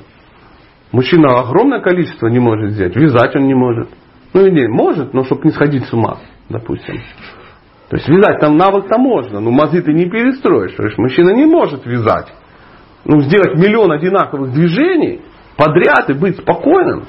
Мужчина 0.92 1.40
огромное 1.40 1.82
количество 1.82 2.28
не 2.28 2.40
может 2.40 2.72
сделать. 2.72 2.96
Вязать 2.96 3.36
он 3.36 3.48
не 3.48 3.54
может. 3.54 3.90
Ну, 4.34 4.48
не, 4.48 4.68
может, 4.68 5.14
но 5.14 5.24
чтобы 5.26 5.44
не 5.46 5.52
сходить 5.52 5.86
с 5.86 5.94
ума, 5.94 6.20
допустим. 6.50 7.02
То 7.90 7.98
есть 7.98 8.08
вязать 8.08 8.40
там 8.40 8.56
навык-то 8.56 8.98
можно, 8.98 9.42
но 9.42 9.52
мозги 9.52 9.82
ты 9.82 9.92
не 9.92 10.10
перестроишь. 10.10 10.74
То 10.76 10.84
есть 10.84 10.98
мужчина 10.98 11.32
не 11.32 11.46
может 11.46 11.86
вязать. 11.86 12.34
Ну, 13.04 13.22
сделать 13.22 13.58
миллион 13.58 13.92
одинаковых 13.92 14.54
движений 14.54 15.22
подряд 15.58 16.10
и 16.10 16.14
быть 16.14 16.38
спокойным. 16.38 17.06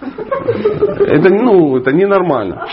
Это, 0.00 1.30
ну, 1.30 1.78
это 1.78 1.92
ненормально. 1.92 2.66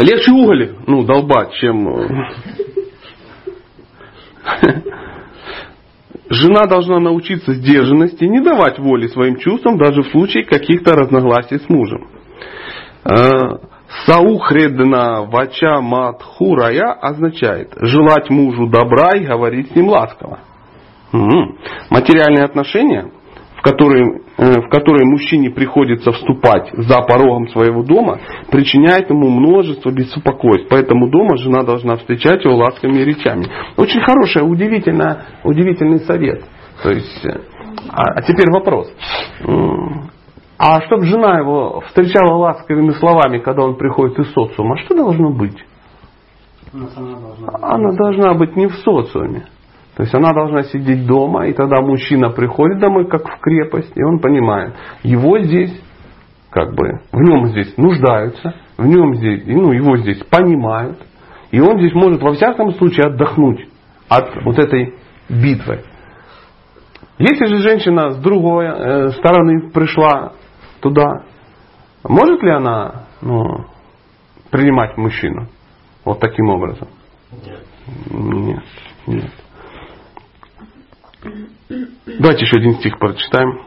Легче 0.00 0.32
уголь, 0.32 0.76
ну, 0.86 1.04
долбать, 1.04 1.52
чем... 1.54 1.88
Жена 6.28 6.64
должна 6.66 7.00
научиться 7.00 7.52
сдержанности, 7.52 8.24
не 8.24 8.40
давать 8.40 8.78
воли 8.78 9.08
своим 9.08 9.36
чувствам, 9.36 9.76
даже 9.76 10.02
в 10.02 10.08
случае 10.08 10.44
каких-то 10.44 10.94
разногласий 10.94 11.58
с 11.58 11.68
мужем. 11.68 12.08
Саухредна 14.06 15.22
вача 15.22 15.80
матхурая 15.80 16.92
означает 16.92 17.74
желать 17.76 18.30
мужу 18.30 18.68
добра 18.68 19.10
и 19.16 19.24
говорить 19.24 19.70
с 19.70 19.74
ним 19.76 19.88
ласково. 19.88 20.40
Угу. 21.12 21.58
Материальные 21.90 22.44
отношения 22.44 23.10
которые, 23.64 24.04
э, 24.04 24.20
в 24.36 24.68
которые 24.68 25.04
мужчине 25.06 25.50
приходится 25.50 26.12
вступать 26.12 26.70
за 26.72 27.00
порогом 27.02 27.48
своего 27.48 27.82
дома, 27.82 28.18
причиняет 28.50 29.10
ему 29.10 29.30
множество 29.30 29.90
беспокойств. 29.90 30.66
Поэтому 30.70 31.08
дома 31.08 31.36
жена 31.36 31.62
должна 31.62 31.96
встречать 31.96 32.44
его 32.44 32.56
ласковыми 32.56 33.00
речами. 33.00 33.46
Очень 33.76 34.00
хороший, 34.00 34.42
удивительный, 34.42 35.16
удивительный 35.44 36.00
совет. 36.00 36.42
То 36.82 36.90
есть, 36.90 37.24
э, 37.24 37.40
а, 37.88 38.14
а 38.16 38.22
теперь 38.22 38.50
вопрос. 38.50 38.92
А 40.58 40.80
чтобы 40.82 41.04
жена 41.06 41.38
его 41.38 41.80
встречала 41.88 42.34
ласковыми 42.36 42.90
словами, 42.92 43.38
когда 43.38 43.62
он 43.62 43.76
приходит 43.76 44.18
из 44.18 44.32
социума, 44.32 44.76
что 44.78 44.94
должно 44.94 45.30
быть? 45.30 45.64
Она 46.72 47.92
должна 47.92 48.34
быть 48.34 48.56
не 48.56 48.66
в 48.66 48.74
социуме. 48.76 49.46
То 49.96 50.02
есть 50.02 50.14
она 50.14 50.32
должна 50.32 50.64
сидеть 50.64 51.06
дома, 51.06 51.46
и 51.46 51.52
тогда 51.52 51.80
мужчина 51.80 52.30
приходит 52.30 52.80
домой, 52.80 53.06
как 53.06 53.22
в 53.28 53.40
крепость, 53.40 53.92
и 53.94 54.02
он 54.02 54.18
понимает, 54.18 54.74
его 55.04 55.38
здесь, 55.38 55.80
как 56.50 56.74
бы, 56.74 57.00
в 57.12 57.20
нем 57.20 57.46
здесь 57.48 57.76
нуждаются, 57.76 58.54
в 58.76 58.86
нем 58.86 59.14
здесь, 59.14 59.44
ну, 59.46 59.70
его 59.72 59.96
здесь 59.98 60.18
понимают, 60.24 60.98
и 61.52 61.60
он 61.60 61.78
здесь 61.78 61.94
может 61.94 62.20
во 62.22 62.32
всяком 62.32 62.72
случае 62.74 63.06
отдохнуть 63.06 63.68
от 64.08 64.44
вот 64.44 64.58
этой 64.58 64.94
битвы. 65.28 65.84
Если 67.18 67.46
же 67.46 67.58
женщина 67.58 68.10
с 68.10 68.16
другой 68.16 68.66
э, 68.66 69.08
стороны 69.10 69.70
пришла 69.70 70.32
туда, 70.80 71.22
может 72.02 72.42
ли 72.42 72.50
она 72.50 73.04
ну, 73.22 73.66
принимать 74.50 74.96
мужчину 74.96 75.46
вот 76.04 76.18
таким 76.18 76.48
образом? 76.48 76.88
Нет. 77.30 77.64
Нет. 78.10 78.64
Нет. 79.06 79.43
Давайте 82.06 82.44
еще 82.44 82.56
один 82.56 82.74
стих 82.74 82.98
прочитаем. 82.98 83.60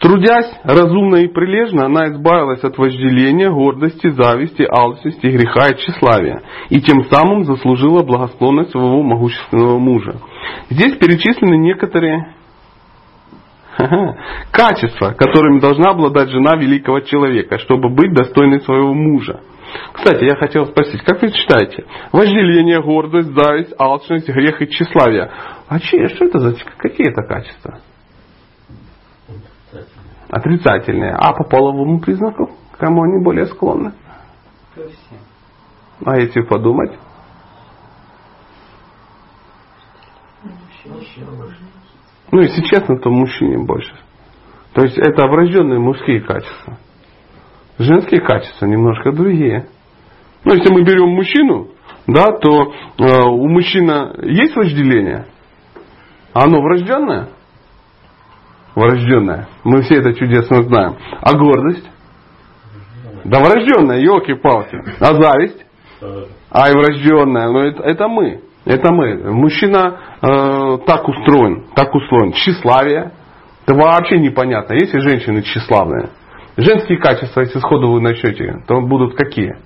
Трудясь 0.00 0.50
разумно 0.64 1.16
и 1.16 1.28
прилежно, 1.28 1.86
она 1.86 2.08
избавилась 2.08 2.62
от 2.62 2.76
вожделения, 2.76 3.50
гордости, 3.50 4.10
зависти, 4.10 4.66
алчности, 4.68 5.26
греха 5.26 5.68
и 5.68 5.78
тщеславия, 5.78 6.42
и 6.68 6.80
тем 6.80 7.04
самым 7.04 7.44
заслужила 7.44 8.02
благосклонность 8.02 8.72
своего 8.72 9.02
могущественного 9.02 9.78
мужа. 9.78 10.20
Здесь 10.68 10.96
перечислены 10.96 11.56
некоторые 11.56 12.34
качества, 14.50 15.14
которыми 15.16 15.60
должна 15.60 15.92
обладать 15.92 16.30
жена 16.30 16.56
великого 16.56 17.00
человека, 17.00 17.58
чтобы 17.58 17.88
быть 17.88 18.12
достойной 18.12 18.60
своего 18.60 18.92
мужа. 18.92 19.40
Кстати, 19.92 20.24
я 20.24 20.36
хотел 20.36 20.66
спросить, 20.66 21.02
как 21.02 21.22
вы 21.22 21.30
читаете? 21.30 21.84
Вожделение, 22.12 22.80
гордость, 22.82 23.32
зависть, 23.32 23.72
алчность, 23.78 24.28
грех 24.28 24.60
и 24.62 24.68
тщеславие. 24.68 25.30
А 25.74 25.80
че, 25.80 26.06
что 26.06 26.26
это 26.26 26.38
за 26.38 26.54
какие 26.78 27.10
это 27.10 27.22
качества? 27.22 27.80
Отрицательные. 30.30 31.10
А 31.10 31.32
по 31.32 31.42
половому 31.42 31.98
признаку? 31.98 32.52
Кому 32.78 33.02
они 33.02 33.24
более 33.24 33.46
склонны? 33.46 33.92
А 36.04 36.16
если 36.16 36.42
подумать? 36.42 36.96
Ну, 42.30 42.40
если 42.40 42.62
честно, 42.62 42.96
то 43.00 43.10
мужчине 43.10 43.58
больше. 43.58 43.96
То 44.74 44.82
есть 44.82 44.96
это 44.96 45.26
врожденные 45.26 45.80
мужские 45.80 46.20
качества. 46.20 46.78
Женские 47.78 48.20
качества 48.20 48.66
немножко 48.66 49.10
другие. 49.10 49.66
Ну, 50.44 50.54
если 50.54 50.72
мы 50.72 50.84
берем 50.84 51.08
мужчину, 51.08 51.72
да, 52.06 52.26
то 52.38 52.72
э, 52.98 53.22
у 53.26 53.48
мужчины 53.48 54.14
есть 54.22 54.54
вожделение? 54.54 55.33
Оно 56.34 56.60
врожденное? 56.60 57.28
Врожденное. 58.74 59.48
Мы 59.62 59.82
все 59.82 59.96
это 59.96 60.14
чудесно 60.14 60.64
знаем. 60.64 60.96
А 61.22 61.32
гордость? 61.36 61.88
Да 63.24 63.38
врожденная, 63.38 64.00
елки-палки. 64.00 64.82
А 65.00 65.14
зависть? 65.14 65.64
А 66.50 66.70
и 66.70 66.72
врожденная. 66.72 67.48
Но 67.48 67.60
это, 67.60 67.82
это 67.84 68.08
мы. 68.08 68.42
Это 68.64 68.92
мы. 68.92 69.32
Мужчина 69.32 70.00
э, 70.22 70.78
так 70.86 71.08
устроен, 71.08 71.66
так 71.74 71.94
устроен. 71.94 72.32
Тщеславие. 72.32 73.12
Это 73.64 73.74
вообще 73.74 74.18
непонятно. 74.18 74.74
Есть 74.74 74.94
и 74.94 74.98
женщины 74.98 75.42
тщеславные. 75.42 76.10
Женские 76.56 76.98
качества, 76.98 77.40
если 77.40 77.58
сходу 77.60 77.92
вы 77.92 78.00
начнете, 78.00 78.62
то 78.66 78.80
будут 78.80 79.16
какие? 79.16 79.56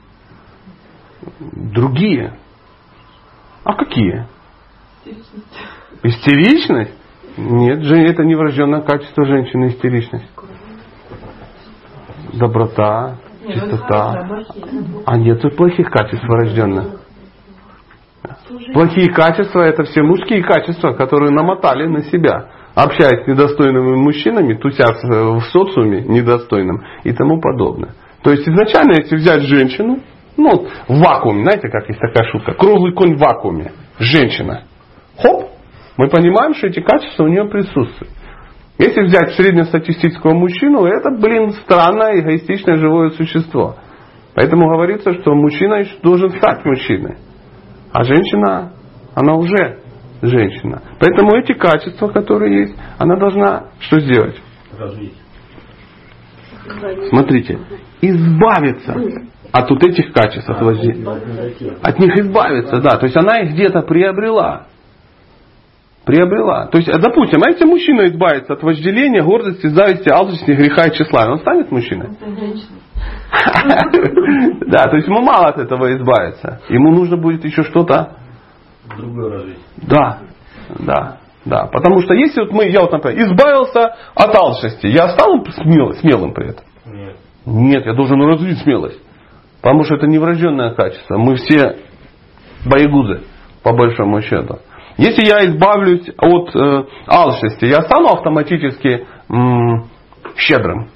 Другие. 1.52 2.34
А 3.64 3.74
какие? 3.74 4.26
Истеричность? 6.02 6.94
Нет, 7.36 7.84
это 7.84 8.24
не 8.24 8.34
врожденное 8.34 8.80
качество 8.80 9.24
женщины, 9.24 9.68
истеричность. 9.68 10.28
Доброта, 12.34 13.18
чистота. 13.46 14.44
А 15.06 15.16
нет 15.16 15.40
плохих 15.56 15.90
качеств 15.90 16.24
врожденных. 16.26 17.00
Плохие 18.72 19.12
качества 19.12 19.60
это 19.60 19.84
все 19.84 20.02
мужские 20.02 20.42
качества, 20.42 20.92
которые 20.92 21.30
намотали 21.30 21.86
на 21.86 22.02
себя 22.02 22.48
общаясь 22.82 23.24
с 23.24 23.26
недостойными 23.26 23.96
мужчинами, 23.96 24.54
тусят 24.54 25.02
в 25.02 25.40
социуме 25.52 26.02
недостойным 26.02 26.84
и 27.02 27.12
тому 27.12 27.40
подобное. 27.40 27.94
То 28.22 28.30
есть 28.30 28.48
изначально, 28.48 29.00
если 29.00 29.16
взять 29.16 29.42
женщину, 29.42 30.00
ну, 30.36 30.68
в 30.86 30.98
вакууме, 31.00 31.42
знаете, 31.42 31.68
как 31.68 31.88
есть 31.88 32.00
такая 32.00 32.30
шутка, 32.30 32.52
круглый 32.52 32.94
конь 32.94 33.16
в 33.16 33.18
вакууме, 33.18 33.72
женщина, 33.98 34.62
хоп, 35.20 35.50
мы 35.98 36.08
понимаем, 36.08 36.54
что 36.54 36.68
эти 36.68 36.80
качества 36.80 37.24
у 37.24 37.28
нее 37.28 37.44
присутствуют. 37.46 38.12
Если 38.78 39.02
взять 39.02 39.34
среднестатистического 39.34 40.32
мужчину, 40.32 40.86
это, 40.86 41.10
блин, 41.10 41.50
странное, 41.64 42.20
эгоистичное 42.20 42.76
живое 42.76 43.10
существо. 43.10 43.76
Поэтому 44.36 44.68
говорится, 44.68 45.12
что 45.14 45.34
мужчина 45.34 45.80
еще 45.80 45.96
должен 46.00 46.30
стать 46.30 46.64
мужчиной. 46.64 47.16
А 47.92 48.04
женщина, 48.04 48.72
она 49.16 49.34
уже 49.34 49.80
женщина. 50.22 50.82
Поэтому 51.00 51.36
эти 51.36 51.54
качества, 51.54 52.06
которые 52.06 52.60
есть, 52.60 52.76
она 52.98 53.16
должна 53.16 53.70
что 53.80 53.98
сделать? 53.98 54.40
Развить. 54.78 55.14
Смотрите, 57.08 57.58
избавиться 58.00 58.94
от 59.50 59.70
вот 59.70 59.82
этих 59.82 60.12
качеств, 60.12 60.48
от, 60.48 60.60
от 60.62 61.98
них 61.98 62.16
избавиться, 62.18 62.80
да. 62.80 62.98
То 62.98 63.06
есть 63.06 63.16
она 63.16 63.40
их 63.40 63.54
где-то 63.54 63.82
приобрела. 63.82 64.68
Приобрела. 66.08 66.68
То 66.68 66.78
есть, 66.78 66.90
допустим, 66.90 67.42
а 67.44 67.50
если 67.50 67.66
мужчина 67.66 68.06
избавится 68.06 68.54
от 68.54 68.62
вожделения, 68.62 69.22
гордости, 69.22 69.66
зависти, 69.66 70.08
алчности, 70.08 70.52
греха 70.52 70.86
и 70.86 70.92
тщеславия, 70.92 71.32
он 71.32 71.40
станет 71.40 71.70
мужчиной? 71.70 72.08
Да, 74.66 74.84
то 74.84 74.96
есть 74.96 75.06
ему 75.06 75.20
мало 75.20 75.48
от 75.48 75.58
этого 75.58 75.94
избавиться. 75.96 76.60
Ему 76.70 76.90
нужно 76.92 77.16
будет 77.18 77.44
еще 77.44 77.62
что-то 77.62 78.16
Другое 78.96 79.32
развить. 79.32 79.58
Да, 79.76 80.20
да, 80.78 81.18
да. 81.44 81.66
Потому 81.66 82.00
что 82.00 82.14
если 82.14 82.40
вот 82.40 82.52
мы, 82.52 82.68
я 82.68 82.80
вот, 82.80 82.92
например, 82.92 83.26
избавился 83.26 83.94
от 84.14 84.34
алчности, 84.34 84.86
я 84.86 85.10
стал 85.10 85.44
смел, 85.62 85.92
смелым 85.94 86.32
при 86.32 86.50
этом? 86.50 86.64
Нет. 86.86 87.16
Нет, 87.44 87.86
я 87.86 87.92
должен 87.92 88.20
развить 88.22 88.58
смелость. 88.60 89.00
Потому 89.60 89.84
что 89.84 89.96
это 89.96 90.06
не 90.06 90.18
врожденное 90.18 90.74
качество. 90.74 91.18
Мы 91.18 91.36
все 91.36 91.76
боегузы, 92.64 93.24
по 93.62 93.72
большому 93.74 94.22
счету. 94.22 94.60
Если 94.98 95.24
я 95.24 95.46
избавлюсь 95.46 96.10
от 96.18 96.56
э, 96.56 96.84
алчности, 97.06 97.66
я 97.66 97.82
стану 97.82 98.08
автоматически 98.08 99.06
м, 99.30 99.84
щедрым. 100.36 100.88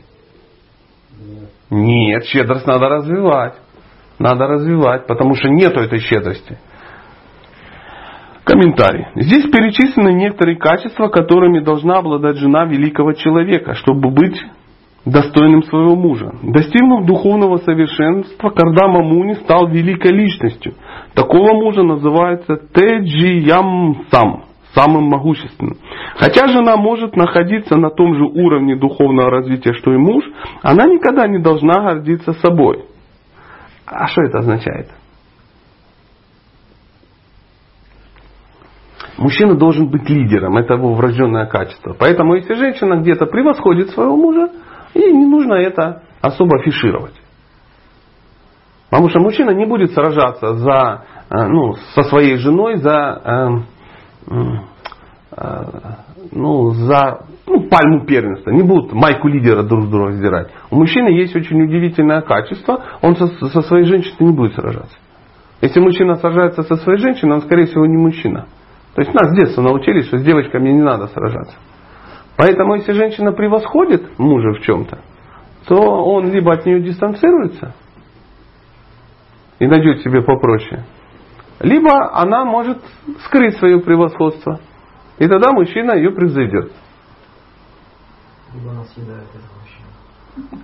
Нет, 1.70 2.24
щедрость 2.24 2.66
надо 2.66 2.88
развивать. 2.88 3.54
Надо 4.18 4.46
развивать, 4.48 5.06
потому 5.06 5.34
что 5.34 5.48
нету 5.48 5.80
этой 5.80 6.00
щедрости. 6.00 6.58
Комментарий. 8.44 9.06
Здесь 9.14 9.44
перечислены 9.44 10.12
некоторые 10.14 10.58
качества, 10.58 11.06
которыми 11.06 11.60
должна 11.60 11.98
обладать 11.98 12.38
жена 12.38 12.64
великого 12.64 13.12
человека, 13.12 13.74
чтобы 13.74 14.10
быть 14.10 14.36
достойным 15.04 15.62
своего 15.62 15.94
мужа. 15.94 16.32
Достигнув 16.42 17.06
духовного 17.06 17.58
совершенства, 17.58 18.50
Кардама 18.50 19.02
Муни 19.02 19.34
стал 19.34 19.68
великой 19.68 20.12
личностью. 20.12 20.74
Такого 21.14 21.52
мужа 21.54 21.82
называется 21.82 22.56
Теджиямсам, 22.56 24.44
самым 24.74 25.04
могущественным. 25.04 25.76
Хотя 26.16 26.48
жена 26.48 26.76
может 26.76 27.16
находиться 27.16 27.76
на 27.76 27.90
том 27.90 28.14
же 28.14 28.24
уровне 28.24 28.76
духовного 28.76 29.30
развития, 29.30 29.74
что 29.74 29.92
и 29.92 29.98
муж, 29.98 30.24
она 30.62 30.86
никогда 30.86 31.26
не 31.26 31.38
должна 31.38 31.82
гордиться 31.82 32.32
собой. 32.34 32.86
А 33.86 34.06
что 34.06 34.22
это 34.22 34.38
означает? 34.38 34.88
Мужчина 39.18 39.54
должен 39.54 39.88
быть 39.88 40.08
лидером, 40.08 40.56
это 40.56 40.74
его 40.74 40.94
врожденное 40.94 41.46
качество. 41.46 41.94
Поэтому 41.98 42.34
если 42.34 42.54
женщина 42.54 42.94
где-то 42.96 43.26
превосходит 43.26 43.90
своего 43.90 44.16
мужа, 44.16 44.50
ей 44.94 45.12
не 45.12 45.26
нужно 45.26 45.54
это 45.54 46.02
особо 46.22 46.58
афишировать. 46.58 47.21
Потому 48.92 49.08
что 49.08 49.20
мужчина 49.20 49.52
не 49.52 49.64
будет 49.64 49.92
сражаться 49.92 50.54
за, 50.56 51.04
э, 51.30 51.46
ну, 51.46 51.72
со 51.94 52.02
своей 52.02 52.36
женой 52.36 52.76
за, 52.76 53.64
э, 54.28 54.34
э, 55.34 55.44
ну, 56.30 56.72
за 56.72 57.20
ну, 57.46 57.70
пальму 57.70 58.04
первенства. 58.04 58.50
Не 58.50 58.62
будут 58.62 58.92
майку 58.92 59.28
лидера 59.28 59.62
друг 59.62 59.84
с 59.84 59.88
друга 59.88 60.12
сдирать. 60.12 60.48
У 60.70 60.76
мужчины 60.76 61.08
есть 61.08 61.34
очень 61.34 61.62
удивительное 61.62 62.20
качество. 62.20 62.82
Он 63.00 63.16
со, 63.16 63.28
со 63.28 63.62
своей 63.62 63.86
женщиной 63.86 64.28
не 64.28 64.36
будет 64.36 64.56
сражаться. 64.56 64.98
Если 65.62 65.80
мужчина 65.80 66.16
сражается 66.16 66.62
со 66.62 66.76
своей 66.76 66.98
женщиной, 66.98 67.36
он, 67.36 67.40
скорее 67.40 67.64
всего, 67.68 67.86
не 67.86 67.96
мужчина. 67.96 68.44
То 68.94 69.00
есть 69.00 69.14
нас 69.14 69.30
с 69.30 69.34
детства 69.34 69.62
научились, 69.62 70.04
что 70.08 70.18
с 70.18 70.22
девочками 70.22 70.68
не 70.68 70.82
надо 70.82 71.06
сражаться. 71.06 71.56
Поэтому 72.36 72.74
если 72.74 72.92
женщина 72.92 73.32
превосходит 73.32 74.18
мужа 74.18 74.50
в 74.50 74.60
чем-то, 74.60 74.98
то 75.66 75.76
он 75.76 76.30
либо 76.30 76.52
от 76.52 76.66
нее 76.66 76.82
дистанцируется 76.82 77.72
и 79.62 79.66
найдет 79.68 80.02
себе 80.02 80.22
попроще, 80.22 80.84
либо 81.60 82.18
она 82.20 82.44
может 82.44 82.78
скрыть 83.26 83.56
свое 83.58 83.78
превосходство. 83.78 84.58
И 85.18 85.28
тогда 85.28 85.52
мужчина 85.52 85.92
ее 85.92 86.10
превзойдет. 86.10 86.72
Либо 88.52 88.72
она 88.72 88.82
съедает 88.86 89.28
этого 89.28 89.60
мужчину. 89.60 90.62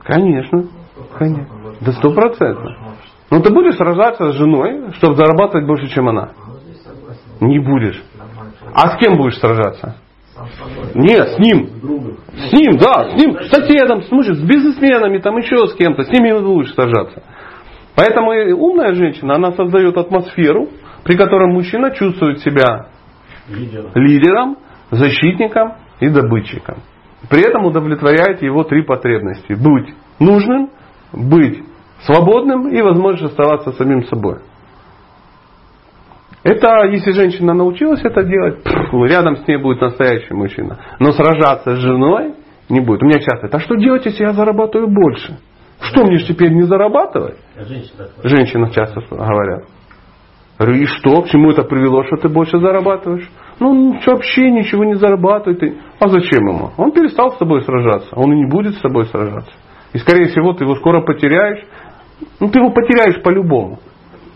Конечно. 0.00 0.68
Конечно. 1.16 1.74
Да 1.80 1.92
сто 1.92 2.12
процентов. 2.12 2.64
В 2.64 2.68
нашем 2.68 2.86
обществе. 2.88 3.18
Но 3.30 3.40
ты 3.40 3.54
будешь 3.54 3.76
сражаться 3.76 4.30
с 4.30 4.34
женой, 4.34 4.92
чтобы 4.96 5.14
зарабатывать 5.14 5.66
больше, 5.66 5.88
чем 5.88 6.06
она? 6.10 6.32
Ну. 7.40 7.46
Не 7.46 7.60
будешь. 7.60 8.02
А 8.74 8.90
с 8.90 8.98
кем 8.98 9.16
будешь 9.16 9.38
сражаться? 9.38 9.96
Нет, 10.94 11.28
с 11.30 11.38
ним. 11.38 11.70
С 12.34 12.52
ним, 12.52 12.76
да, 12.76 13.10
с 13.10 13.14
ним, 13.14 13.40
с 13.40 13.48
соседом, 13.48 14.02
с, 14.02 14.10
мужем, 14.10 14.34
с 14.34 14.42
бизнесменами, 14.42 15.18
там 15.18 15.38
еще 15.38 15.66
с 15.66 15.74
кем-то, 15.74 16.04
с 16.04 16.10
ними 16.10 16.38
будешь 16.40 16.74
сражаться. 16.74 17.22
Поэтому 18.00 18.30
умная 18.30 18.94
женщина, 18.94 19.34
она 19.34 19.52
создает 19.52 19.94
атмосферу, 19.98 20.68
при 21.04 21.18
которой 21.18 21.52
мужчина 21.52 21.90
чувствует 21.90 22.38
себя 22.38 22.86
Лидер. 23.46 23.90
лидером, 23.94 24.56
защитником 24.90 25.74
и 26.00 26.08
добытчиком. 26.08 26.78
При 27.28 27.42
этом 27.42 27.66
удовлетворяет 27.66 28.40
его 28.40 28.64
три 28.64 28.84
потребности. 28.84 29.52
Быть 29.52 29.94
нужным, 30.18 30.70
быть 31.12 31.62
свободным 32.06 32.68
и 32.68 32.80
возможность 32.80 33.32
оставаться 33.32 33.72
самим 33.72 34.04
собой. 34.04 34.38
Это, 36.42 36.86
если 36.86 37.10
женщина 37.10 37.52
научилась 37.52 38.02
это 38.02 38.22
делать, 38.22 38.62
пф, 38.62 38.94
рядом 39.10 39.36
с 39.36 39.46
ней 39.46 39.58
будет 39.58 39.82
настоящий 39.82 40.32
мужчина. 40.32 40.78
Но 41.00 41.12
сражаться 41.12 41.76
с 41.76 41.78
женой 41.80 42.32
не 42.70 42.80
будет. 42.80 43.02
У 43.02 43.04
меня 43.04 43.20
часто, 43.20 43.54
а 43.54 43.60
что 43.60 43.74
делать, 43.74 44.06
если 44.06 44.24
я 44.24 44.32
зарабатываю 44.32 44.88
больше? 44.88 45.36
Что 45.80 46.04
мне 46.04 46.18
ж 46.18 46.26
теперь 46.26 46.52
не 46.52 46.62
зарабатывать? 46.62 47.38
Женщина 48.22 48.70
часто 48.70 49.00
говорят. 49.10 49.64
Говорю, 50.58 50.76
и 50.76 50.84
что? 50.84 51.22
К 51.22 51.28
чему 51.28 51.50
это 51.50 51.62
привело, 51.62 52.04
что 52.04 52.16
ты 52.16 52.28
больше 52.28 52.58
зарабатываешь? 52.58 53.28
Ну, 53.60 53.98
вообще 54.06 54.50
ничего 54.50 54.84
не 54.84 54.94
зарабатывает. 54.94 55.60
ты. 55.60 55.78
А 55.98 56.08
зачем 56.08 56.46
ему? 56.46 56.70
Он 56.76 56.92
перестал 56.92 57.32
с 57.32 57.38
тобой 57.38 57.62
сражаться. 57.62 58.14
Он 58.14 58.32
и 58.32 58.36
не 58.36 58.46
будет 58.46 58.74
с 58.74 58.80
тобой 58.80 59.06
сражаться. 59.06 59.52
И, 59.94 59.98
скорее 59.98 60.28
всего, 60.28 60.52
ты 60.52 60.64
его 60.64 60.74
скоро 60.76 61.00
потеряешь. 61.00 61.64
Ну, 62.40 62.50
ты 62.50 62.58
его 62.58 62.70
потеряешь 62.70 63.22
по-любому. 63.22 63.78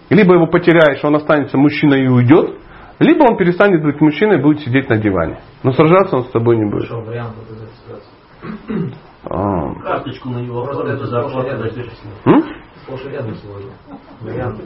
Либо 0.08 0.34
его 0.34 0.46
потеряешь, 0.46 1.04
он 1.04 1.16
останется 1.16 1.58
мужчиной 1.58 2.04
и 2.04 2.08
уйдет, 2.08 2.58
либо 2.98 3.24
он 3.24 3.36
перестанет 3.36 3.82
быть 3.82 4.00
мужчиной 4.00 4.38
и 4.38 4.42
будет 4.42 4.60
сидеть 4.60 4.88
на 4.88 4.96
диване. 4.96 5.40
Но 5.62 5.72
сражаться 5.72 6.16
он 6.16 6.24
с 6.24 6.30
тобой 6.30 6.56
не 6.56 6.70
будет. 6.70 6.88
Пришел 6.88 7.02
вариант 7.02 7.34
А, 9.30 9.74
Карточку 9.82 10.28
на 10.30 10.38
сегодня. 13.34 13.70
Вариант. 14.20 14.60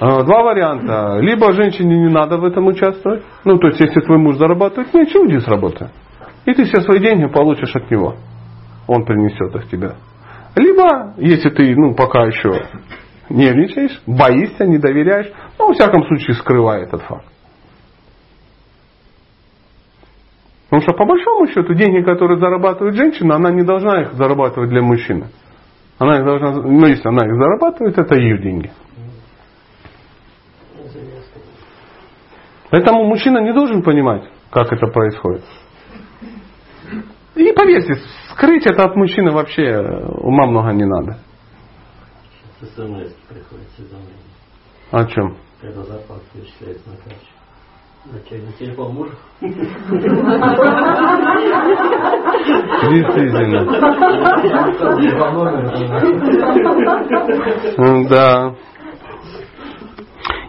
А, 0.00 0.22
Два 0.22 0.42
варианта. 0.42 1.18
Либо 1.20 1.52
женщине 1.52 1.98
не 1.98 2.08
надо 2.08 2.38
в 2.38 2.44
этом 2.44 2.66
участвовать. 2.66 3.22
Ну, 3.44 3.58
то 3.58 3.68
есть, 3.68 3.80
если 3.80 4.00
твой 4.00 4.18
муж 4.18 4.36
зарабатывает 4.36 4.92
меньше, 4.94 5.18
уйди 5.18 5.38
с 5.38 5.46
работы. 5.46 5.90
И 6.46 6.54
ты 6.54 6.64
все 6.64 6.80
свои 6.80 7.00
деньги 7.00 7.26
получишь 7.26 7.74
от 7.76 7.90
него. 7.90 8.14
Он 8.86 9.04
принесет 9.04 9.54
их 9.54 9.68
тебе. 9.68 9.92
Либо, 10.54 11.14
если 11.18 11.50
ты, 11.50 11.74
ну, 11.76 11.94
пока 11.94 12.24
еще 12.24 12.62
нервничаешь, 13.28 14.00
боишься, 14.06 14.64
не 14.64 14.78
доверяешь, 14.78 15.30
ну, 15.58 15.68
во 15.68 15.74
всяком 15.74 16.04
случае, 16.04 16.34
скрывай 16.36 16.84
этот 16.84 17.02
факт. 17.02 17.26
Потому 20.68 20.82
что, 20.82 20.94
по 20.94 21.04
большому 21.04 21.46
счету, 21.46 21.74
деньги, 21.74 22.02
которые 22.04 22.38
зарабатывает 22.40 22.96
женщина, 22.96 23.36
она 23.36 23.50
не 23.52 23.62
должна 23.62 24.02
их 24.02 24.14
зарабатывать 24.14 24.70
для 24.70 24.82
мужчины. 24.82 25.28
Она 25.98 26.18
их 26.18 26.24
должна, 26.24 26.52
ну, 26.52 26.86
если 26.86 27.08
она 27.08 27.24
их 27.24 27.34
зарабатывает, 27.34 27.96
это 27.96 28.16
ее 28.16 28.38
деньги. 28.38 28.70
Поэтому 32.70 33.04
мужчина 33.04 33.38
не 33.38 33.52
должен 33.52 33.82
понимать, 33.82 34.28
как 34.50 34.72
это 34.72 34.88
происходит. 34.88 35.44
И 37.36 37.52
поверьте, 37.52 37.94
скрыть 38.32 38.66
это 38.66 38.84
от 38.84 38.96
мужчины 38.96 39.30
вообще 39.30 39.62
э, 39.62 40.06
ума 40.20 40.46
много 40.46 40.72
не 40.72 40.84
надо. 40.84 41.18
СМС 42.60 43.12
приходит 43.28 43.68
уведомление, 43.78 44.16
О 44.90 45.04
чем? 45.04 45.36
когда 45.60 45.82
зарплата 45.84 46.22
перечисляется 46.32 46.88
на 46.88 46.96
карточку. 46.96 47.35
На 48.12 48.18
те- 48.20 48.36
на 48.38 48.52
телефон 48.52 48.94
мужа. 48.94 49.12
Действительно. 52.90 53.64
Да. 58.08 58.54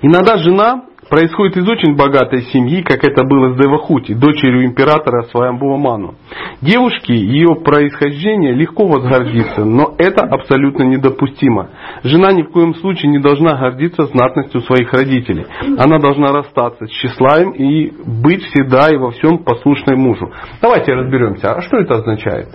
Иногда 0.02 0.38
жена 0.38 0.87
происходит 1.10 1.58
из 1.58 1.68
очень 1.68 1.96
богатой 1.96 2.44
семьи, 2.44 2.82
как 2.82 3.04
это 3.04 3.24
было 3.24 3.54
с 3.54 3.58
Девахути, 3.58 4.14
дочерью 4.14 4.66
императора 4.66 5.24
Сваямбуаману. 5.32 6.16
Девушке 6.62 7.14
ее 7.14 7.56
происхождение 7.64 8.54
легко 8.54 8.88
возгордиться, 8.88 9.66
но 9.66 9.96
это 9.98 10.26
абсолютно 10.26 10.84
недопустимо. 10.84 11.70
Жена 12.04 12.32
ни 12.32 12.44
в 12.44 12.52
коем 12.52 12.76
случае 12.76 13.12
не 13.12 13.20
должна 13.20 13.58
гордиться 13.58 14.06
знатностью 14.06 14.62
своих 14.62 14.92
родителей. 14.94 15.46
Она 15.78 16.00
должна 16.00 16.32
расстаться 16.32 16.86
с 16.86 16.90
тщеславием 16.90 17.52
и 17.52 17.92
быть 18.06 18.44
всегда 18.44 18.90
и 18.90 18.98
во 18.98 19.12
всем 19.12 19.40
послушной 19.40 19.96
мужу. 19.96 20.32
Давайте 20.62 20.94
разберемся, 20.94 21.54
а 21.54 21.62
что 21.62 21.78
это 21.78 21.96
означает? 21.96 22.50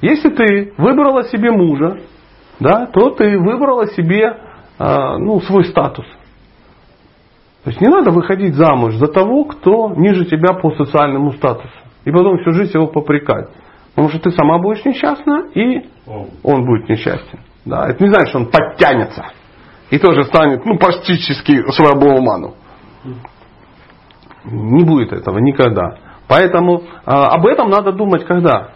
Если 0.00 0.30
ты 0.30 0.72
выбрала 0.78 1.24
себе 1.24 1.50
мужа, 1.50 1.98
да, 2.58 2.86
то 2.86 3.10
ты 3.10 3.38
выбрала 3.38 3.86
себе 3.88 4.36
а, 4.78 5.18
ну, 5.18 5.40
свой 5.40 5.64
статус. 5.64 6.06
То 7.64 7.70
есть 7.70 7.80
не 7.80 7.88
надо 7.88 8.10
выходить 8.10 8.54
замуж 8.54 8.94
за 8.94 9.06
того, 9.06 9.44
кто 9.44 9.92
ниже 9.94 10.24
тебя 10.24 10.54
по 10.54 10.70
социальному 10.72 11.32
статусу. 11.32 11.74
И 12.04 12.10
потом 12.10 12.38
всю 12.38 12.52
жизнь 12.52 12.72
его 12.74 12.86
попрекать. 12.86 13.48
Потому 13.90 14.08
что 14.08 14.18
ты 14.18 14.30
сама 14.30 14.58
будешь 14.58 14.84
несчастна, 14.84 15.48
и 15.54 15.86
он 16.42 16.64
будет 16.64 16.88
несчастен. 16.88 17.40
Да, 17.66 17.86
это 17.88 18.02
не 18.02 18.08
значит, 18.08 18.28
что 18.28 18.38
он 18.38 18.46
подтянется. 18.46 19.26
И 19.90 19.98
тоже 19.98 20.24
станет, 20.24 20.64
ну, 20.64 20.78
практически 20.78 21.70
свобоуману. 21.72 22.54
Не 24.44 24.84
будет 24.84 25.12
этого 25.12 25.38
никогда. 25.38 25.98
Поэтому 26.28 26.84
а, 27.04 27.26
об 27.34 27.44
этом 27.44 27.68
надо 27.68 27.92
думать 27.92 28.24
когда? 28.24 28.70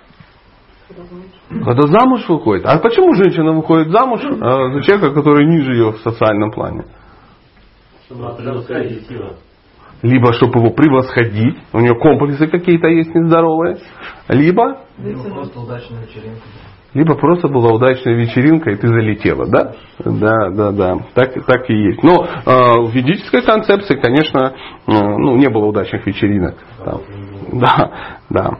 Когда 1.49 1.87
замуж 1.87 2.29
выходит. 2.29 2.67
А 2.67 2.79
почему 2.79 3.15
женщина 3.15 3.53
выходит 3.53 3.91
замуж 3.91 4.21
а, 4.25 4.73
за 4.73 4.83
человека, 4.83 5.15
который 5.15 5.47
ниже 5.47 5.73
ее 5.73 5.93
в 5.93 5.99
социальном 6.01 6.51
плане? 6.51 6.85
Либо 10.03 10.33
чтобы 10.35 10.61
его 10.61 10.71
превосходить, 10.71 11.57
у 11.73 11.81
нее 11.81 11.95
комплексы 11.99 12.47
какие-то 12.47 12.89
есть 12.89 13.15
нездоровые, 13.15 13.79
либо, 14.29 14.81
Либо 14.99 15.23
просто 15.23 15.61
удачная 15.61 16.03
вечеринка. 16.03 16.43
либо 16.93 17.15
просто 17.15 17.49
была 17.49 17.73
удачная 17.73 18.15
вечеринка 18.15 18.71
и 18.71 18.77
ты 18.77 18.87
залетела, 18.89 19.47
да? 19.47 19.73
Да, 20.05 20.51
да, 20.51 20.73
да, 20.73 20.99
так, 21.15 21.33
так 21.47 21.71
и 21.71 21.75
есть. 21.75 22.03
Но 22.03 22.23
э, 22.25 22.81
в 22.83 22.91
ведической 22.93 23.43
концепции, 23.43 23.95
конечно, 23.97 24.53
э, 24.87 24.93
ну, 24.93 25.37
не 25.37 25.49
было 25.49 25.67
удачных 25.67 26.07
вечеринок. 26.07 26.57
Там. 26.85 27.01
Да, 27.53 28.19
да. 28.29 28.51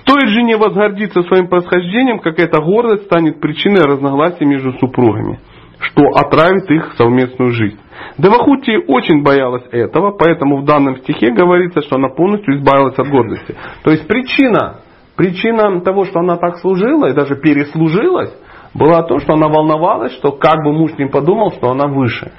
Стоит 0.00 0.28
жене 0.28 0.56
возгордиться 0.56 1.22
своим 1.22 1.48
происхождением, 1.48 2.20
как 2.20 2.38
эта 2.38 2.60
гордость 2.60 3.06
станет 3.06 3.40
причиной 3.40 3.82
разногласий 3.84 4.44
между 4.44 4.72
супругами, 4.74 5.40
что 5.78 6.02
отравит 6.14 6.70
их 6.70 6.94
совместную 6.96 7.52
жизнь. 7.52 7.78
Девахути 8.18 8.76
очень 8.88 9.22
боялась 9.22 9.64
этого, 9.72 10.12
поэтому 10.12 10.62
в 10.62 10.64
данном 10.64 10.96
стихе 10.98 11.32
говорится, 11.32 11.82
что 11.82 11.96
она 11.96 12.08
полностью 12.08 12.56
избавилась 12.56 12.98
от 12.98 13.08
гордости. 13.08 13.54
То 13.84 13.90
есть 13.90 14.06
причина, 14.06 14.80
причина 15.16 15.80
того, 15.82 16.04
что 16.04 16.20
она 16.20 16.36
так 16.36 16.58
служила 16.58 17.10
и 17.10 17.14
даже 17.14 17.36
переслужилась, 17.36 18.32
была 18.74 19.02
то, 19.02 19.18
что 19.18 19.34
она 19.34 19.48
волновалась, 19.48 20.12
что 20.14 20.32
как 20.32 20.62
бы 20.64 20.72
муж 20.72 20.92
не 20.98 21.06
подумал, 21.06 21.52
что 21.52 21.70
она 21.70 21.86
выше. 21.86 22.32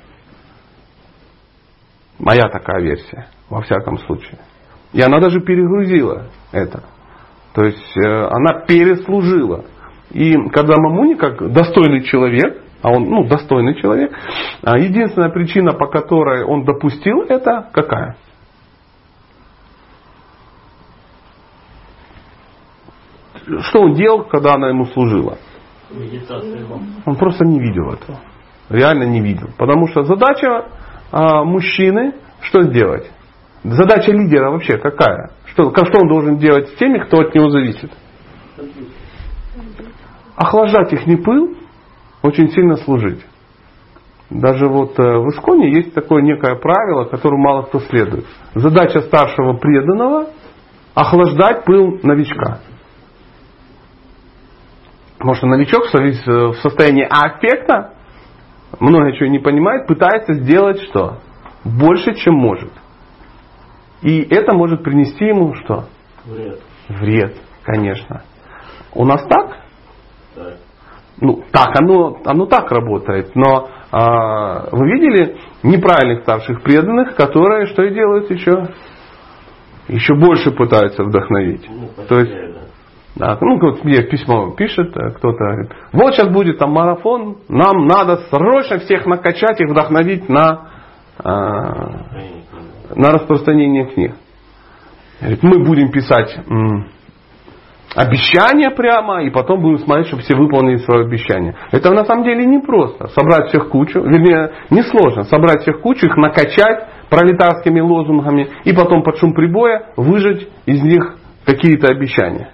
Моя 2.20 2.50
такая 2.50 2.82
версия, 2.82 3.28
во 3.50 3.62
всяком 3.62 4.00
случае. 4.00 4.40
И 4.94 5.02
она 5.02 5.20
даже 5.20 5.42
перегрузила 5.42 6.28
это. 6.52 6.84
То 7.54 7.64
есть 7.64 7.98
э, 7.98 8.08
она 8.08 8.66
переслужила. 8.66 9.66
И 10.12 10.34
когда 10.50 10.76
Мамуни, 10.78 11.16
как 11.16 11.52
достойный 11.52 12.04
человек, 12.04 12.64
а 12.82 12.92
он 12.92 13.06
ну, 13.06 13.28
достойный 13.28 13.76
человек, 13.76 14.12
а 14.64 14.78
единственная 14.78 15.30
причина, 15.30 15.74
по 15.74 15.88
которой 15.88 16.44
он 16.44 16.64
допустил 16.64 17.24
это, 17.24 17.70
какая? 17.74 18.18
Что 23.62 23.82
он 23.82 23.94
делал, 23.94 24.24
когда 24.26 24.56
она 24.56 24.70
ему 24.70 24.86
служила? 24.86 25.38
Он 27.06 27.16
просто 27.16 27.46
не 27.46 27.60
видел 27.60 27.92
этого. 27.94 28.20
Реально 28.70 29.04
не 29.04 29.22
видел. 29.22 29.50
Потому 29.58 29.88
что 29.88 30.04
задача 30.04 30.66
а, 31.12 31.44
мужчины 31.46 32.14
что 32.42 32.64
сделать? 32.64 33.10
Задача 33.64 34.12
лидера 34.12 34.52
вообще 34.52 34.78
какая? 34.78 35.32
Что, 35.46 35.74
что 35.74 36.00
он 36.00 36.08
должен 36.08 36.38
делать 36.38 36.70
с 36.70 36.76
теми, 36.76 37.00
кто 37.00 37.20
от 37.20 37.34
него 37.34 37.50
зависит? 37.50 37.92
Охлаждать 40.36 40.94
их 40.94 41.08
не 41.08 41.16
пыл, 41.16 41.56
очень 42.28 42.50
сильно 42.52 42.76
служить. 42.78 43.26
Даже 44.30 44.68
вот 44.68 45.00
э, 45.00 45.04
в 45.04 45.30
Исконе 45.30 45.74
есть 45.74 45.94
такое 45.94 46.22
некое 46.22 46.56
правило, 46.56 47.06
которому 47.06 47.42
мало 47.42 47.64
кто 47.64 47.80
следует. 47.80 48.26
Задача 48.56 49.02
старшего 49.02 49.54
преданного– 49.54 50.28
охлаждать 50.98 51.64
пыл 51.64 52.00
новичка. 52.02 52.60
Потому 55.18 55.36
что 55.36 55.48
новичок 55.48 55.86
в 55.86 55.96
сови- 55.96 56.52
в 56.52 56.56
состоянии 56.58 57.08
аффекта, 57.08 57.94
много 58.80 59.14
чего 59.14 59.30
не 59.30 59.40
понимает, 59.40 59.88
пытается 59.88 60.34
сделать 60.34 60.82
что? 60.84 61.20
Больше, 61.64 62.16
чем 62.16 62.34
может. 62.34 62.72
И 64.02 64.22
это 64.22 64.54
может 64.54 64.84
принести 64.84 65.26
ему 65.26 65.54
что? 65.56 65.86
Вред. 66.26 66.62
Вред, 66.90 67.38
конечно. 67.64 68.24
У 68.94 69.06
нас 69.06 69.24
так? 69.28 69.58
Так. 70.36 70.58
Ну, 71.20 71.44
так, 71.52 71.76
оно, 71.80 72.18
оно 72.26 72.46
так 72.46 72.72
работает. 72.72 73.36
Но 73.36 73.70
а, 73.92 74.70
вы 74.72 74.88
видели 74.92 75.38
неправильных 75.64 76.22
старших 76.22 76.62
преданных, 76.62 77.16
которые 77.16 77.68
что 77.68 77.84
и 77.84 77.94
делают 77.94 78.30
еще? 78.30 78.70
Еще 79.88 80.16
больше 80.16 80.52
пытаются 80.52 81.04
вдохновить. 81.04 81.66
Ну, 81.70 81.90
То 82.08 82.20
есть, 82.20 82.32
да. 83.16 83.34
да, 83.36 83.38
ну, 83.40 83.58
вот 83.60 83.84
мне 83.84 84.04
письмо 84.04 84.52
пишет 84.52 84.96
э, 84.98 85.12
кто-то, 85.12 85.38
говорит, 85.38 85.72
вот 85.94 86.14
сейчас 86.14 86.28
будет 86.28 86.58
там 86.60 86.72
марафон, 86.72 87.38
нам 87.48 87.88
надо 87.88 88.18
срочно 88.30 88.80
всех 88.80 89.06
накачать 89.06 89.62
и 89.62 89.66
вдохновить 89.66 90.28
на, 90.28 90.70
а, 91.24 92.04
на 92.94 93.12
распространение 93.12 93.86
книг. 93.86 94.14
Говорит, 95.22 95.42
мы 95.42 95.64
будем 95.64 95.90
писать 95.90 96.38
м, 96.48 96.90
обещания 97.96 98.70
прямо, 98.72 99.24
и 99.24 99.30
потом 99.30 99.62
будем 99.62 99.80
смотреть, 99.80 100.08
чтобы 100.08 100.24
все 100.24 100.36
выполнили 100.36 100.78
свое 100.78 101.06
обещание. 101.06 101.56
Это 101.72 101.92
на 101.92 102.06
самом 102.06 102.24
деле 102.24 102.46
не 102.46 102.60
просто. 102.60 103.08
Собрать 103.08 103.50
всех 103.50 103.70
кучу, 103.70 104.00
вернее, 104.02 104.52
несложно. 104.70 105.24
Собрать 105.24 105.62
всех 105.62 105.82
кучу, 105.82 106.06
их 106.06 106.18
накачать 106.18 106.88
пролетарскими 107.10 107.80
лозунгами, 107.80 108.50
и 108.66 108.74
потом 108.74 109.04
под 109.04 109.18
шум 109.18 109.34
прибоя 109.34 109.94
выжать 109.96 110.48
из 110.66 110.82
них 110.84 111.18
какие-то 111.46 111.88
обещания. 111.88 112.52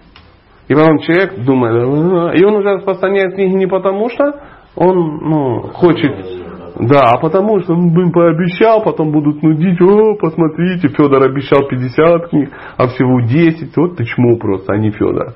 И 0.67 0.75
потом 0.75 0.99
человек 0.99 1.43
думает, 1.43 2.39
и 2.39 2.45
он 2.45 2.55
уже 2.55 2.75
распространяет 2.75 3.33
книги 3.33 3.53
не 3.53 3.67
потому, 3.67 4.09
что 4.09 4.39
он 4.75 5.19
ну, 5.21 5.61
хочет 5.73 6.42
да, 6.75 7.11
а 7.11 7.17
потому 7.19 7.59
что 7.61 7.73
он 7.73 7.89
им 7.99 8.11
пообещал, 8.11 8.83
потом 8.83 9.11
будут 9.11 9.41
нудить, 9.43 9.79
о, 9.81 10.15
посмотрите, 10.15 10.87
Федор 10.89 11.23
обещал 11.23 11.67
50 11.67 12.29
книг, 12.29 12.49
а 12.77 12.87
всего 12.87 13.21
10, 13.21 13.75
вот 13.77 13.97
ты 13.97 14.05
чмо 14.05 14.37
просто, 14.37 14.73
а 14.73 14.77
не 14.77 14.91
Федор. 14.91 15.33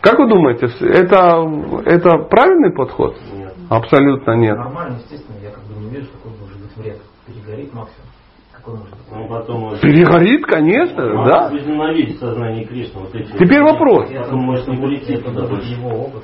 Как 0.00 0.18
вы 0.18 0.28
думаете, 0.28 0.66
это, 0.80 1.50
это 1.86 2.18
правильный 2.28 2.72
подход? 2.74 3.16
Нет. 3.34 3.54
Абсолютно 3.70 4.32
нет. 4.32 4.56
Нормально, 4.56 4.96
естественно, 4.98 5.36
я 5.42 5.50
как 5.50 5.64
бы 5.64 5.80
не 5.82 5.88
вижу, 5.90 6.08
какой 6.12 6.32
может 6.38 6.60
быть 6.60 6.76
вред. 6.76 6.98
Перегорит 7.26 7.72
максимум. 7.72 8.08
Какой 8.54 8.74
может 8.76 8.90
быть 8.90 9.00
Ну, 9.14 9.28
потом 9.28 9.60
вот- 9.62 9.80
Перегорит, 9.80 10.44
конечно, 10.46 11.02
Может 11.14 11.32
да. 11.32 11.50
возненавидеть 11.50 12.18
сознание 12.18 12.64
Кришны. 12.66 13.00
Вот 13.00 13.14
эти 13.14 13.32
Теперь 13.32 13.62
вопрос. 13.62 14.10
Я 14.10 14.22
Потом 14.24 14.40
может 14.40 14.68
не 14.68 14.76
прийти 14.76 15.14
это 15.14 15.24
туда 15.30 15.46
больше. 15.48 15.72
его 15.72 15.88
опыт. 15.88 16.22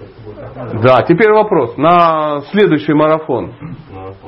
Да, 0.82 1.02
теперь 1.02 1.32
вопрос. 1.32 1.76
На 1.76 2.40
следующий 2.52 2.92
марафон 2.94 3.52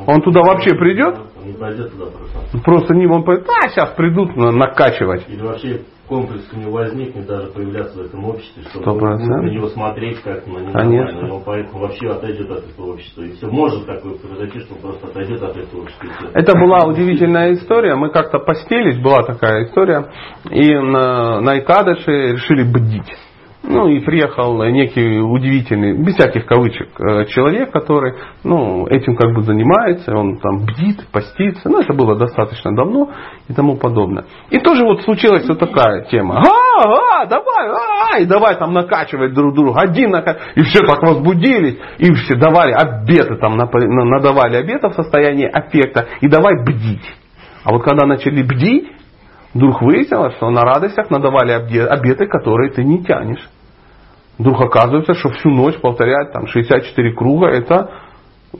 Он 0.06 0.20
туда 0.22 0.40
вообще 0.42 0.74
придет? 0.74 1.16
Не 1.44 1.52
пойдет 1.54 1.90
туда 1.92 2.04
просто. 2.06 2.58
просто 2.64 2.94
не 2.94 3.06
он 3.06 3.24
пойдет, 3.24 3.46
а 3.48 3.68
сейчас 3.68 3.90
придут 3.90 4.36
на- 4.36 4.52
накачивать. 4.52 5.28
Или 5.28 5.42
вообще 5.42 5.80
комплекс 6.08 6.44
у 6.52 6.58
него 6.60 6.72
возникнет 6.72 7.26
даже 7.26 7.48
появляться 7.48 7.98
в 7.98 8.02
этом 8.06 8.24
обществе, 8.26 8.62
что 8.62 8.78
Сто 8.80 8.92
он 8.92 8.98
будет 8.98 9.08
процентов. 9.08 9.42
на 9.44 9.50
него 9.50 9.68
смотреть 9.68 10.20
как 10.22 10.46
на 10.46 10.58
него 10.58 10.72
Конечно. 10.72 11.34
он 11.34 11.42
поэтому 11.44 11.80
вообще 11.80 12.10
отойдет 12.10 12.48
от 12.50 12.64
этого 12.68 12.92
общества. 12.92 13.22
И 13.22 13.32
все 13.32 13.48
может 13.48 13.86
такое 13.86 14.14
произойти, 14.14 14.60
что 14.60 14.74
он 14.74 14.80
просто 14.82 15.06
отойдет 15.08 15.42
от 15.42 15.56
этого 15.56 15.82
общества. 15.82 16.08
Это 16.34 16.52
была 16.58 16.84
удивительная 16.86 17.54
история. 17.54 17.96
Мы 17.96 18.10
как-то 18.10 18.38
постелись, 18.38 18.98
была 19.02 19.22
такая 19.24 19.64
история, 19.64 20.06
и 20.50 20.74
на, 20.74 21.40
на 21.40 21.58
Икадыше 21.58 22.32
решили 22.34 22.62
бдить. 22.62 23.10
Ну 23.72 23.88
и 23.88 24.00
приехал 24.00 24.62
некий 24.64 25.20
удивительный, 25.20 25.96
без 25.96 26.14
всяких 26.14 26.46
кавычек, 26.46 26.88
э, 27.00 27.24
человек, 27.26 27.72
который 27.72 28.14
ну, 28.44 28.86
этим 28.86 29.16
как 29.16 29.34
бы 29.34 29.42
занимается, 29.42 30.14
он 30.14 30.38
там 30.38 30.64
бдит, 30.64 31.06
постится. 31.10 31.68
Ну, 31.68 31.80
это 31.80 31.92
было 31.92 32.16
достаточно 32.16 32.74
давно 32.74 33.10
и 33.48 33.52
тому 33.52 33.76
подобное. 33.76 34.24
И 34.50 34.58
тоже 34.58 34.84
вот 34.84 35.02
случилась 35.02 35.48
вот 35.48 35.58
такая 35.58 36.04
тема. 36.04 36.36
А, 36.36 37.22
а, 37.22 37.26
давай, 37.26 37.68
а, 37.68 38.18
и 38.18 38.24
давай 38.24 38.56
там 38.56 38.72
накачивать 38.72 39.34
друг 39.34 39.54
друга. 39.54 39.80
Один 39.80 40.10
накачивать. 40.10 40.56
И 40.56 40.62
все 40.62 40.80
так 40.86 41.02
возбудились. 41.02 41.78
И 41.98 42.12
все 42.12 42.34
давали 42.34 42.72
обеты, 42.72 43.36
там 43.36 43.56
надавали 43.56 44.56
обеты 44.56 44.88
в 44.88 44.94
состоянии 44.94 45.46
аффекта. 45.46 46.06
И 46.20 46.28
давай 46.28 46.62
бдить. 46.64 47.04
А 47.64 47.72
вот 47.72 47.84
когда 47.84 48.06
начали 48.06 48.42
бдить, 48.42 48.90
вдруг 49.54 49.82
выяснилось, 49.82 50.34
что 50.36 50.50
на 50.50 50.62
радостях 50.62 51.10
надавали 51.10 51.52
обеты, 51.52 52.26
которые 52.26 52.72
ты 52.72 52.84
не 52.84 53.04
тянешь. 53.04 53.48
Вдруг 54.38 54.60
оказывается, 54.60 55.14
что 55.14 55.30
всю 55.30 55.50
ночь 55.50 55.78
повторять 55.80 56.32
там 56.32 56.46
64 56.46 57.14
круга 57.14 57.48
это 57.48 57.90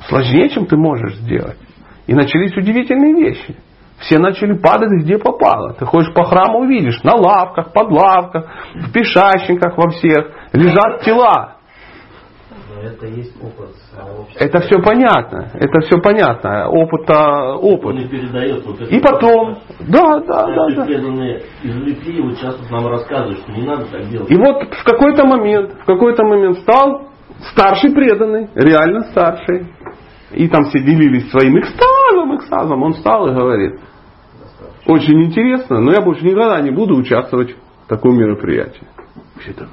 сложнее, 0.08 0.48
чем 0.50 0.66
ты 0.66 0.76
можешь 0.76 1.16
сделать. 1.16 1.58
И 2.06 2.14
начались 2.14 2.56
удивительные 2.56 3.14
вещи. 3.14 3.56
Все 3.98 4.18
начали 4.18 4.58
падать 4.58 4.90
где 5.02 5.18
попало. 5.18 5.74
Ты 5.74 5.86
ходишь 5.86 6.12
по 6.12 6.24
храму, 6.24 6.60
увидишь, 6.60 7.02
на 7.04 7.14
лавках, 7.14 7.72
под 7.72 7.90
лавках, 7.90 8.46
в 8.74 8.92
пешащниках 8.92 9.76
во 9.76 9.90
всех 9.90 10.30
лежат 10.52 11.02
тела 11.04 11.56
это 12.82 13.06
есть 13.06 13.34
опыт. 13.40 13.74
Это 14.38 14.60
все 14.60 14.80
понятно. 14.82 15.50
Это 15.54 15.80
все 15.80 15.98
понятно. 16.00 16.68
Опыт-то 16.68 17.54
опыт. 17.54 17.94
Он 17.94 17.96
не 17.98 18.08
передает 18.08 18.66
вот 18.66 18.80
И 18.80 18.98
потом, 18.98 19.58
да, 19.80 20.20
да, 20.20 20.46
да, 20.46 20.68
да. 20.74 20.84
преданные 20.84 21.42
извлекли, 21.62 22.22
вот 22.22 22.34
сейчас 22.34 22.58
вот 22.58 22.70
нам 22.70 22.86
рассказывают, 22.88 23.38
что 23.38 23.52
не 23.52 23.66
надо 23.66 23.84
так 23.86 24.08
делать. 24.08 24.30
И 24.30 24.36
вот 24.36 24.74
в 24.74 24.84
какой-то 24.84 25.24
момент, 25.24 25.72
в 25.82 25.84
какой-то 25.84 26.24
момент 26.24 26.58
стал 26.58 27.08
старший 27.52 27.92
преданный, 27.92 28.48
реально 28.54 29.02
старший. 29.12 29.68
И 30.32 30.48
там 30.48 30.64
все 30.64 30.80
делились 30.80 31.30
своим 31.30 31.58
экстазом, 31.60 32.36
экстазом. 32.36 32.82
Он 32.82 32.94
встал 32.94 33.28
и 33.28 33.34
говорит, 33.34 33.78
очень 34.86 35.22
интересно, 35.22 35.78
но 35.78 35.92
я 35.92 36.00
больше 36.00 36.24
никогда 36.24 36.60
не 36.60 36.70
буду 36.70 36.96
участвовать 36.96 37.54
в 37.84 37.88
таком 37.88 38.16
мероприятии. 38.16 38.86
Все 39.40 39.52
так, 39.52 39.68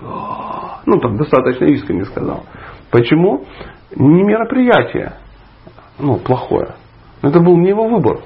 ну 0.86 1.00
там 1.00 1.18
достаточно 1.18 1.66
искренне 1.66 2.06
сказал. 2.06 2.44
Почему? 2.92 3.46
Не 3.96 4.24
мероприятие, 4.24 5.14
ну, 6.00 6.18
плохое. 6.18 6.76
Это 7.22 7.40
был 7.40 7.58
не 7.58 7.70
его 7.70 7.88
выбор. 7.88 8.22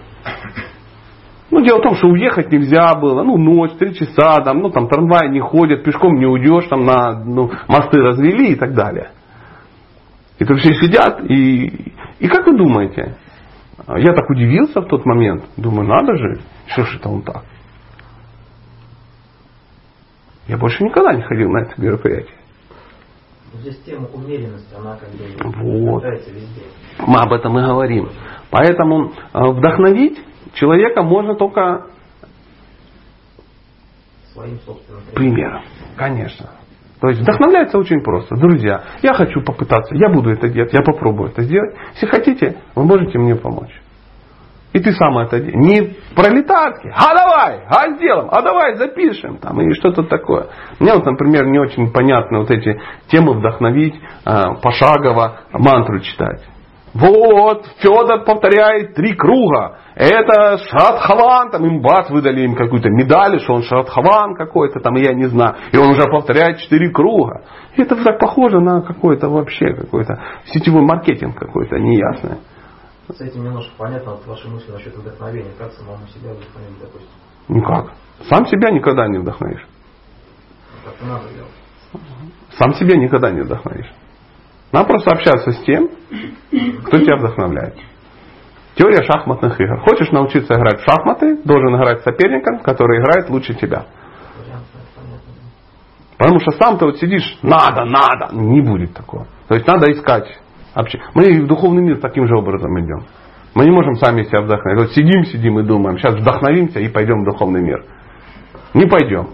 Ну, 1.52 1.62
дело 1.62 1.80
в 1.80 1.84
том, 1.84 1.96
что 1.96 2.08
уехать 2.08 2.52
нельзя 2.52 2.96
было, 2.96 3.24
ну, 3.24 3.38
ночь, 3.38 3.74
три 3.78 3.94
часа, 3.94 4.42
там, 4.44 4.60
ну, 4.60 4.70
там 4.70 4.88
трамвай 4.88 5.30
не 5.30 5.40
ходит, 5.40 5.84
пешком 5.84 6.16
не 6.16 6.26
уйдешь, 6.26 6.66
там, 6.68 6.84
на, 6.84 7.24
ну, 7.24 7.52
мосты 7.68 8.00
развели 8.00 8.54
и 8.54 8.56
так 8.56 8.74
далее. 8.74 9.12
И 10.40 10.46
тут 10.46 10.60
все 10.60 10.74
сидят, 10.74 11.22
и, 11.30 11.94
и 12.20 12.28
как 12.28 12.48
вы 12.48 12.58
думаете, 12.58 13.18
я 13.88 14.14
так 14.14 14.30
удивился 14.30 14.82
в 14.82 14.88
тот 14.88 15.06
момент, 15.06 15.44
думаю, 15.58 15.88
надо 15.88 16.16
же, 16.16 16.40
что 16.68 16.84
ж 16.84 16.96
это 16.96 17.10
он 17.10 17.22
так. 17.22 17.44
Я 20.48 20.58
больше 20.58 20.84
никогда 20.84 21.14
не 21.14 21.22
ходил 21.22 21.50
на 21.50 21.60
это 21.60 21.80
мероприятие. 21.80 22.36
Здесь 23.54 23.80
тема 23.86 24.08
умеренности, 24.14 24.74
она 24.76 24.98
как 24.98 25.10
бы 25.10 25.92
вот. 25.92 26.04
везде. 26.04 26.64
Мы 27.06 27.20
об 27.20 27.32
этом 27.32 27.58
и 27.60 27.62
говорим. 27.62 28.10
Поэтому 28.50 29.12
э, 29.12 29.40
вдохновить 29.52 30.20
человека 30.54 31.04
можно 31.04 31.36
только 31.36 31.88
своим 34.34 34.60
собственным 34.62 35.04
примером. 35.14 35.64
Конечно. 35.96 36.50
То 37.00 37.10
есть 37.10 37.22
вдохновляется 37.22 37.78
очень 37.78 38.02
просто. 38.02 38.36
Друзья, 38.36 38.84
я 39.02 39.14
хочу 39.14 39.42
попытаться, 39.42 39.94
я 39.96 40.10
буду 40.10 40.32
это 40.32 40.48
делать, 40.48 40.74
я 40.74 40.82
попробую 40.82 41.30
это 41.30 41.44
сделать. 41.44 41.76
Если 41.94 42.08
хотите, 42.08 42.58
вы 42.76 42.86
можете 42.86 43.20
мне 43.20 43.36
помочь. 43.36 43.83
И 44.74 44.80
ты 44.80 44.92
сам 44.94 45.20
это 45.20 45.40
не 45.40 45.96
пролетарский, 46.16 46.92
а 46.96 47.14
давай, 47.16 47.62
а 47.68 47.96
сделаем, 47.96 48.28
а 48.32 48.42
давай 48.42 48.76
запишем, 48.76 49.38
там, 49.38 49.62
или 49.62 49.74
что-то 49.74 50.04
такое. 50.04 50.48
Мне 50.80 50.96
вот, 50.96 51.06
например, 51.06 51.46
не 51.46 51.60
очень 51.60 51.92
понятны 51.92 52.40
вот 52.40 52.50
эти 52.50 52.82
темы 53.08 53.34
вдохновить, 53.34 53.94
э, 53.94 54.44
пошагово 54.64 55.42
мантру 55.52 56.00
читать. 56.00 56.42
Вот, 56.96 57.66
Федор 57.80 58.24
повторяет 58.24 58.96
три 58.96 59.14
круга. 59.14 59.78
Это 59.96 60.60
Шрадхаван, 60.60 61.52
там 61.52 61.66
им 61.66 61.82
бац, 61.82 62.10
выдали 62.10 62.42
им 62.42 62.56
какую-то 62.56 62.90
медаль, 62.90 63.40
что 63.42 63.54
он 63.54 63.64
Шрадхаван 63.64 64.36
какой-то, 64.36 64.80
там, 64.80 64.96
я 64.96 65.14
не 65.14 65.26
знаю. 65.26 65.56
И 65.72 65.78
он 65.78 65.90
уже 65.90 66.04
повторяет 66.04 66.60
четыре 66.60 66.92
круга. 66.92 67.44
И 67.76 67.82
это 67.82 67.96
так 67.96 68.20
похоже 68.20 68.60
на 68.60 68.82
какой-то 68.82 69.30
вообще, 69.30 69.74
какой-то 69.74 70.20
сетевой 70.46 70.84
маркетинг 70.84 71.38
какой-то 71.38 71.78
неясный 71.78 72.38
с 73.10 73.22
этим 73.22 73.44
немножко 73.44 73.72
понятно 73.78 74.12
вот 74.14 74.26
ваши 74.26 74.48
мысли 74.48 74.72
насчет 74.72 74.96
вдохновения. 74.96 75.52
Как 75.58 75.74
самому 75.74 76.08
себя 76.08 76.32
вдохновить, 76.34 76.80
допустим? 76.80 77.10
Никак. 77.50 77.94
Сам 78.30 78.46
себя 78.48 78.72
никогда 78.72 79.08
не 79.08 79.18
вдохновишь. 79.18 79.68
Так 80.86 80.94
и 81.02 81.06
надо 81.06 81.28
делать. 81.30 81.52
Сам 82.58 82.74
себя 82.76 82.98
никогда 82.98 83.32
не 83.32 83.42
вдохновишь. 83.42 83.92
Надо 84.72 84.88
просто 84.88 85.12
общаться 85.12 85.52
с 85.52 85.64
тем, 85.66 85.90
кто 86.86 86.98
тебя 87.00 87.18
вдохновляет. 87.18 87.76
Теория 88.76 89.04
шахматных 89.04 89.60
игр. 89.60 89.82
Хочешь 89.82 90.12
научиться 90.12 90.54
играть 90.54 90.80
в 90.80 90.84
шахматы, 90.84 91.44
должен 91.44 91.76
играть 91.76 92.02
с 92.02 92.04
соперником, 92.04 92.60
который 92.60 93.00
играет 93.00 93.30
лучше 93.30 93.54
тебя. 93.54 93.86
Потому 96.18 96.40
что 96.40 96.52
сам 96.52 96.78
ты 96.78 96.86
вот 96.86 96.98
сидишь, 96.98 97.38
надо, 97.42 97.86
надо, 97.86 98.34
не 98.34 98.62
будет 98.62 98.94
такого. 98.94 99.28
То 99.48 99.56
есть 99.56 99.68
надо 99.68 99.92
искать 99.92 100.40
мы 101.14 101.42
в 101.42 101.48
духовный 101.48 101.84
мир 101.84 102.00
таким 102.00 102.28
же 102.28 102.36
образом 102.36 102.80
идем. 102.80 103.06
Мы 103.56 103.66
не 103.66 103.72
можем 103.72 103.96
сами 103.96 104.24
себя 104.24 104.42
вдохновить. 104.42 104.80
Вот 104.80 104.92
сидим, 104.94 105.26
сидим 105.26 105.60
и 105.60 105.64
думаем, 105.64 105.98
сейчас 106.00 106.16
вдохновимся 106.16 106.80
и 106.80 106.90
пойдем 106.90 107.22
в 107.22 107.26
духовный 107.26 107.62
мир. 107.62 107.86
Не 108.74 108.88
пойдем. 108.88 109.30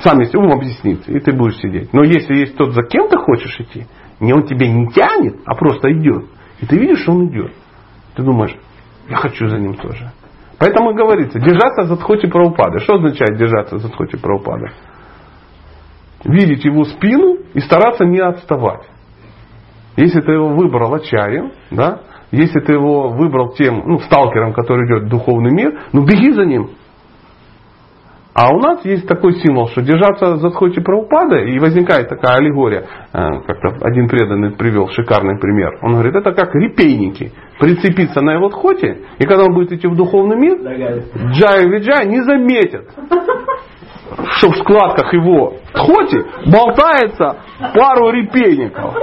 Сам 0.00 0.20
если 0.20 0.36
ум 0.36 0.52
объяснит, 0.52 1.08
и 1.08 1.18
ты 1.20 1.32
будешь 1.32 1.56
сидеть. 1.56 1.92
Но 1.92 2.02
если 2.02 2.34
есть 2.34 2.56
тот, 2.56 2.72
за 2.72 2.82
кем 2.82 3.08
ты 3.08 3.16
хочешь 3.16 3.58
идти, 3.60 3.86
не 4.18 4.32
он 4.32 4.44
тебя 4.44 4.68
не 4.68 4.88
тянет, 4.88 5.36
а 5.46 5.54
просто 5.54 5.90
идет. 5.92 6.26
И 6.60 6.66
ты 6.66 6.76
видишь, 6.76 7.00
что 7.00 7.12
он 7.12 7.28
идет. 7.28 7.52
Ты 8.14 8.22
думаешь, 8.22 8.54
я 9.08 9.16
хочу 9.16 9.48
за 9.48 9.58
ним 9.58 9.74
тоже. 9.74 10.10
Поэтому 10.58 10.94
говорится, 10.94 11.38
держаться 11.38 11.84
за 11.84 11.96
Дхоти 11.96 12.26
Праупада. 12.26 12.80
Что 12.80 12.94
означает 12.94 13.38
держаться 13.38 13.78
за 13.78 13.88
Дхоти 13.88 14.16
Праупада? 14.16 14.72
Видеть 16.24 16.64
его 16.64 16.84
спину 16.84 17.38
и 17.54 17.60
стараться 17.60 18.04
не 18.04 18.20
отставать. 18.20 18.86
Если 19.96 20.20
ты 20.20 20.32
его 20.32 20.48
выбрал 20.48 20.94
ачарьем, 20.94 21.52
да, 21.70 22.00
если 22.30 22.60
ты 22.60 22.72
его 22.72 23.08
выбрал 23.08 23.52
тем, 23.54 23.82
ну, 23.86 23.98
сталкером, 23.98 24.52
который 24.52 24.86
идет 24.86 25.04
в 25.04 25.08
духовный 25.08 25.50
мир, 25.50 25.80
ну 25.92 26.04
беги 26.04 26.32
за 26.32 26.44
ним. 26.44 26.70
А 28.32 28.54
у 28.54 28.60
нас 28.60 28.84
есть 28.84 29.08
такой 29.08 29.34
символ, 29.34 29.68
что 29.68 29.82
держаться 29.82 30.36
за 30.36 30.50
Дхоти 30.50 30.80
Прабхупада, 30.80 31.38
и 31.38 31.58
возникает 31.58 32.08
такая 32.08 32.36
аллегория, 32.36 32.86
э, 33.12 33.18
как-то 33.44 33.84
один 33.84 34.08
преданный 34.08 34.52
привел 34.52 34.88
шикарный 34.88 35.38
пример. 35.38 35.78
Он 35.82 35.94
говорит, 35.94 36.14
это 36.14 36.32
как 36.32 36.54
репейники. 36.54 37.32
Прицепиться 37.58 38.20
на 38.20 38.34
его 38.34 38.48
Дхоти, 38.48 39.04
и 39.18 39.24
когда 39.24 39.44
он 39.44 39.52
будет 39.52 39.72
идти 39.72 39.88
в 39.88 39.96
духовный 39.96 40.36
мир, 40.36 40.58
Джай 41.32 41.68
Виджай 41.68 42.06
не 42.06 42.22
заметят 42.22 42.88
что 44.36 44.50
в 44.50 44.56
складках 44.58 45.12
его 45.12 45.54
тхоти 45.72 46.18
болтается 46.46 47.36
пару 47.74 48.10
репейников. 48.10 48.94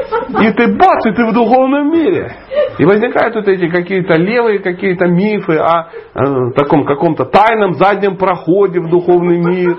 И 0.41 0.51
ты 0.51 0.75
бац, 0.75 1.05
и 1.05 1.11
ты 1.11 1.25
в 1.25 1.33
духовном 1.33 1.91
мире. 1.91 2.35
И 2.77 2.85
возникают 2.85 3.35
вот 3.35 3.47
эти 3.47 3.67
какие-то 3.69 4.15
левые 4.15 4.59
какие-то 4.59 5.07
мифы 5.07 5.57
о 5.57 5.87
э, 5.87 6.51
таком 6.55 6.85
каком-то 6.85 7.25
тайном 7.25 7.73
заднем 7.73 8.17
проходе 8.17 8.79
в 8.79 8.89
духовный 8.89 9.37
мир, 9.37 9.77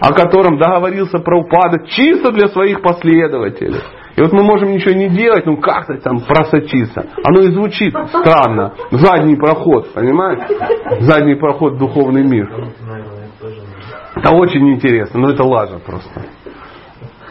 о 0.00 0.12
котором 0.12 0.58
договорился 0.58 1.18
про 1.18 1.40
упадок 1.40 1.86
чисто 1.88 2.32
для 2.32 2.48
своих 2.48 2.82
последователей. 2.82 3.80
И 4.16 4.22
вот 4.22 4.32
мы 4.32 4.42
можем 4.42 4.72
ничего 4.72 4.94
не 4.94 5.08
делать, 5.08 5.46
ну 5.46 5.56
как-то 5.56 5.94
там 5.98 6.20
просочиться. 6.20 7.06
Оно 7.24 7.42
и 7.42 7.52
звучит 7.52 7.94
странно. 8.08 8.74
Задний 8.90 9.36
проход, 9.36 9.94
понимаешь? 9.94 10.40
Задний 11.00 11.36
проход 11.36 11.74
в 11.74 11.78
духовный 11.78 12.24
мир. 12.24 12.50
Это 14.20 14.34
очень 14.34 14.74
интересно, 14.74 15.20
но 15.20 15.30
это 15.30 15.44
лажа 15.44 15.78
просто. 15.78 16.26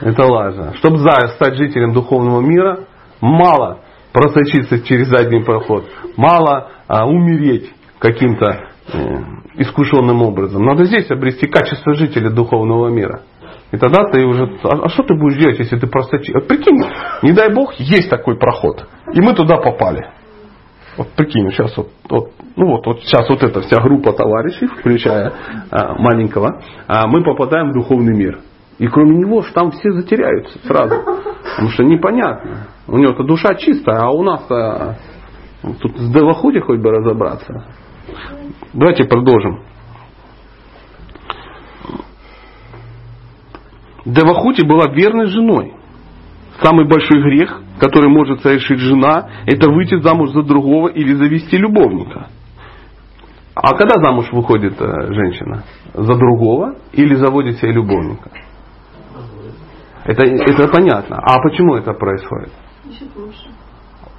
Это 0.01 0.25
лажа. 0.25 0.73
Чтобы 0.77 0.99
стать 0.99 1.55
жителем 1.55 1.93
духовного 1.93 2.41
мира, 2.41 2.85
мало 3.21 3.81
просочиться 4.11 4.79
через 4.81 5.07
задний 5.07 5.43
проход, 5.43 5.85
мало 6.17 6.71
а, 6.87 7.07
умереть 7.07 7.71
каким-то 7.99 8.69
э, 8.91 8.97
искушенным 9.57 10.23
образом. 10.23 10.63
Надо 10.63 10.85
здесь 10.85 11.11
обрести 11.11 11.47
качество 11.47 11.93
жителя 11.93 12.31
духовного 12.31 12.87
мира. 12.87 13.21
И 13.71 13.77
тогда 13.77 14.05
ты 14.05 14.25
уже... 14.25 14.57
А, 14.63 14.85
а 14.85 14.89
что 14.89 15.03
ты 15.03 15.13
будешь 15.15 15.37
делать, 15.37 15.59
если 15.59 15.77
ты 15.77 15.85
просочишься? 15.85 16.39
Прикинь, 16.39 16.81
не 17.21 17.33
дай 17.33 17.53
бог, 17.53 17.73
есть 17.75 18.09
такой 18.09 18.37
проход. 18.37 18.87
И 19.13 19.21
мы 19.21 19.35
туда 19.35 19.57
попали. 19.57 20.07
Вот 20.99 21.07
прикинь, 21.15 21.49
сейчас 21.51 21.77
вот, 21.77 21.87
вот, 22.09 22.31
ну 22.57 22.71
вот, 22.71 22.85
вот 22.85 22.99
сейчас 23.03 23.29
вот 23.29 23.41
эта 23.41 23.61
вся 23.61 23.79
группа 23.81 24.11
товарищей, 24.11 24.67
включая 24.67 25.31
а, 25.71 25.93
маленького, 25.93 26.61
а, 26.87 27.07
мы 27.07 27.23
попадаем 27.23 27.69
в 27.69 27.73
духовный 27.73 28.13
мир. 28.13 28.39
И 28.79 28.87
кроме 28.87 29.15
него 29.15 29.41
ж 29.41 29.51
там 29.53 29.71
все 29.71 29.93
затеряются 29.93 30.59
сразу. 30.67 30.95
Потому 31.05 31.69
что 31.69 31.85
непонятно. 31.85 32.67
У 32.85 32.97
него-то 32.97 33.23
душа 33.23 33.55
чистая, 33.55 34.01
а 34.01 34.09
у 34.09 34.23
нас 34.23 34.45
а, 34.51 34.95
тут 35.79 35.97
с 35.97 36.11
Девахути 36.11 36.59
хоть 36.59 36.81
бы 36.81 36.91
разобраться. 36.91 37.63
Давайте 38.73 39.05
продолжим. 39.05 39.63
Девахути 44.03 44.65
была 44.65 44.91
верной 44.93 45.27
женой. 45.27 45.78
Самый 46.61 46.87
большой 46.87 47.21
грех 47.21 47.61
который 47.79 48.09
может 48.09 48.41
совершить 48.41 48.79
жена, 48.79 49.29
это 49.45 49.71
выйти 49.71 49.99
замуж 50.01 50.31
за 50.31 50.43
другого 50.43 50.89
или 50.89 51.13
завести 51.13 51.57
любовника. 51.57 52.27
А 53.55 53.73
когда 53.75 54.01
замуж 54.01 54.31
выходит 54.31 54.79
э, 54.79 55.13
женщина? 55.13 55.63
За 55.93 56.15
другого 56.15 56.75
или 56.93 57.15
заводит 57.15 57.57
себе 57.57 57.73
любовника? 57.73 58.29
Это, 60.05 60.25
это 60.25 60.67
понятно. 60.69 61.17
А 61.17 61.41
почему 61.41 61.75
это 61.75 61.93
происходит? 61.93 62.51
Ищет 62.89 63.15
лучше. 63.15 63.49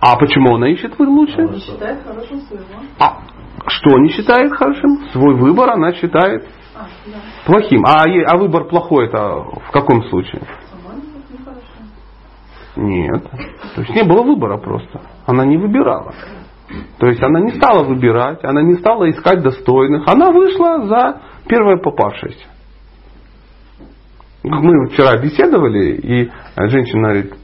А 0.00 0.16
почему 0.16 0.56
она 0.56 0.68
ищет 0.68 0.98
лучше? 0.98 1.42
Не 1.42 1.60
считает 1.60 2.02
хорошим 2.04 2.40
своего. 2.40 2.64
А 2.98 3.22
что 3.66 3.98
не 3.98 4.10
считает 4.10 4.52
хорошим? 4.52 5.08
Свой 5.12 5.34
выбор 5.36 5.70
она 5.70 5.92
считает 5.94 6.46
А, 6.74 6.86
да. 7.06 7.18
плохим. 7.46 7.84
А, 7.86 8.04
а 8.04 8.36
выбор 8.36 8.64
плохой 8.64 9.06
это 9.06 9.18
в 9.18 9.70
каком 9.72 10.02
случае? 10.04 10.42
Нет. 12.80 13.22
То 13.74 13.82
есть 13.82 13.94
не 13.94 14.04
было 14.04 14.22
выбора 14.22 14.56
просто. 14.56 15.02
Она 15.26 15.44
не 15.44 15.58
выбирала. 15.58 16.14
То 16.98 17.08
есть 17.08 17.22
она 17.22 17.40
не 17.40 17.50
стала 17.50 17.84
выбирать, 17.84 18.42
она 18.42 18.62
не 18.62 18.74
стала 18.76 19.10
искать 19.10 19.42
достойных. 19.42 20.08
Она 20.08 20.30
вышла 20.30 20.86
за 20.86 21.20
первое 21.46 21.76
попавшееся. 21.76 22.46
Мы 24.42 24.88
вчера 24.88 25.18
беседовали, 25.18 25.96
и 25.96 26.30
женщина 26.56 27.08
говорит, 27.08 27.34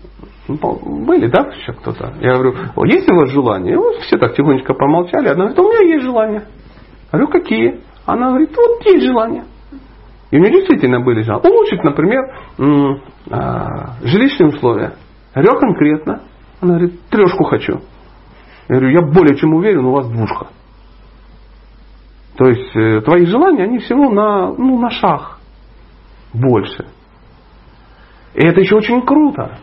«Ну, 0.48 1.04
были, 1.04 1.26
да, 1.26 1.50
еще 1.54 1.72
кто-то? 1.74 2.14
Я 2.20 2.34
говорю, 2.34 2.54
«О, 2.74 2.86
есть 2.86 3.10
у 3.10 3.14
вас 3.16 3.30
желание? 3.30 3.76
Вот 3.76 3.96
все 3.96 4.16
так 4.16 4.34
тихонечко 4.34 4.72
помолчали. 4.72 5.28
Она 5.28 5.48
говорит, 5.48 5.58
у 5.58 5.62
меня 5.64 5.94
есть 5.94 6.04
желания. 6.04 6.44
Я 7.12 7.18
говорю, 7.18 7.28
какие? 7.28 7.80
Она 8.06 8.28
говорит, 8.28 8.56
вот 8.56 8.86
есть 8.86 9.04
желания. 9.04 9.44
И 10.30 10.38
у 10.38 10.40
нее 10.40 10.52
действительно 10.52 11.00
были 11.00 11.22
желания. 11.22 11.46
Улучшить, 11.46 11.84
например, 11.84 12.32
а, 13.30 13.96
жилищные 14.02 14.48
условия. 14.48 14.94
Говорю, 15.36 15.52
«А 15.52 15.60
конкретно. 15.60 16.22
Она 16.62 16.76
говорит, 16.76 17.00
трешку 17.10 17.44
хочу. 17.44 17.82
Я 18.68 18.76
говорю, 18.76 18.88
я 18.88 19.02
более 19.02 19.36
чем 19.36 19.52
уверен, 19.52 19.84
у 19.84 19.92
вас 19.92 20.08
двушка. 20.08 20.46
То 22.36 22.46
есть 22.46 22.74
э, 22.74 23.02
твои 23.02 23.26
желания, 23.26 23.64
они 23.64 23.78
всего 23.78 24.08
на, 24.08 24.54
ну, 24.54 24.78
на 24.78 24.88
шаг 24.90 25.38
больше. 26.32 26.86
И 28.34 28.46
это 28.46 28.60
еще 28.60 28.76
очень 28.76 29.02
круто. 29.02 29.58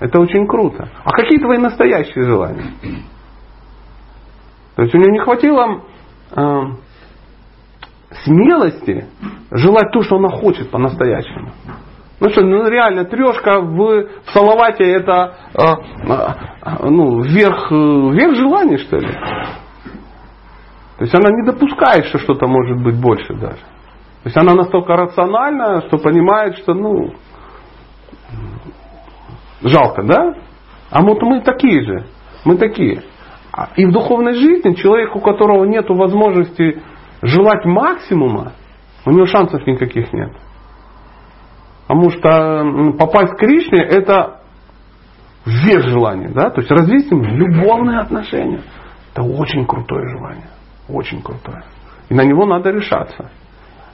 Это 0.00 0.18
очень 0.20 0.44
круто. 0.48 0.88
А 1.04 1.12
какие 1.12 1.38
твои 1.38 1.58
настоящие 1.58 2.24
желания? 2.24 2.72
То 4.74 4.82
есть 4.82 4.94
у 4.94 4.98
нее 4.98 5.12
не 5.12 5.20
хватило 5.20 5.82
э, 6.32 6.60
смелости 8.24 9.06
желать 9.52 9.92
то, 9.92 10.02
что 10.02 10.16
она 10.16 10.30
хочет 10.30 10.70
по-настоящему. 10.70 11.52
Ну 12.22 12.30
что, 12.30 12.42
ну 12.42 12.68
реально, 12.68 13.04
трешка 13.04 13.60
в, 13.60 13.76
в 13.76 14.30
Салавате 14.32 14.84
это 14.84 15.34
э, 15.54 15.62
э, 16.06 16.88
ну, 16.88 17.20
верх, 17.20 17.66
э, 17.72 17.74
верх 17.74 18.36
желаний, 18.36 18.76
что 18.78 18.96
ли? 18.98 19.08
То 20.98 21.00
есть 21.00 21.12
она 21.16 21.30
не 21.32 21.44
допускает, 21.44 22.04
что 22.04 22.18
что-то 22.18 22.46
может 22.46 22.80
быть 22.80 22.94
больше 22.94 23.34
даже. 23.34 23.56
То 23.56 24.26
есть 24.26 24.36
она 24.36 24.54
настолько 24.54 24.94
рациональна, 24.94 25.80
что 25.88 25.98
понимает, 25.98 26.58
что 26.58 26.74
ну 26.74 27.12
жалко, 29.60 30.04
да? 30.04 30.34
А 30.92 31.02
вот 31.02 31.20
мы 31.22 31.40
такие 31.40 31.82
же. 31.82 32.06
Мы 32.44 32.56
такие. 32.56 33.02
А- 33.52 33.70
И 33.74 33.84
в 33.84 33.90
духовной 33.90 34.34
жизни 34.34 34.74
человек, 34.74 35.16
у 35.16 35.20
которого 35.20 35.64
нет 35.64 35.88
возможности 35.88 36.84
желать 37.20 37.64
максимума, 37.64 38.52
у 39.06 39.10
него 39.10 39.26
шансов 39.26 39.66
никаких 39.66 40.12
нет. 40.12 40.30
Потому 41.92 42.08
что 42.08 42.96
попасть 42.98 43.34
к 43.34 43.36
Кришне 43.36 43.82
это 43.82 44.40
верх 45.44 45.84
желания. 45.88 46.30
Да? 46.30 46.48
То 46.48 46.62
есть 46.62 46.70
развить 46.70 47.06
с 47.06 47.10
ним 47.10 47.22
любовные 47.22 47.98
отношения. 47.98 48.62
Это 49.12 49.22
очень 49.22 49.66
крутое 49.66 50.08
желание. 50.08 50.46
Очень 50.88 51.20
крутое. 51.20 51.64
И 52.08 52.14
на 52.14 52.22
него 52.22 52.46
надо 52.46 52.70
решаться. 52.70 53.30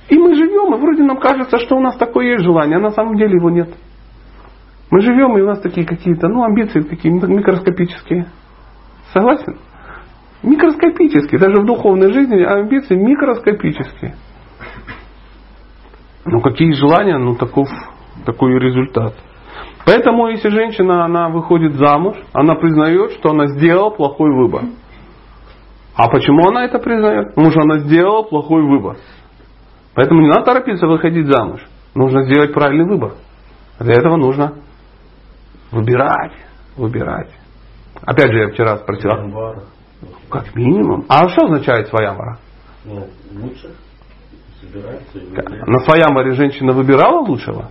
И 0.09 0.17
мы 0.17 0.33
живем, 0.37 0.77
и 0.77 0.79
вроде 0.79 1.03
нам 1.03 1.19
кажется, 1.19 1.59
что 1.59 1.75
у 1.75 1.81
нас 1.81 1.97
такое 1.97 2.35
есть 2.35 2.45
желание, 2.45 2.77
а 2.77 2.81
на 2.81 2.91
самом 2.91 3.17
деле 3.17 3.35
его 3.35 3.51
нет. 3.51 3.71
Мы 4.93 5.01
живем, 5.01 5.37
и 5.37 5.41
у 5.41 5.47
нас 5.47 5.59
такие 5.61 5.85
какие-то, 5.85 6.29
ну, 6.29 6.45
амбиции 6.45 6.83
такие 6.83 7.13
микроскопические. 7.13 8.27
Согласен? 9.13 9.59
Микроскопические. 10.45 11.41
Даже 11.41 11.63
в 11.63 11.67
духовной 11.67 12.13
жизни 12.13 12.45
амбиции 12.45 12.95
микроскопические. 12.95 14.15
Ну, 16.31 16.41
какие 16.41 16.73
желания, 16.73 17.17
ну, 17.17 17.35
таков, 17.37 17.69
такой 18.27 18.53
и 18.53 18.59
результат. 18.59 19.15
Поэтому, 19.87 20.29
если 20.29 20.51
женщина, 20.51 21.05
она 21.05 21.31
выходит 21.31 21.75
замуж, 21.75 22.17
она 22.35 22.55
признает, 22.55 23.13
что 23.13 23.31
она 23.31 23.47
сделала 23.47 23.91
плохой 23.91 24.31
выбор. 24.31 24.65
А 25.95 26.09
почему 26.09 26.47
она 26.49 26.67
это 26.67 26.79
признает? 26.79 27.29
Потому 27.29 27.51
что 27.51 27.63
она 27.63 27.79
сделала 27.79 28.23
плохой 28.23 28.63
выбор. 28.63 28.99
Поэтому 29.95 30.21
не 30.21 30.29
надо 30.29 30.43
торопиться 30.43 30.87
выходить 30.87 31.27
замуж. 31.27 31.61
Нужно 31.95 32.25
сделать 32.25 32.53
правильный 32.53 32.87
выбор. 32.87 33.15
Для 33.81 33.95
этого 33.95 34.17
нужно 34.17 34.53
выбирать, 35.73 36.33
выбирать. 36.77 37.31
Опять 38.03 38.31
же, 38.31 38.39
я 38.39 38.49
вчера 38.49 38.77
спросил, 38.77 39.11
как 40.29 40.55
минимум. 40.55 41.05
А 41.09 41.29
что 41.29 41.47
означает 41.47 41.89
своямвара? 41.89 42.39
Ну, 42.85 43.07
лучше 43.41 43.75
собирается. 44.61 45.19
и. 45.19 45.71
На 45.71 45.79
своямваре 45.81 46.33
женщина 46.33 46.73
выбирала 46.73 47.21
лучшего? 47.21 47.71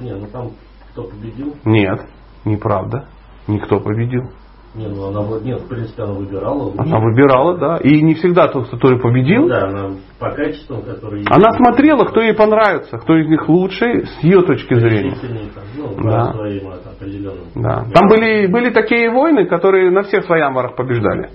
Не, 0.00 0.14
ну 0.14 0.26
там 0.32 0.50
кто 0.92 1.04
победил? 1.04 1.54
Нет, 1.64 2.00
неправда. 2.44 3.06
Никто 3.46 3.80
победил. 3.80 4.30
Не, 4.74 4.86
ну 4.88 5.08
она 5.08 5.20
вот 5.20 5.42
нет, 5.42 5.60
в 5.60 5.68
принципе, 5.68 6.02
она 6.02 6.14
выбирала. 6.14 6.62
лучше. 6.62 6.78
Она 6.80 6.98
выбирала, 6.98 7.58
да. 7.58 7.76
И 7.76 8.00
не 8.00 8.14
всегда 8.14 8.48
тот, 8.48 8.70
который 8.70 8.98
победил. 8.98 9.42
Ну 9.42 9.48
да, 9.48 9.68
она 9.68 9.90
по 10.18 10.30
качествам, 10.30 10.80
которые... 10.82 11.24
Она 11.28 11.52
смотрела, 11.52 12.04
кто 12.04 12.22
ей 12.22 12.32
понравится, 12.34 12.96
кто 12.96 13.16
из 13.18 13.28
них 13.28 13.46
лучший 13.50 14.06
с 14.06 14.22
ее 14.22 14.40
точки 14.42 14.72
зрения. 14.74 15.14
Там, 15.14 15.64
ну, 15.76 16.10
Да. 16.10 16.32
своим 16.32 16.68
определенным. 16.68 17.44
Да. 17.54 17.84
Там 17.92 18.08
были, 18.08 18.46
были 18.46 18.70
такие 18.72 19.10
войны, 19.10 19.46
которые 19.46 19.90
на 19.90 20.02
всех 20.04 20.24
своямварах 20.24 20.74
побеждали. 20.74 21.30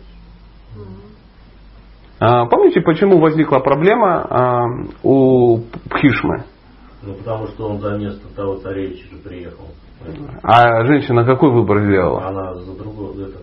А, 2.19 2.45
Помните, 2.47 2.81
почему 2.81 3.19
возникла 3.19 3.59
проблема 3.59 4.25
а, 4.29 4.65
у 5.03 5.59
Пхишмы? 5.89 6.43
Ну, 7.03 7.13
потому 7.13 7.47
что 7.47 7.69
он 7.69 7.79
за 7.79 7.97
место 7.97 8.27
того 8.35 8.55
царевича 8.55 9.03
же 9.11 9.17
приехал. 9.23 9.65
А 10.43 10.85
женщина 10.85 11.25
какой 11.25 11.51
выбор 11.51 11.79
сделала? 11.83 12.27
Она 12.27 12.53
за 12.55 12.75
другого, 12.77 13.13
это, 13.21 13.37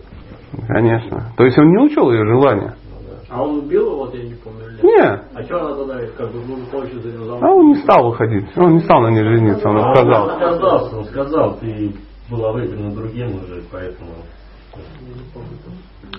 Конечно. 0.67 1.31
То 1.37 1.45
есть 1.45 1.57
он 1.57 1.69
не 1.69 1.77
учел 1.85 2.11
ее 2.11 2.25
желания. 2.25 2.75
ну. 2.91 3.15
А 3.29 3.43
он 3.43 3.59
убил 3.59 3.87
его, 3.87 3.97
вот 4.05 4.13
я 4.15 4.23
не 4.23 4.33
помню, 4.35 4.65
или 4.67 4.85
нет? 4.85 5.21
А 5.33 5.43
что 5.43 5.59
она 5.61 5.75
тогда, 5.75 5.99
как 6.17 6.31
бы, 6.31 6.39
ну, 6.47 6.57
хочет 6.71 7.01
за 7.01 7.11
него 7.11 7.25
замуж? 7.25 7.41
А 7.43 7.47
он 7.53 7.67
не 7.67 7.75
стал 7.75 8.09
выходить. 8.09 8.45
Он 8.57 8.73
не 8.73 8.79
стал 8.81 9.01
на 9.01 9.07
ней 9.09 9.23
жениться. 9.23 9.69
Он 9.69 9.77
А 9.77 9.91
отказался. 9.91 10.35
Он 10.35 10.43
отказался, 10.43 10.97
он 10.97 11.05
сказал, 11.05 11.57
ты 11.59 11.91
была 12.29 12.51
выбрана 12.51 12.91
другим 12.93 13.27
уже, 13.35 13.63
поэтому... 13.71 14.11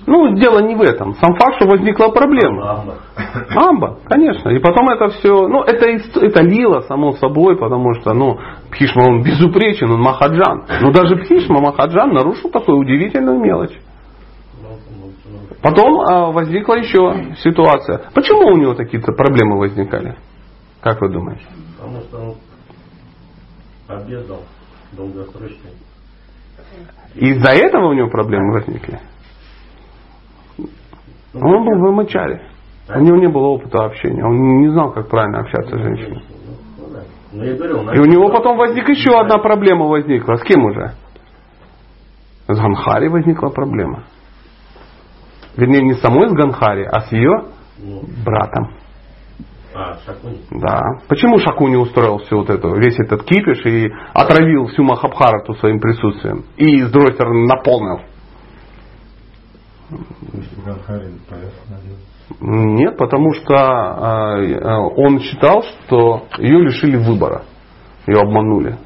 Ну, 0.07 0.37
дело 0.37 0.61
не 0.61 0.77
в 0.77 0.83
этом. 0.83 1.15
Сам 1.15 1.35
факт, 1.35 1.57
что 1.57 1.69
возникла 1.69 2.09
проблема. 2.09 2.63
Ладно. 2.63 2.95
Амба, 3.57 3.99
конечно. 4.05 4.51
И 4.51 4.61
потом 4.61 4.89
это 4.91 5.09
все, 5.09 5.49
ну, 5.49 5.63
это, 5.63 5.87
это 5.87 6.43
лило 6.43 6.81
само 6.83 7.13
собой, 7.15 7.57
потому 7.57 7.93
что, 7.95 8.15
ну, 8.15 8.39
Пхишма, 8.71 9.03
он 9.09 9.23
безупречен, 9.23 9.91
он 9.91 10.01
Махаджан. 10.01 10.65
Но 10.81 10.93
даже 10.93 11.17
Пхишма, 11.17 11.61
Махаджан 11.61 12.13
нарушил 12.13 12.51
такую 12.51 12.79
удивительную 12.79 13.41
мелочь. 13.41 13.77
Ну, 14.63 14.69
ну, 15.01 15.13
ну, 15.25 15.57
Потом 15.61 16.01
а, 16.01 16.31
возникла 16.31 16.75
еще 16.75 17.35
ситуация. 17.39 18.11
Почему 18.15 18.53
у 18.53 18.57
него 18.57 18.75
такие-то 18.75 19.13
проблемы 19.13 19.59
возникали? 19.59 20.17
Как 20.81 21.01
вы 21.01 21.09
думаете? 21.11 21.43
Потому 21.77 22.01
что 22.03 22.19
он 22.19 22.35
обедал 23.89 24.43
долгосрочный. 24.93 25.73
Из-за 27.15 27.51
этого 27.51 27.89
у 27.89 27.93
него 27.93 28.09
проблемы 28.09 28.53
возникли? 28.53 29.01
Он 31.43 31.65
был 31.65 31.93
в 31.93 31.95
Мачаре. 31.95 32.43
У 32.89 33.01
него 33.01 33.17
не 33.17 33.29
было 33.29 33.47
опыта 33.49 33.85
общения. 33.85 34.25
Он 34.25 34.61
не 34.61 34.69
знал, 34.69 34.93
как 34.93 35.09
правильно 35.09 35.41
общаться 35.41 35.77
с 35.77 35.81
женщиной. 35.81 36.23
И 37.33 37.99
у 37.99 38.05
него 38.05 38.29
потом 38.31 38.57
возник 38.57 38.89
еще 38.89 39.19
одна 39.19 39.39
проблема 39.39 39.87
возникла. 39.87 40.37
С 40.37 40.43
кем 40.43 40.65
уже? 40.65 40.93
С 42.49 42.59
Ганхари 42.59 43.09
возникла 43.09 43.49
проблема. 43.49 44.05
Вернее, 45.57 45.83
не 45.83 45.95
самой 45.95 46.29
с 46.29 46.33
Ганхари, 46.33 46.85
а 46.85 47.01
с 47.01 47.13
ее 47.13 47.33
братом. 48.25 48.71
а, 49.75 49.95
Шакуни. 50.07 50.39
Да. 50.51 50.81
Почему 51.09 51.39
Шаку 51.39 51.69
не 51.69 51.77
устроил 51.77 52.19
все 52.19 52.37
вот 52.37 52.49
это, 52.49 52.69
весь 52.69 52.99
этот 52.99 53.25
кипиш 53.25 53.65
и 53.67 53.91
отравил 54.15 54.67
всю 54.69 54.85
Махабхарату 54.85 55.55
своим 55.55 55.81
присутствием? 55.81 56.45
И 56.57 56.83
с 56.83 56.91
другой 56.91 57.13
стороны 57.15 57.47
наполнил? 57.47 58.01
Нет, 62.41 62.97
потому 62.97 63.33
что 63.35 63.55
э, 63.55 64.53
э, 64.55 64.77
он 64.97 65.21
считал, 65.21 65.63
что 65.63 66.25
ее 66.39 66.61
лишили 66.61 66.97
выбора. 66.97 67.43
Ее 68.07 68.21
обманули. 68.21 68.79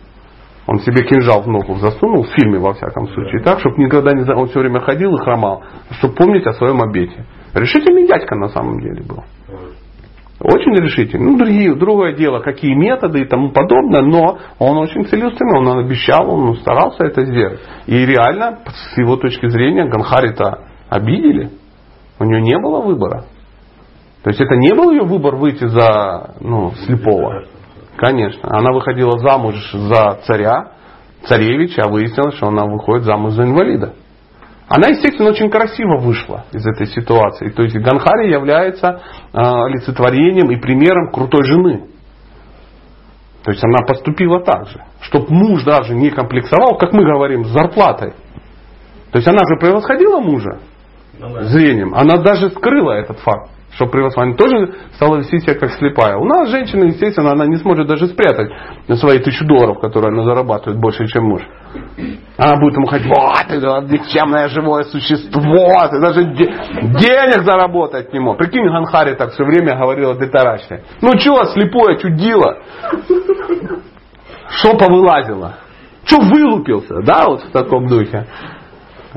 Он 0.67 0.79
себе 0.81 1.03
кинжал 1.03 1.43
в 1.43 1.49
ногу 1.49 1.77
засунул, 1.77 2.23
в 2.23 2.29
фильме 2.29 2.59
во 2.59 2.75
всяком 2.75 3.09
случае, 3.09 3.43
так, 3.43 3.59
чтобы 3.61 3.83
никогда 3.83 4.13
не... 4.13 4.23
Он 4.33 4.47
все 4.47 4.61
время 4.61 4.81
ходил 4.81 5.15
и 5.17 5.19
хромал, 5.19 5.65
чтобы 5.99 6.15
помнить 6.15 6.47
о 6.47 6.53
своем 6.53 6.81
обете. 6.81 7.25
Решительный 7.55 8.07
дядька 8.07 8.37
на 8.37 8.49
самом 8.49 8.81
деле 8.81 9.03
был. 9.03 9.25
Очень 10.39 10.75
решительный. 10.83 11.33
Ну, 11.33 11.37
другие, 11.37 11.75
другое 11.75 12.15
дело, 12.15 12.41
какие 12.41 12.75
методы 12.75 13.23
и 13.23 13.25
тому 13.27 13.51
подобное, 13.51 14.01
но 14.01 14.39
он 14.59 14.79
очень 14.79 15.05
целеустремлен, 15.05 15.67
он 15.67 15.79
обещал, 15.85 16.31
он 16.31 16.57
старался 16.57 17.05
это 17.05 17.25
сделать. 17.25 17.61
И 17.87 18.07
реально, 18.07 18.61
с 18.67 18.97
его 18.97 19.17
точки 19.17 19.49
зрения, 19.49 19.87
Ганхари-то 19.87 20.70
обидели. 20.91 21.51
У 22.19 22.25
нее 22.25 22.43
не 22.43 22.59
было 22.59 22.83
выбора. 22.83 23.25
То 24.23 24.29
есть 24.29 24.41
это 24.41 24.55
не 24.57 24.75
был 24.75 24.91
ее 24.91 25.05
выбор 25.05 25.37
выйти 25.37 25.65
за 25.65 26.35
ну, 26.41 26.73
слепого. 26.85 27.45
Конечно. 27.97 28.49
Она 28.53 28.73
выходила 28.73 29.19
замуж 29.19 29.55
за 29.73 30.21
царя, 30.27 30.73
царевича, 31.25 31.83
а 31.85 31.89
выяснилось, 31.89 32.35
что 32.37 32.49
она 32.49 32.67
выходит 32.67 33.05
замуж 33.05 33.33
за 33.33 33.45
инвалида. 33.45 33.95
Она, 34.69 34.89
естественно, 34.89 35.31
очень 35.31 35.51
красиво 35.51 35.99
вышла 35.99 36.45
из 36.53 36.65
этой 36.67 36.87
ситуации. 36.87 37.49
То 37.51 37.63
есть 37.63 37.77
Ганхари 37.77 38.31
является 38.31 38.89
э, 38.89 38.99
олицетворением 39.33 40.51
и 40.51 40.61
примером 40.61 41.11
крутой 41.13 41.45
жены. 41.45 41.89
То 43.43 43.51
есть 43.51 43.65
она 43.65 43.79
поступила 43.87 44.45
так 44.45 44.69
же. 44.69 44.81
Чтобы 45.01 45.27
муж 45.31 45.65
даже 45.65 45.95
не 45.95 46.11
комплексовал, 46.11 46.77
как 46.77 46.93
мы 46.93 47.05
говорим, 47.05 47.47
с 47.47 47.49
зарплатой. 47.49 48.13
То 49.11 49.19
есть 49.19 49.27
она 49.27 49.39
же 49.39 49.59
превосходила 49.59 50.21
мужа. 50.21 50.61
Зрением. 51.45 51.95
Она 51.95 52.17
даже 52.17 52.51
скрыла 52.51 52.93
этот 52.93 53.19
факт 53.21 53.51
что 53.73 53.87
превосходит. 53.87 54.37
тоже 54.37 54.75
стала 54.95 55.17
вести 55.17 55.39
себя 55.39 55.55
как 55.55 55.71
слепая. 55.73 56.17
У 56.17 56.25
нас 56.25 56.49
женщина, 56.49 56.85
естественно, 56.85 57.33
она 57.33 57.47
не 57.47 57.57
сможет 57.57 57.87
даже 57.87 58.09
спрятать 58.09 58.51
свои 58.99 59.19
тысячу 59.19 59.47
долларов, 59.47 59.81
которые 59.81 60.11
она 60.13 60.25
зарабатывает 60.25 60.81
больше, 60.81 61.07
чем 61.07 61.25
муж. 61.25 61.43
Она 62.37 62.57
будет 62.57 62.75
ему 62.75 62.87
ходить, 62.87 63.07
вот, 63.07 63.47
ты 63.49 63.57
никчемное 63.93 64.49
живое 64.49 64.85
существо, 64.85 65.89
ты 65.91 66.01
даже 66.01 66.25
де- 66.25 66.53
денег 66.99 67.43
заработать 67.45 68.13
не 68.13 68.19
мог. 68.19 68.39
Прикинь, 68.39 68.67
Ганхари 68.67 69.15
так 69.15 69.33
все 69.33 69.45
время 69.45 69.77
говорила 69.77 70.15
Детараши. 70.17 70.83
Ну 71.01 71.19
что, 71.19 71.45
слепое 71.45 71.99
чудило? 71.99 72.59
Что 74.49 74.77
повылазило? 74.77 75.55
Что 76.05 76.21
вылупился, 76.21 77.03
да, 77.03 77.27
вот 77.27 77.43
в 77.43 77.53
таком 77.53 77.87
духе? 77.87 78.27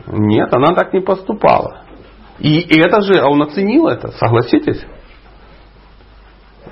Нет, 0.07 0.53
она 0.53 0.75
так 0.75 0.93
не 0.93 0.99
поступала. 0.99 1.82
И 2.43 2.59
это 2.77 3.01
же, 3.01 3.19
а 3.21 3.29
он 3.29 3.41
оценил 3.41 3.87
это, 3.87 4.11
согласитесь? 4.11 4.85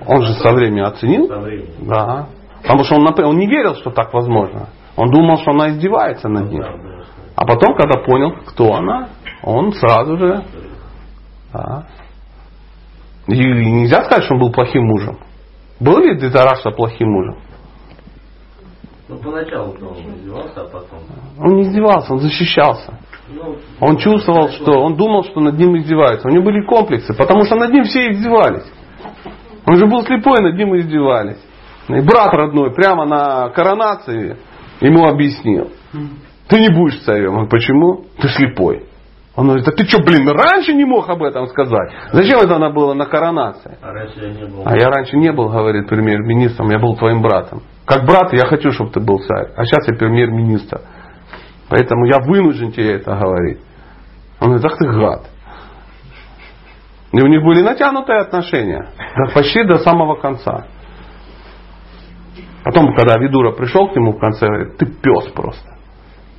Он 0.06 0.22
же 0.22 0.34
со 0.34 0.54
временем 0.54 0.84
оценил. 0.84 1.28
Со 1.28 1.40
временем. 1.40 1.88
Да. 1.88 2.28
Потому 2.62 2.84
что 2.84 2.96
он, 2.96 3.08
он 3.08 3.38
не 3.38 3.48
верил, 3.48 3.76
что 3.76 3.90
так 3.90 4.14
возможно. 4.14 4.68
Он 4.98 5.10
думал, 5.10 5.38
что 5.38 5.52
она 5.52 5.70
издевается 5.70 6.28
над 6.28 6.52
ним. 6.52 6.62
Да. 6.62 7.06
А 7.36 7.46
потом, 7.46 7.74
когда 7.76 8.04
понял, 8.04 8.34
кто 8.46 8.74
она, 8.74 9.10
он 9.44 9.72
сразу 9.72 10.18
же... 10.18 10.44
Да. 11.54 11.88
И 13.28 13.38
нельзя 13.38 14.04
сказать, 14.04 14.26
что 14.26 14.34
он 14.34 14.42
был 14.42 14.52
плохим 14.52 14.84
мужем. 14.84 15.20
Был 15.80 16.00
ли 16.00 16.20
Детараша 16.20 16.72
плохим 16.72 17.10
мужем? 17.10 17.38
Ну, 19.08 19.18
поначалу 19.20 19.72
он 19.72 20.16
издевался, 20.16 20.62
а 20.62 20.66
потом... 20.66 21.00
Он 21.40 21.56
не 21.56 21.64
издевался, 21.64 22.14
он 22.14 22.20
защищался. 22.20 23.00
Он 23.80 23.98
чувствовал, 23.98 24.50
что 24.50 24.82
он 24.82 24.96
думал, 24.96 25.24
что 25.24 25.40
над 25.40 25.58
ним 25.58 25.78
издеваются. 25.78 26.28
У 26.28 26.32
него 26.32 26.44
были 26.44 26.66
комплексы, 26.66 27.14
потому 27.14 27.44
что 27.46 27.56
над 27.56 27.72
ним 27.72 27.84
все 27.84 28.12
издевались. 28.12 28.72
Он 29.66 29.76
же 29.76 29.86
был 29.86 30.04
слепой, 30.04 30.42
над 30.42 30.56
ним 30.56 30.76
издевались. 30.78 31.40
И 31.88 32.02
брат 32.02 32.34
родной 32.34 32.74
прямо 32.74 33.06
на 33.06 33.50
коронации 33.50 34.38
ему 34.80 35.06
объяснил. 35.08 35.72
Ты 36.48 36.60
не 36.60 36.70
будешь 36.70 37.00
царем. 37.04 37.36
Он 37.36 37.48
почему? 37.48 38.06
Ты 38.20 38.28
слепой. 38.30 38.86
Он 39.36 39.48
говорит, 39.48 39.68
а 39.68 39.72
ты 39.72 39.86
что, 39.86 40.04
блин, 40.04 40.28
раньше 40.28 40.74
не 40.74 40.84
мог 40.84 41.10
об 41.10 41.24
этом 41.24 41.48
сказать? 41.48 41.90
Зачем 42.12 42.40
это 42.40 42.58
надо 42.58 42.74
было 42.74 42.94
на 42.94 43.06
коронации? 43.06 43.78
А 43.82 43.94
раньше 43.94 44.20
я 44.20 44.34
не 44.34 44.46
был. 44.46 44.64
А 44.66 44.76
я 44.76 44.90
раньше 44.90 45.16
не 45.16 45.32
был, 45.32 45.48
говорит 45.48 45.88
премьер-министром, 45.88 46.70
я 46.70 46.80
был 46.80 46.98
твоим 46.98 47.22
братом. 47.22 47.62
Как 47.86 48.06
брат 48.06 48.34
я 48.34 48.46
хочу, 48.48 48.72
чтобы 48.72 48.92
ты 48.92 49.00
был 49.00 49.20
царь, 49.20 49.52
а 49.56 49.64
сейчас 49.64 49.88
я 49.88 49.98
премьер-министр. 49.98 50.82
Поэтому 51.72 52.06
я 52.06 52.20
вынужден 52.20 52.74
тебе 52.74 52.96
это 52.96 53.16
говорить. 53.16 53.60
Он 54.42 54.50
говорит, 54.50 54.66
ах 54.66 54.78
ты 54.78 54.88
гад. 54.90 55.30
И 57.14 57.22
у 57.22 57.28
них 57.28 57.42
были 57.44 57.62
натянутые 57.62 58.20
отношения. 58.20 58.90
Да, 58.98 59.34
почти 59.34 59.64
до 59.64 59.76
самого 59.76 60.16
конца. 60.16 60.68
Потом, 62.66 62.94
когда 62.94 63.18
Видура 63.20 63.54
пришел 63.54 63.88
к 63.88 63.96
нему 63.96 64.12
в 64.12 64.20
конце, 64.20 64.48
говорит, 64.48 64.78
ты 64.80 64.86
пес 64.86 65.32
просто. 65.34 65.78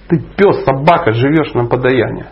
Ты 0.09 0.21
пес, 0.37 0.65
собака, 0.67 1.13
живешь 1.13 1.55
на 1.55 1.65
подаяние. 1.65 2.27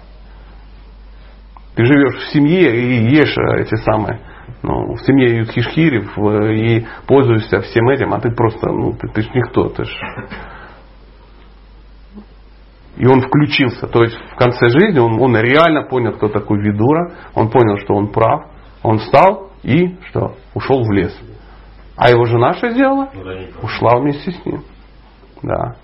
Ты 1.76 1.86
живешь 1.86 2.16
в 2.16 2.32
семье 2.34 2.70
и 2.70 3.14
ешь 3.14 3.34
эти 3.60 3.76
самые, 3.76 4.20
ну, 4.62 4.94
в 4.94 5.00
семье 5.06 5.38
Юдхишхирев 5.38 6.18
и 6.18 6.86
пользуешься 7.06 7.60
всем 7.60 7.88
этим, 7.88 8.12
а 8.12 8.20
ты 8.20 8.30
просто, 8.30 8.68
ну, 8.70 8.92
ты, 8.92 9.08
ты 9.08 9.22
ж 9.22 9.30
никто, 9.34 9.70
ты 9.70 9.84
ж... 9.84 9.90
И 12.96 13.06
он 13.06 13.22
включился, 13.22 13.86
то 13.86 14.02
есть 14.02 14.16
в 14.32 14.36
конце 14.36 14.68
жизни 14.68 14.98
он, 14.98 15.20
он 15.20 15.36
реально 15.36 15.82
понял, 15.82 16.12
кто 16.12 16.28
такой 16.28 16.60
Видура, 16.60 17.12
он 17.34 17.50
понял, 17.50 17.78
что 17.78 17.94
он 17.94 18.08
прав, 18.08 18.46
он 18.82 18.98
встал 18.98 19.50
и 19.62 19.96
что? 20.08 20.34
Ушел 20.54 20.82
в 20.82 20.92
лес. 20.92 21.16
А 21.96 22.10
его 22.10 22.24
жена 22.26 22.54
что 22.54 22.70
сделала? 22.70 23.10
Ну. 23.14 23.22
Ушла 23.62 23.98
вместе 23.98 24.32
с 24.32 24.44
ним. 24.44 24.62
Да. 25.42 25.76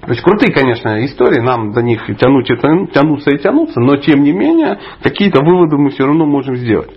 То 0.00 0.12
есть 0.12 0.22
крутые, 0.22 0.52
конечно, 0.52 1.04
истории, 1.04 1.40
нам 1.40 1.72
до 1.72 1.82
них 1.82 2.06
тянуть, 2.18 2.50
и 2.50 2.54
тяну- 2.54 2.86
тянуться 2.86 3.30
и 3.30 3.38
тянуться, 3.38 3.80
но 3.80 3.96
тем 3.96 4.22
не 4.22 4.32
менее, 4.32 4.78
какие-то 5.02 5.42
выводы 5.44 5.76
мы 5.76 5.90
все 5.90 6.04
равно 6.04 6.26
можем 6.26 6.56
сделать. 6.56 6.90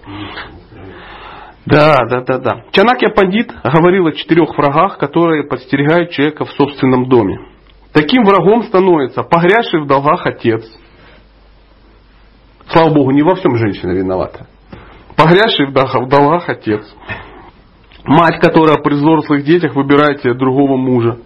Да, 1.66 1.98
да, 2.10 2.22
да, 2.22 2.38
да. 2.40 2.64
Чанакья 2.72 3.10
Пандит 3.10 3.54
говорил 3.64 4.08
о 4.08 4.12
четырех 4.12 4.58
врагах, 4.58 4.98
которые 4.98 5.44
подстерегают 5.44 6.12
человека 6.12 6.46
в 6.46 6.52
собственном 6.52 7.08
доме. 7.10 7.40
Таким 7.94 8.24
врагом 8.24 8.64
становится 8.64 9.24
погрязший 9.24 9.82
в 9.82 9.88
долгах 9.88 10.26
отец. 10.26 10.64
Слава 12.68 12.94
Богу, 12.94 13.12
не 13.12 13.24
во 13.24 13.36
всем 13.36 13.56
женщина 13.56 13.92
виновата. 13.92 14.48
Погрязший 15.16 15.68
в 15.68 15.74
долгах- 15.74 16.48
отец. 16.48 16.86
Мать, 18.06 18.40
которая 18.40 18.78
при 18.78 18.94
взрослых 18.94 19.44
детях 19.44 19.76
выбирает 19.76 20.22
себе 20.22 20.34
другого 20.34 20.78
мужа. 20.78 21.20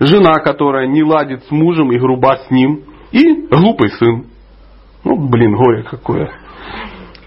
Жена, 0.00 0.34
которая 0.40 0.86
не 0.86 1.02
ладит 1.02 1.44
с 1.44 1.50
мужем 1.50 1.92
и 1.92 1.98
груба 1.98 2.36
с 2.36 2.50
ним. 2.50 2.84
И 3.12 3.46
глупый 3.46 3.90
сын. 3.90 4.26
Ну, 5.04 5.16
блин, 5.16 5.54
горе 5.54 5.84
какое. 5.84 6.30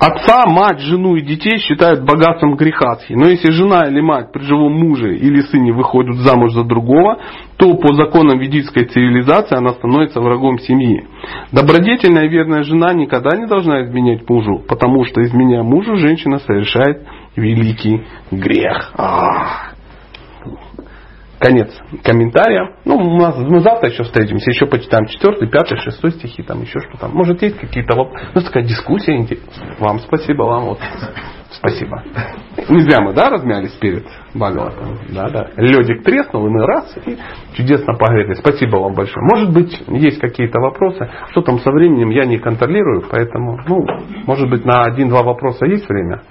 Отца, 0.01 0.47
мать, 0.47 0.79
жену 0.79 1.15
и 1.15 1.21
детей 1.21 1.59
считают 1.59 2.03
богатством 2.03 2.55
грехатхи. 2.55 3.13
Но 3.13 3.27
если 3.27 3.51
жена 3.51 3.87
или 3.87 4.01
мать 4.01 4.31
при 4.31 4.41
живом 4.41 4.73
муже 4.73 5.15
или 5.15 5.41
сыне 5.41 5.73
выходят 5.73 6.15
замуж 6.15 6.53
за 6.53 6.63
другого, 6.63 7.19
то 7.57 7.71
по 7.75 7.93
законам 7.93 8.39
ведической 8.39 8.85
цивилизации 8.85 9.55
она 9.55 9.73
становится 9.73 10.19
врагом 10.19 10.57
семьи. 10.57 11.05
Добродетельная 11.51 12.25
и 12.25 12.29
верная 12.29 12.63
жена 12.63 12.95
никогда 12.95 13.37
не 13.37 13.45
должна 13.45 13.83
изменять 13.85 14.27
мужу, 14.27 14.63
потому 14.67 15.05
что 15.05 15.21
изменяя 15.21 15.61
мужу, 15.61 15.95
женщина 15.97 16.39
совершает 16.39 17.05
великий 17.35 18.03
грех. 18.31 18.93
Ах. 18.97 19.70
Конец 21.41 21.73
комментария. 22.03 22.75
Ну, 22.85 22.97
у 22.97 23.17
нас, 23.17 23.35
мы 23.35 23.61
завтра 23.61 23.89
еще 23.89 24.03
встретимся, 24.03 24.51
еще 24.51 24.67
почитаем 24.67 25.07
4, 25.07 25.47
5, 25.49 25.67
6 25.79 26.11
стихи, 26.19 26.43
там 26.43 26.61
еще 26.61 26.79
что-то. 26.81 27.07
Может, 27.07 27.41
есть 27.41 27.57
какие-то 27.57 27.97
вопросы. 27.97 28.27
Ну, 28.35 28.41
такая 28.41 28.63
дискуссия 28.63 29.17
интересная. 29.17 29.75
Вам 29.79 29.99
спасибо, 30.01 30.43
вам 30.43 30.65
вот. 30.65 30.79
Спасибо. 31.49 32.03
Не 32.69 32.81
зря 32.81 33.01
мы, 33.01 33.13
да, 33.13 33.29
размялись 33.31 33.71
перед 33.71 34.05
Бхагаватом? 34.35 34.99
Да, 35.09 35.29
да. 35.29 35.49
Ледик 35.57 36.03
треснул, 36.03 36.45
и 36.45 36.49
мы 36.51 36.63
раз, 36.63 36.95
и 37.07 37.17
чудесно 37.55 37.95
погрели. 37.95 38.35
Спасибо 38.35 38.77
вам 38.77 38.93
большое. 38.93 39.25
Может 39.25 39.51
быть, 39.51 39.83
есть 39.87 40.19
какие-то 40.19 40.59
вопросы. 40.59 41.09
Что 41.31 41.41
там 41.41 41.57
со 41.57 41.71
временем, 41.71 42.11
я 42.11 42.25
не 42.25 42.37
контролирую, 42.37 43.05
поэтому, 43.09 43.59
ну, 43.67 43.79
может 44.27 44.47
быть, 44.47 44.63
на 44.63 44.83
один-два 44.83 45.23
вопроса 45.23 45.65
есть 45.65 45.89
время? 45.89 46.21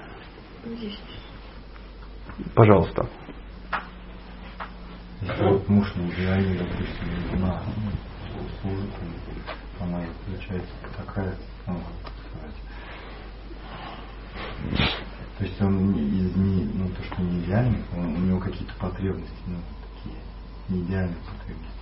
Пожалуйста. 2.55 3.07
Если 5.21 5.43
вот 5.43 5.69
муж 5.69 5.93
не 5.95 6.09
идеальный, 6.11 6.57
допустим, 6.57 7.07
жена 7.31 7.61
ну, 7.77 8.41
служит, 8.61 8.89
и 8.89 9.83
она 9.83 9.99
получается 10.25 10.71
такая, 10.97 11.35
ну, 11.67 11.75
как 12.03 12.13
сказать, 12.25 12.55
то 15.37 15.43
есть 15.43 15.61
он 15.61 15.91
из- 15.95 16.35
не- 16.35 16.69
ну, 16.73 16.89
то, 16.89 17.03
что 17.03 17.21
не 17.21 17.39
идеальный, 17.41 17.83
он- 17.95 18.15
у 18.15 18.19
него 18.19 18.39
какие-то 18.39 18.73
потребности, 18.79 19.33
ну, 19.47 19.57
такие, 19.95 20.15
не 20.69 20.81
идеальные 20.85 21.17
потребности. 21.17 21.77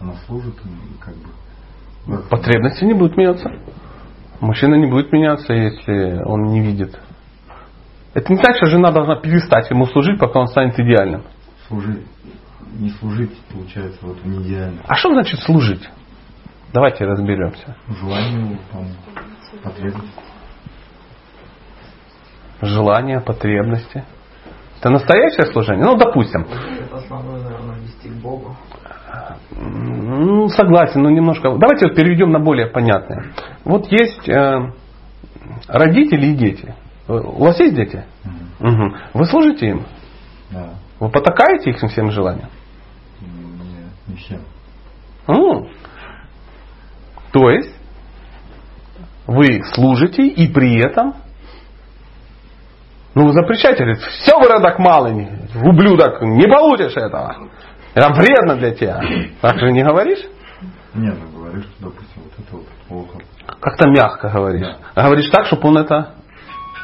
Она 0.00 0.14
служит 0.26 0.54
ему, 0.64 0.76
и 0.76 0.98
как 1.00 1.14
бы, 1.16 1.28
вот, 2.06 2.28
Потребности 2.28 2.84
не 2.84 2.94
будут 2.94 3.16
меняться. 3.16 3.50
Мужчина 4.40 4.74
не 4.76 4.86
будет 4.86 5.12
меняться, 5.12 5.52
если 5.54 6.22
он 6.24 6.44
не 6.52 6.60
видит. 6.60 6.96
Это 8.14 8.32
не 8.32 8.38
значит, 8.38 8.58
что 8.58 8.66
жена 8.66 8.92
должна 8.92 9.16
перестать 9.16 9.70
ему 9.70 9.86
служить, 9.86 10.20
пока 10.20 10.40
он 10.40 10.46
станет 10.48 10.78
идеальным. 10.78 11.22
служить, 11.68 12.06
не 12.78 12.90
служить, 12.90 13.36
получается, 13.52 13.98
вот 14.02 14.18
в 14.18 14.26
неидеальном. 14.26 14.80
А 14.86 14.94
что 14.94 15.12
значит 15.12 15.40
служить? 15.40 15.88
Давайте 16.72 17.04
разберемся. 17.04 17.76
Желание, 18.00 18.58
по-моему, 18.70 18.94
потребность. 19.62 20.14
желания, 22.60 23.20
потребности. 23.20 24.04
Это 24.78 24.90
настоящее 24.90 25.46
служение? 25.52 25.84
Ну, 25.84 25.96
допустим. 25.96 26.42
Это 26.42 26.96
основное, 26.96 27.42
наверное, 27.42 27.76
вести 27.80 28.08
к 28.08 28.12
Богу. 28.14 28.56
Ну, 29.50 30.48
согласен, 30.48 31.02
но 31.02 31.10
немножко. 31.10 31.50
Давайте 31.56 31.86
вот 31.86 31.96
переведем 31.96 32.30
на 32.30 32.40
более 32.40 32.66
понятное. 32.66 33.32
Вот 33.64 33.90
есть 33.90 34.28
э, 34.28 34.72
родители 35.68 36.26
и 36.26 36.34
дети. 36.34 36.74
У 37.08 37.44
вас 37.44 37.58
есть 37.60 37.74
дети? 37.74 38.04
Угу. 38.60 38.94
Вы 39.14 39.24
служите 39.26 39.68
им? 39.68 39.86
Да. 40.50 40.74
Вы 41.00 41.08
потакаете 41.08 41.70
их 41.70 41.78
всем 41.78 42.10
желаниям? 42.10 42.48
Нет, 44.06 44.08
не 44.08 44.16
всем. 44.16 44.40
М. 45.28 45.68
То 47.32 47.50
есть 47.50 47.74
вы 49.26 49.62
служите 49.74 50.26
и 50.26 50.48
при 50.48 50.78
этом 50.78 51.14
ну, 53.14 53.28
вы 53.28 53.32
запрещаете, 53.32 53.82
говорит, 53.82 54.02
все 54.02 54.38
выродок 54.38 54.78
малый, 54.78 55.26
ублюдок, 55.54 56.20
не 56.20 56.46
получишь 56.46 56.94
этого. 56.96 57.48
Это 57.94 58.12
вредно 58.12 58.56
для 58.56 58.74
тебя. 58.74 59.00
Так 59.40 59.58
же 59.58 59.72
не 59.72 59.82
говоришь? 59.82 60.22
Нет, 60.92 61.14
ну 61.18 61.38
говорю, 61.38 61.62
что, 61.62 61.70
допустим, 61.80 62.22
вот 62.24 62.32
это 62.38 62.56
вот 62.56 62.66
плохо. 62.88 63.18
Как-то 63.58 63.88
мягко 63.88 64.28
говоришь. 64.28 64.68
А 64.94 65.04
говоришь 65.04 65.30
так, 65.30 65.46
чтобы 65.46 65.66
он 65.68 65.78
это 65.78 66.15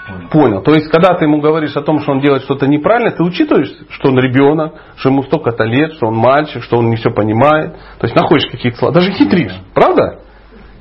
Понял. 0.07 0.29
понял. 0.31 0.63
То 0.63 0.73
есть, 0.73 0.89
когда 0.89 1.15
ты 1.15 1.27
ему 1.27 1.41
говоришь 1.41 1.77
о 1.77 1.83
том, 1.83 2.01
что 2.01 2.13
он 2.13 2.21
делает 2.21 2.43
что-то 2.43 2.67
неправильно, 2.67 3.13
ты 3.13 3.23
учитываешь, 3.23 3.73
что 3.91 4.09
он 4.09 4.19
ребенок, 4.19 4.75
что 4.97 5.11
ему 5.11 5.23
столько-то 5.23 5.65
лет, 5.65 5.95
что 5.95 6.09
он 6.09 6.17
мальчик, 6.17 6.63
что 6.63 6.79
он 6.79 6.91
не 6.91 6.97
все 6.97 7.11
понимает. 7.11 7.75
То 7.99 8.07
есть, 8.07 8.17
находишь 8.17 8.47
какие-то 8.51 8.79
слова. 8.79 8.95
Даже 8.95 9.13
хитришь. 9.13 9.55
Правда? 9.75 10.21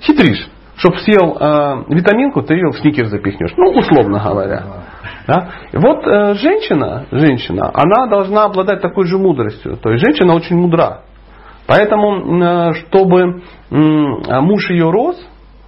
Хитришь. 0.01 0.49
Чтоб 0.77 0.97
съел 0.97 1.37
э, 1.39 1.83
витаминку, 1.89 2.41
ты 2.41 2.55
ее 2.55 2.71
в 2.71 2.79
сникер 2.79 3.05
запихнешь. 3.05 3.53
Ну, 3.55 3.69
условно 3.69 4.19
говоря. 4.19 4.63
Да? 5.27 5.49
И 5.71 5.77
вот 5.77 6.07
э, 6.07 6.33
женщина, 6.33 7.05
женщина, 7.11 7.69
она 7.71 8.07
должна 8.07 8.45
обладать 8.45 8.81
такой 8.81 9.05
же 9.05 9.19
мудростью. 9.19 9.77
То 9.77 9.91
есть 9.91 10.03
женщина 10.03 10.33
очень 10.33 10.57
мудра. 10.57 11.01
Поэтому, 11.67 12.43
э, 12.43 12.73
чтобы 12.73 13.43
а 13.69 14.41
муж 14.41 14.71
ее 14.71 14.89
рос, 14.89 15.15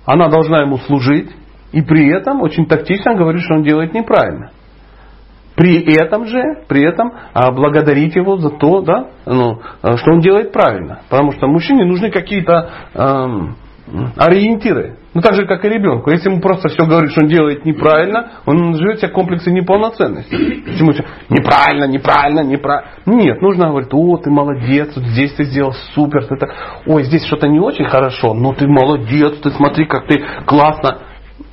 она 0.05 0.29
должна 0.29 0.61
ему 0.61 0.77
служить 0.79 1.29
и 1.73 1.81
при 1.81 2.07
этом 2.09 2.41
очень 2.41 2.65
тактично 2.65 3.15
говорить, 3.15 3.43
что 3.43 3.55
он 3.55 3.63
делает 3.63 3.93
неправильно. 3.93 4.51
При 5.55 5.83
этом 5.93 6.25
же, 6.25 6.41
при 6.67 6.83
этом 6.83 7.13
а, 7.33 7.51
благодарить 7.51 8.15
его 8.15 8.37
за 8.37 8.49
то, 8.49 8.81
да, 8.81 9.09
ну, 9.25 9.59
а, 9.81 9.97
что 9.97 10.11
он 10.11 10.19
делает 10.19 10.51
правильно. 10.51 11.01
Потому 11.09 11.31
что 11.31 11.47
мужчине 11.47 11.85
нужны 11.85 12.09
какие-то 12.09 12.69
эм, 12.95 13.55
ориентиры. 14.17 14.97
Ну 15.13 15.21
так 15.21 15.35
же, 15.35 15.45
как 15.45 15.63
и 15.63 15.69
ребенку. 15.69 16.09
Если 16.09 16.29
ему 16.29 16.41
просто 16.41 16.69
все 16.69 16.85
говорит, 16.85 17.11
что 17.11 17.21
он 17.21 17.27
делает 17.27 17.65
неправильно, 17.65 18.31
он 18.47 18.75
живет 18.75 18.99
себе 18.99 19.09
комплексы 19.09 19.51
неполноценности. 19.51 20.35
Почему 20.65 20.93
все 20.93 21.05
неправильно, 21.29 21.85
неправильно, 21.85 22.39
неправильно. 22.39 22.89
Нет, 23.05 23.41
нужно 23.41 23.67
говорить, 23.67 23.93
о, 23.93 24.17
ты 24.17 24.31
молодец, 24.31 24.93
вот 24.95 25.05
здесь 25.05 25.33
ты 25.33 25.43
сделал 25.43 25.73
супер, 25.93 26.25
ты 26.25 26.35
так, 26.35 26.49
ой, 26.87 27.03
здесь 27.03 27.25
что-то 27.25 27.47
не 27.47 27.59
очень 27.59 27.85
хорошо, 27.85 28.33
но 28.33 28.53
ты 28.53 28.67
молодец, 28.67 29.37
ты 29.39 29.51
смотри, 29.51 29.85
как 29.85 30.07
ты 30.07 30.23
классно. 30.45 30.99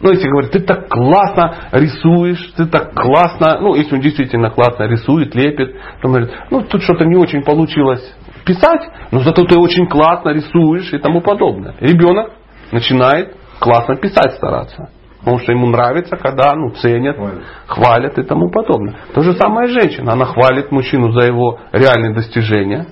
Ну, 0.03 0.11
если 0.11 0.29
говорить, 0.29 0.53
ты 0.53 0.61
так 0.61 0.89
классно 0.89 1.55
рисуешь, 1.73 2.53
ты 2.57 2.67
так 2.67 2.95
классно, 2.95 3.61
ну, 3.61 3.75
если 3.75 3.95
он 3.97 4.01
действительно 4.01 4.51
классно 4.51 4.85
рисует, 4.85 5.35
лепит, 5.35 5.75
то 6.01 6.09
он 6.09 6.13
говорит, 6.13 6.31
ну, 6.51 6.63
тут 6.63 6.83
что-то 6.83 7.05
не 7.05 7.17
очень 7.17 7.43
получилось 7.43 8.03
писать, 8.45 8.83
но 9.11 9.21
зато 9.21 9.45
ты 9.45 9.59
очень 9.59 9.87
классно 9.87 10.31
рисуешь 10.31 10.93
и 10.93 10.99
тому 10.99 11.21
подобное. 11.21 11.75
Ребенок 11.81 12.33
начинает 12.73 13.37
классно 13.59 13.97
писать 13.97 14.33
стараться. 14.35 14.91
Потому 15.21 15.39
что 15.39 15.53
ему 15.53 15.67
нравится, 15.67 16.17
когда 16.17 16.55
ну, 16.55 16.71
ценят, 16.71 17.17
Хвалят. 17.17 17.43
хвалят 17.67 18.19
и 18.19 18.23
тому 18.23 18.51
подобное. 18.51 18.97
То 19.13 19.21
же 19.21 19.35
самое 19.35 19.69
женщина. 19.69 20.15
Она 20.15 20.25
хвалит 20.25 20.73
мужчину 20.73 21.13
за 21.13 21.27
его 21.27 21.59
реальные 21.73 22.15
достижения. 22.15 22.87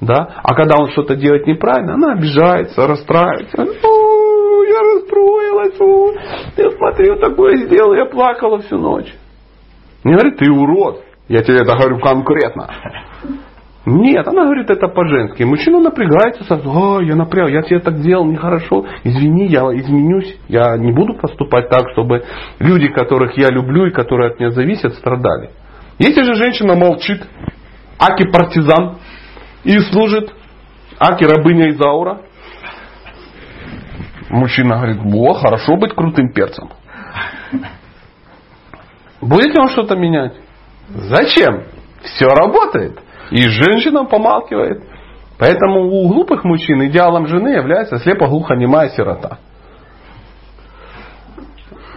Да? 0.00 0.28
А 0.44 0.54
когда 0.54 0.76
он 0.80 0.90
что-то 0.90 1.16
делает 1.16 1.46
неправильно, 1.46 1.94
она 1.94 2.12
обижается, 2.12 2.86
расстраивается. 2.86 3.62
«О, 3.62 4.62
я 4.64 4.80
расстроилась, 5.62 5.80
о, 5.80 6.60
я 6.60 6.70
смотри, 6.70 7.10
вот 7.10 7.20
такое 7.20 7.56
сделал, 7.66 7.94
я 7.94 8.06
плакала 8.06 8.60
всю 8.60 8.78
ночь. 8.78 9.12
Не 10.04 10.14
говорит, 10.14 10.38
ты 10.38 10.50
урод. 10.50 11.04
Я 11.28 11.42
тебе 11.42 11.58
это 11.58 11.76
говорю 11.76 11.98
конкретно. 12.00 12.68
Нет, 13.84 14.26
она 14.28 14.44
говорит 14.44 14.70
это 14.70 14.86
по-женски. 14.88 15.42
Мужчина 15.42 15.80
напрягается 15.80 16.44
сразу. 16.44 16.70
О, 16.70 17.00
я 17.00 17.16
напряг, 17.16 17.50
я 17.50 17.62
тебе 17.62 17.80
так 17.80 18.00
делал 18.00 18.24
нехорошо. 18.26 18.86
Извини, 19.02 19.46
я 19.46 19.62
изменюсь. 19.62 20.38
Я 20.48 20.76
не 20.76 20.92
буду 20.92 21.14
поступать 21.14 21.68
так, 21.68 21.90
чтобы 21.92 22.22
люди, 22.60 22.88
которых 22.88 23.36
я 23.36 23.48
люблю 23.48 23.86
и 23.86 23.90
которые 23.90 24.30
от 24.30 24.40
меня 24.40 24.50
зависят, 24.50 24.94
страдали. 24.94 25.50
Если 25.98 26.22
же 26.22 26.34
женщина 26.34 26.74
молчит, 26.74 27.22
аки 27.98 28.24
партизан, 28.30 28.98
и 29.64 29.78
служит, 29.78 30.32
аки 30.98 31.24
рабыня 31.24 31.70
Изаура, 31.70 32.22
мужчина 34.32 34.76
говорит, 34.76 35.00
о, 35.14 35.34
хорошо 35.34 35.76
быть 35.76 35.94
крутым 35.94 36.32
перцем. 36.32 36.70
Будет 39.20 39.54
ли 39.54 39.60
он 39.60 39.68
что-то 39.68 39.94
менять? 39.94 40.34
Зачем? 40.88 41.64
Все 42.02 42.26
работает. 42.26 42.98
И 43.30 43.48
женщина 43.48 44.04
помалкивает. 44.04 44.82
Поэтому 45.38 45.86
у 45.86 46.08
глупых 46.08 46.44
мужчин 46.44 46.84
идеалом 46.86 47.26
жены 47.26 47.48
является 47.50 47.98
слепо-глухонемая 47.98 48.90
сирота. 48.90 49.38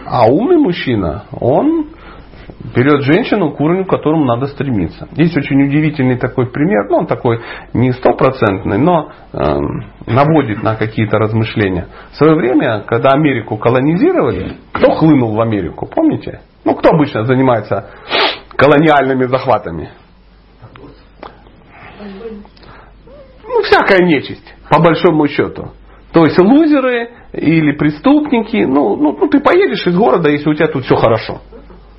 А 0.06 0.26
умный 0.28 0.58
мужчина, 0.58 1.24
он 1.32 1.88
берет 2.74 3.02
женщину, 3.02 3.52
к 3.52 3.60
уровню, 3.60 3.84
к 3.84 3.90
которому 3.90 4.24
надо 4.24 4.46
стремиться. 4.46 5.08
Есть 5.16 5.36
очень 5.36 5.62
удивительный 5.62 6.16
такой 6.16 6.46
пример, 6.46 6.88
ну 6.88 6.98
он 6.98 7.06
такой 7.06 7.40
не 7.72 7.92
стопроцентный, 7.92 8.78
но 8.78 9.10
э, 9.32 9.38
наводит 10.06 10.62
на 10.62 10.76
какие-то 10.76 11.18
размышления. 11.18 11.88
В 12.12 12.16
свое 12.16 12.34
время, 12.34 12.84
когда 12.86 13.10
Америку 13.10 13.56
колонизировали, 13.56 14.56
кто 14.72 14.92
хлынул 14.92 15.34
в 15.34 15.40
Америку, 15.40 15.86
помните? 15.86 16.40
Ну 16.64 16.74
кто 16.74 16.90
обычно 16.90 17.24
занимается 17.24 17.90
колониальными 18.56 19.24
захватами? 19.24 19.90
ну, 23.56 23.62
всякая 23.62 24.04
нечисть, 24.04 24.54
по 24.68 24.80
большому 24.80 25.26
счету. 25.28 25.70
То 26.12 26.24
есть 26.24 26.38
лузеры 26.38 27.10
или 27.32 27.72
преступники, 27.72 28.64
ну, 28.64 28.96
ну, 28.96 29.16
ну 29.18 29.28
ты 29.28 29.40
поедешь 29.40 29.86
из 29.86 29.96
города, 29.96 30.30
если 30.30 30.48
у 30.48 30.54
тебя 30.54 30.68
тут 30.68 30.84
все 30.84 30.96
хорошо. 30.96 31.40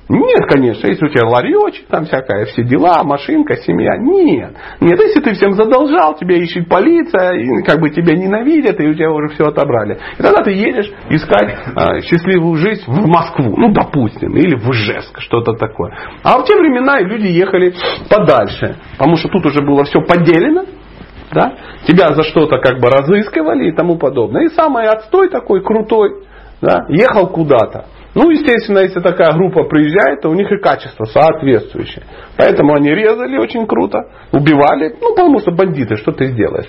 Нет, 0.08 0.46
конечно, 0.48 0.86
если 0.86 1.04
у 1.04 1.08
тебя 1.10 1.26
ларечек, 1.26 1.86
там 1.88 2.06
всякая, 2.06 2.46
все 2.46 2.62
дела, 2.64 3.02
машинка, 3.04 3.56
семья. 3.56 3.98
Нет. 3.98 4.54
Нет, 4.80 4.98
если 4.98 5.20
ты 5.20 5.34
всем 5.34 5.52
задолжал, 5.52 6.16
тебя 6.16 6.36
ищет 6.36 6.66
полиция, 6.66 7.32
и 7.34 7.62
как 7.62 7.78
бы 7.78 7.90
тебя 7.90 8.14
ненавидят, 8.14 8.80
и 8.80 8.86
у 8.86 8.94
тебя 8.94 9.10
уже 9.10 9.34
все 9.34 9.44
отобрали. 9.44 9.98
И 10.18 10.22
тогда 10.22 10.42
ты 10.42 10.52
едешь 10.52 10.90
искать 11.10 11.50
э, 11.50 12.00
счастливую 12.00 12.56
жизнь 12.56 12.84
в 12.86 13.06
Москву, 13.06 13.54
ну, 13.56 13.70
допустим, 13.70 14.34
или 14.34 14.56
в 14.56 14.70
Ижевск, 14.70 15.20
что-то 15.20 15.52
такое. 15.52 15.92
А 16.22 16.38
в 16.38 16.44
те 16.44 16.56
времена 16.56 17.00
люди 17.00 17.26
ехали 17.26 17.74
подальше, 18.08 18.76
потому 18.96 19.16
что 19.16 19.28
тут 19.28 19.44
уже 19.44 19.60
было 19.60 19.84
все 19.84 20.00
поделено, 20.00 20.64
да? 21.32 21.52
Тебя 21.86 22.14
за 22.14 22.22
что-то 22.22 22.58
как 22.58 22.80
бы 22.80 22.88
разыскивали 22.88 23.68
и 23.68 23.72
тому 23.72 23.98
подобное. 23.98 24.44
И 24.44 24.48
самый 24.48 24.88
отстой 24.88 25.28
такой 25.28 25.62
крутой, 25.62 26.22
да, 26.62 26.86
ехал 26.88 27.26
куда-то. 27.26 27.84
Ну, 28.18 28.30
естественно, 28.30 28.80
если 28.80 28.98
такая 28.98 29.32
группа 29.32 29.62
приезжает, 29.62 30.22
то 30.22 30.28
у 30.28 30.34
них 30.34 30.50
и 30.50 30.58
качество 30.58 31.04
соответствующее. 31.04 32.02
Поэтому 32.36 32.74
они 32.74 32.90
резали 32.90 33.38
очень 33.38 33.64
круто, 33.64 34.10
убивали, 34.32 34.96
ну, 35.00 35.14
потому 35.14 35.38
что 35.38 35.52
бандиты, 35.52 35.94
что 35.94 36.10
ты 36.10 36.26
сделаешь. 36.32 36.66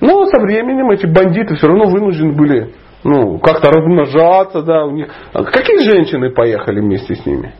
Но 0.00 0.24
со 0.26 0.40
временем 0.40 0.88
эти 0.92 1.06
бандиты 1.06 1.56
все 1.56 1.66
равно 1.66 1.86
вынуждены 1.86 2.32
были 2.34 2.74
ну, 3.02 3.38
как-то 3.40 3.70
размножаться, 3.70 4.62
да, 4.62 4.84
у 4.84 4.92
них. 4.92 5.08
А 5.32 5.42
Какие 5.42 5.78
женщины 5.78 6.30
поехали 6.30 6.78
вместе 6.78 7.16
с 7.16 7.26
ними? 7.26 7.52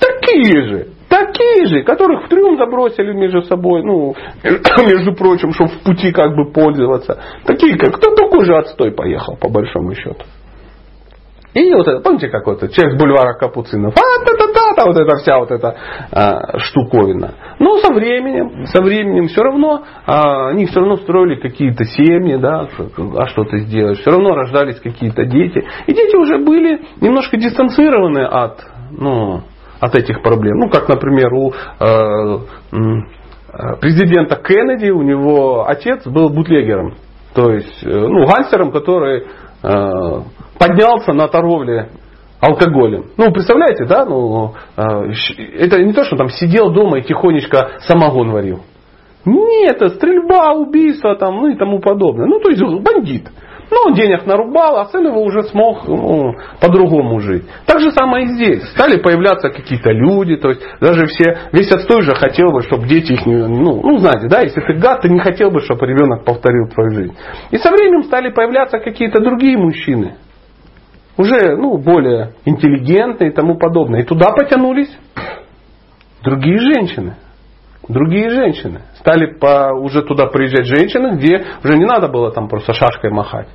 Такие 0.00 0.66
же. 0.66 0.88
Такие 1.08 1.66
же, 1.66 1.84
которых 1.84 2.24
в 2.24 2.28
трюм 2.28 2.56
забросили 2.58 3.12
между 3.12 3.42
собой, 3.42 3.84
ну, 3.84 4.12
между 4.42 5.14
прочим, 5.14 5.52
чтобы 5.52 5.70
в 5.70 5.84
пути 5.84 6.10
как 6.10 6.34
бы 6.34 6.50
пользоваться. 6.50 7.22
Такие, 7.44 7.78
как 7.78 7.94
кто 7.94 8.12
такой 8.12 8.44
же 8.44 8.56
отстой 8.56 8.90
поехал, 8.90 9.36
по 9.36 9.48
большому 9.48 9.94
счету. 9.94 10.24
И 11.56 11.72
вот 11.72 11.88
это, 11.88 12.00
помните, 12.00 12.28
как 12.28 12.46
вот 12.46 12.60
человек 12.70 12.98
с 12.98 13.00
бульвара 13.00 13.32
Капуцинов, 13.32 13.94
а, 13.96 14.24
та 14.26 14.36
та 14.36 14.52
та 14.52 14.74
та 14.74 14.84
вот 14.84 14.96
эта 14.98 15.16
вся 15.16 15.38
вот 15.38 15.50
эта 15.50 15.74
а, 16.12 16.58
штуковина. 16.58 17.32
Но 17.58 17.78
со 17.78 17.94
временем, 17.94 18.66
со 18.66 18.82
временем 18.82 19.28
все 19.28 19.40
равно, 19.42 19.82
а, 20.04 20.50
они 20.50 20.66
все 20.66 20.80
равно 20.80 20.96
строили 20.96 21.40
какие-то 21.40 21.84
семьи, 21.84 22.36
да, 22.36 22.68
а 23.16 23.26
что 23.28 23.44
ты 23.44 23.60
сделаешь, 23.60 24.00
все 24.00 24.10
равно 24.10 24.34
рождались 24.34 24.78
какие-то 24.80 25.24
дети. 25.24 25.64
И 25.86 25.94
дети 25.94 26.14
уже 26.14 26.36
были 26.36 26.82
немножко 27.00 27.38
дистанцированы 27.38 28.26
от, 28.26 28.62
ну, 28.90 29.40
от 29.80 29.94
этих 29.94 30.20
проблем. 30.20 30.58
Ну, 30.58 30.68
как, 30.68 30.90
например, 30.90 31.32
у 31.32 31.54
э, 31.80 32.38
э, 32.70 33.76
президента 33.80 34.36
Кеннеди, 34.36 34.90
у 34.90 35.00
него 35.00 35.66
отец 35.66 36.06
был 36.06 36.28
бутлегером. 36.28 36.96
То 37.34 37.50
есть, 37.50 37.82
э, 37.82 37.88
ну, 37.88 38.26
гангстером, 38.26 38.72
который 38.72 39.24
э, 39.62 40.20
поднялся 40.58 41.12
на 41.12 41.28
торговле 41.28 41.90
алкоголем. 42.40 43.06
Ну, 43.16 43.32
представляете, 43.32 43.84
да? 43.86 44.04
Ну, 44.04 44.54
э, 44.76 44.82
это 45.58 45.82
не 45.82 45.92
то, 45.92 46.04
что 46.04 46.16
там 46.16 46.28
сидел 46.28 46.70
дома 46.70 46.98
и 46.98 47.02
тихонечко 47.02 47.78
самогон 47.80 48.30
варил. 48.30 48.60
Нет, 49.24 49.76
это 49.76 49.88
стрельба, 49.88 50.52
убийство 50.52 51.16
там, 51.16 51.36
ну 51.36 51.48
и 51.48 51.56
тому 51.56 51.80
подобное. 51.80 52.26
Ну, 52.26 52.38
то 52.38 52.50
есть 52.50 52.62
бандит. 52.62 53.28
Ну, 53.68 53.78
он 53.86 53.94
денег 53.94 54.24
нарубал, 54.26 54.78
а 54.78 54.86
сын 54.86 55.04
его 55.06 55.22
уже 55.22 55.42
смог 55.44 55.88
ну, 55.88 56.34
по-другому 56.60 57.18
жить. 57.18 57.44
Так 57.66 57.80
же 57.80 57.90
самое 57.90 58.26
и 58.26 58.28
здесь. 58.28 58.62
Стали 58.70 59.00
появляться 59.00 59.50
какие-то 59.50 59.90
люди, 59.90 60.36
то 60.36 60.50
есть 60.50 60.62
даже 60.80 61.06
все, 61.06 61.36
весь 61.50 61.72
отстой 61.72 62.02
же 62.02 62.14
хотел 62.14 62.52
бы, 62.52 62.62
чтобы 62.62 62.86
дети 62.86 63.14
их 63.14 63.26
не, 63.26 63.34
ну, 63.34 63.80
ну, 63.82 63.98
знаете, 63.98 64.28
да, 64.28 64.42
если 64.42 64.60
ты 64.60 64.74
гад, 64.74 65.00
ты 65.00 65.08
не 65.08 65.18
хотел 65.18 65.50
бы, 65.50 65.60
чтобы 65.60 65.84
ребенок 65.86 66.24
повторил 66.24 66.68
твою 66.68 66.90
жизнь. 66.90 67.16
И 67.50 67.56
со 67.56 67.72
временем 67.72 68.04
стали 68.04 68.30
появляться 68.30 68.78
какие-то 68.78 69.20
другие 69.20 69.58
мужчины, 69.58 70.14
уже, 71.16 71.56
ну, 71.56 71.78
более 71.78 72.34
интеллигентные 72.44 73.30
и 73.30 73.32
тому 73.32 73.56
подобное. 73.56 74.02
И 74.02 74.04
туда 74.04 74.32
потянулись 74.32 74.90
другие 76.22 76.58
женщины 76.58 77.16
другие 77.88 78.30
женщины. 78.30 78.82
Стали 78.98 79.34
по, 79.38 79.72
уже 79.74 80.02
туда 80.02 80.26
приезжать 80.26 80.66
женщины, 80.66 81.16
где 81.16 81.44
уже 81.62 81.78
не 81.78 81.84
надо 81.84 82.08
было 82.08 82.32
там 82.32 82.48
просто 82.48 82.72
шашкой 82.72 83.10
махать. 83.10 83.48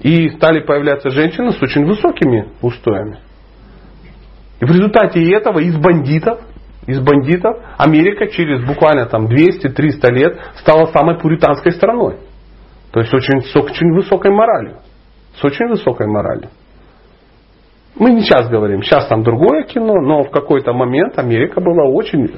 И 0.00 0.30
стали 0.30 0.60
появляться 0.60 1.10
женщины 1.10 1.52
с 1.52 1.62
очень 1.62 1.84
высокими 1.84 2.48
устоями. 2.62 3.18
И 4.60 4.64
в 4.64 4.68
результате 4.70 5.22
этого 5.32 5.58
из 5.58 5.76
бандитов, 5.76 6.40
из 6.86 7.00
бандитов 7.00 7.58
Америка 7.78 8.26
через 8.28 8.64
буквально 8.64 9.06
там 9.06 9.26
200-300 9.26 10.12
лет 10.12 10.40
стала 10.56 10.86
самой 10.86 11.18
пуританской 11.18 11.72
страной. 11.72 12.16
То 12.92 13.00
есть 13.00 13.12
очень, 13.14 13.42
с 13.42 13.54
очень 13.56 13.92
высокой 13.94 14.32
моралью. 14.32 14.78
С 15.36 15.44
очень 15.44 15.68
высокой 15.68 16.08
моралью. 16.08 16.50
Мы 17.96 18.12
не 18.12 18.22
сейчас 18.22 18.48
говорим, 18.48 18.82
сейчас 18.82 19.06
там 19.06 19.22
другое 19.22 19.64
кино, 19.64 20.00
но 20.00 20.22
в 20.22 20.30
какой-то 20.30 20.72
момент 20.72 21.18
Америка 21.18 21.60
была 21.60 21.84
очень 21.84 22.28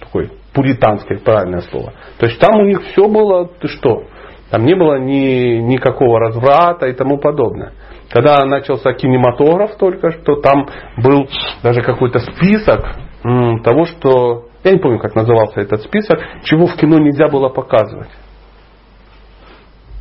такой 0.00 0.30
пуританской, 0.52 1.18
правильное 1.18 1.60
слово. 1.60 1.92
То 2.18 2.26
есть 2.26 2.40
там 2.40 2.60
у 2.60 2.64
них 2.64 2.82
все 2.82 3.08
было, 3.08 3.46
ты 3.60 3.68
что, 3.68 4.04
там 4.50 4.64
не 4.64 4.74
было 4.74 4.98
ни, 4.98 5.60
никакого 5.60 6.18
разврата 6.18 6.86
и 6.86 6.92
тому 6.92 7.18
подобное. 7.18 7.72
Когда 8.10 8.44
начался 8.44 8.92
кинематограф 8.92 9.76
только 9.76 10.10
что, 10.10 10.36
там 10.40 10.66
был 10.96 11.28
даже 11.62 11.82
какой-то 11.82 12.18
список 12.18 12.96
того, 13.22 13.84
что, 13.84 14.46
я 14.64 14.72
не 14.72 14.78
помню, 14.78 14.98
как 14.98 15.14
назывался 15.14 15.60
этот 15.60 15.82
список, 15.82 16.18
чего 16.42 16.66
в 16.66 16.74
кино 16.74 16.98
нельзя 16.98 17.28
было 17.28 17.48
показывать. 17.48 18.10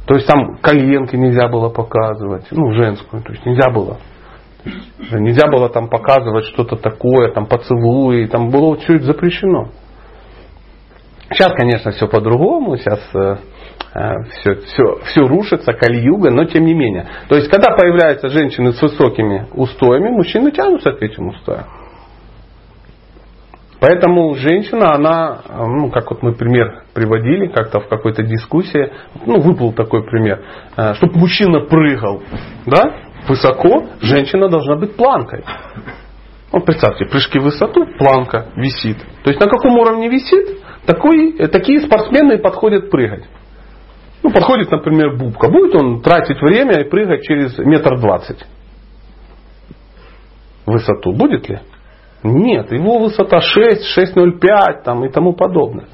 То 0.08 0.16
есть 0.16 0.26
там 0.26 0.58
коленки 0.58 1.16
нельзя 1.16 1.48
было 1.50 1.70
показывать, 1.70 2.48
ну, 2.50 2.74
женскую, 2.74 3.22
то 3.22 3.32
есть 3.32 3.46
нельзя 3.46 3.70
было. 3.70 4.00
Нельзя 5.12 5.48
было 5.48 5.70
там 5.70 5.90
показывать 5.90 6.46
что-то 6.46 6.76
такое, 6.76 7.32
там 7.32 7.46
поцелуи, 7.46 8.26
там 8.26 8.50
было 8.50 8.78
чуть 8.78 9.04
запрещено. 9.04 9.70
Сейчас, 11.32 11.54
конечно, 11.54 11.92
все 11.92 12.08
по-другому, 12.08 12.76
сейчас 12.78 13.00
все, 13.12 14.56
все, 14.56 15.00
все 15.06 15.28
рушится, 15.28 15.74
кальюга, 15.74 16.32
но 16.32 16.46
тем 16.46 16.66
не 16.66 16.74
менее. 16.74 17.08
То 17.28 17.36
есть, 17.36 17.50
когда 17.50 17.76
появляются 17.76 18.30
женщины 18.30 18.74
с 18.74 18.82
высокими 18.82 19.48
устоями, 19.54 20.10
мужчины 20.10 20.52
тянутся 20.52 20.92
к 20.92 21.02
этим 21.02 21.30
устоям. 21.30 21.66
Поэтому 23.80 24.36
женщина, 24.36 24.94
она, 24.94 25.40
ну, 25.58 25.90
как 25.90 26.12
вот 26.12 26.22
мы 26.22 26.34
пример 26.34 26.84
приводили 26.94 27.48
как-то 27.48 27.80
в 27.80 27.88
какой-то 27.88 28.24
дискуссии, 28.24 28.92
ну, 29.26 29.40
выплыл 29.40 29.72
такой 29.72 30.04
пример, 30.04 30.44
э, 30.76 30.96
чтобы 30.96 31.18
мужчина 31.18 31.62
прыгал, 31.62 32.22
да, 32.66 32.94
высоко, 33.30 33.86
женщина 34.02 34.50
должна 34.50 34.76
быть 34.76 34.96
планкой. 34.96 35.44
Ну, 36.52 36.62
представьте, 36.62 37.06
прыжки 37.06 37.40
в 37.40 37.44
высоту, 37.44 37.86
планка 37.98 38.48
висит. 38.56 38.98
То 39.24 39.30
есть 39.30 39.40
на 39.40 39.48
каком 39.48 39.78
уровне 39.78 40.10
висит, 40.10 40.60
такой, 40.86 41.36
э, 41.38 41.48
такие 41.48 41.80
спортсмены 41.82 42.40
подходят 42.40 42.90
прыгать. 42.90 43.26
Ну, 44.24 44.32
подходит, 44.32 44.72
например, 44.72 45.16
Бубка. 45.16 45.50
Будет 45.50 45.76
он 45.76 46.02
тратить 46.02 46.42
время 46.42 46.82
и 46.82 46.90
прыгать 46.90 47.24
через 47.24 47.58
метр 47.60 48.00
двадцать 48.00 48.46
высоту? 50.66 51.14
Будет 51.14 51.48
ли? 51.50 51.60
Нет, 52.24 52.72
его 52.72 53.00
высота 53.00 53.40
6, 53.40 53.98
6,05 53.98 54.84
там, 54.84 55.06
и 55.06 55.10
тому 55.10 55.34
подобное. 55.34 55.88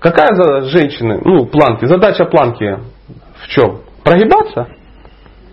Какая 0.00 0.34
за 0.34 0.62
женщины, 0.68 1.20
ну, 1.24 1.46
планки, 1.46 1.86
задача 1.86 2.26
планки 2.26 2.78
в 3.42 3.48
чем? 3.48 3.80
Прогибаться? 4.04 4.68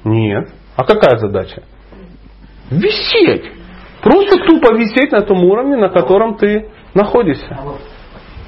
Нет. 0.03 0.49
А 0.75 0.83
какая 0.83 1.17
задача? 1.17 1.63
Висеть. 2.71 3.51
Просто 4.01 4.37
тупо 4.45 4.73
висеть 4.75 5.11
на 5.11 5.21
том 5.21 5.43
уровне, 5.43 5.77
на 5.77 5.89
котором 5.89 6.35
ты 6.35 6.69
находишься. 6.93 7.57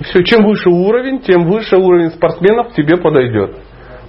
Все, 0.01 0.23
чем 0.23 0.45
выше 0.45 0.69
уровень, 0.69 1.19
тем 1.21 1.47
выше 1.47 1.77
уровень 1.77 2.11
спортсменов 2.11 2.73
тебе 2.73 2.97
подойдет. 2.97 3.55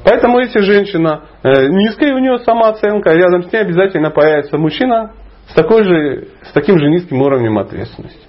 Поэтому 0.05 0.41
если 0.41 0.61
женщина 0.61 1.25
э, 1.43 1.69
низкая, 1.69 2.15
у 2.15 2.19
нее 2.19 2.39
самооценка, 2.39 3.13
рядом 3.13 3.45
с 3.45 3.53
ней 3.53 3.61
обязательно 3.61 4.11
появится 4.11 4.59
мужчина 4.59 5.13
с, 5.49 5.55
такой 5.55 5.85
же, 5.85 6.29
с 6.43 6.53
таким 6.53 6.79
же 6.79 6.89
низким 6.89 7.23
уровнем 7.23 7.59
ответственности. 7.59 8.27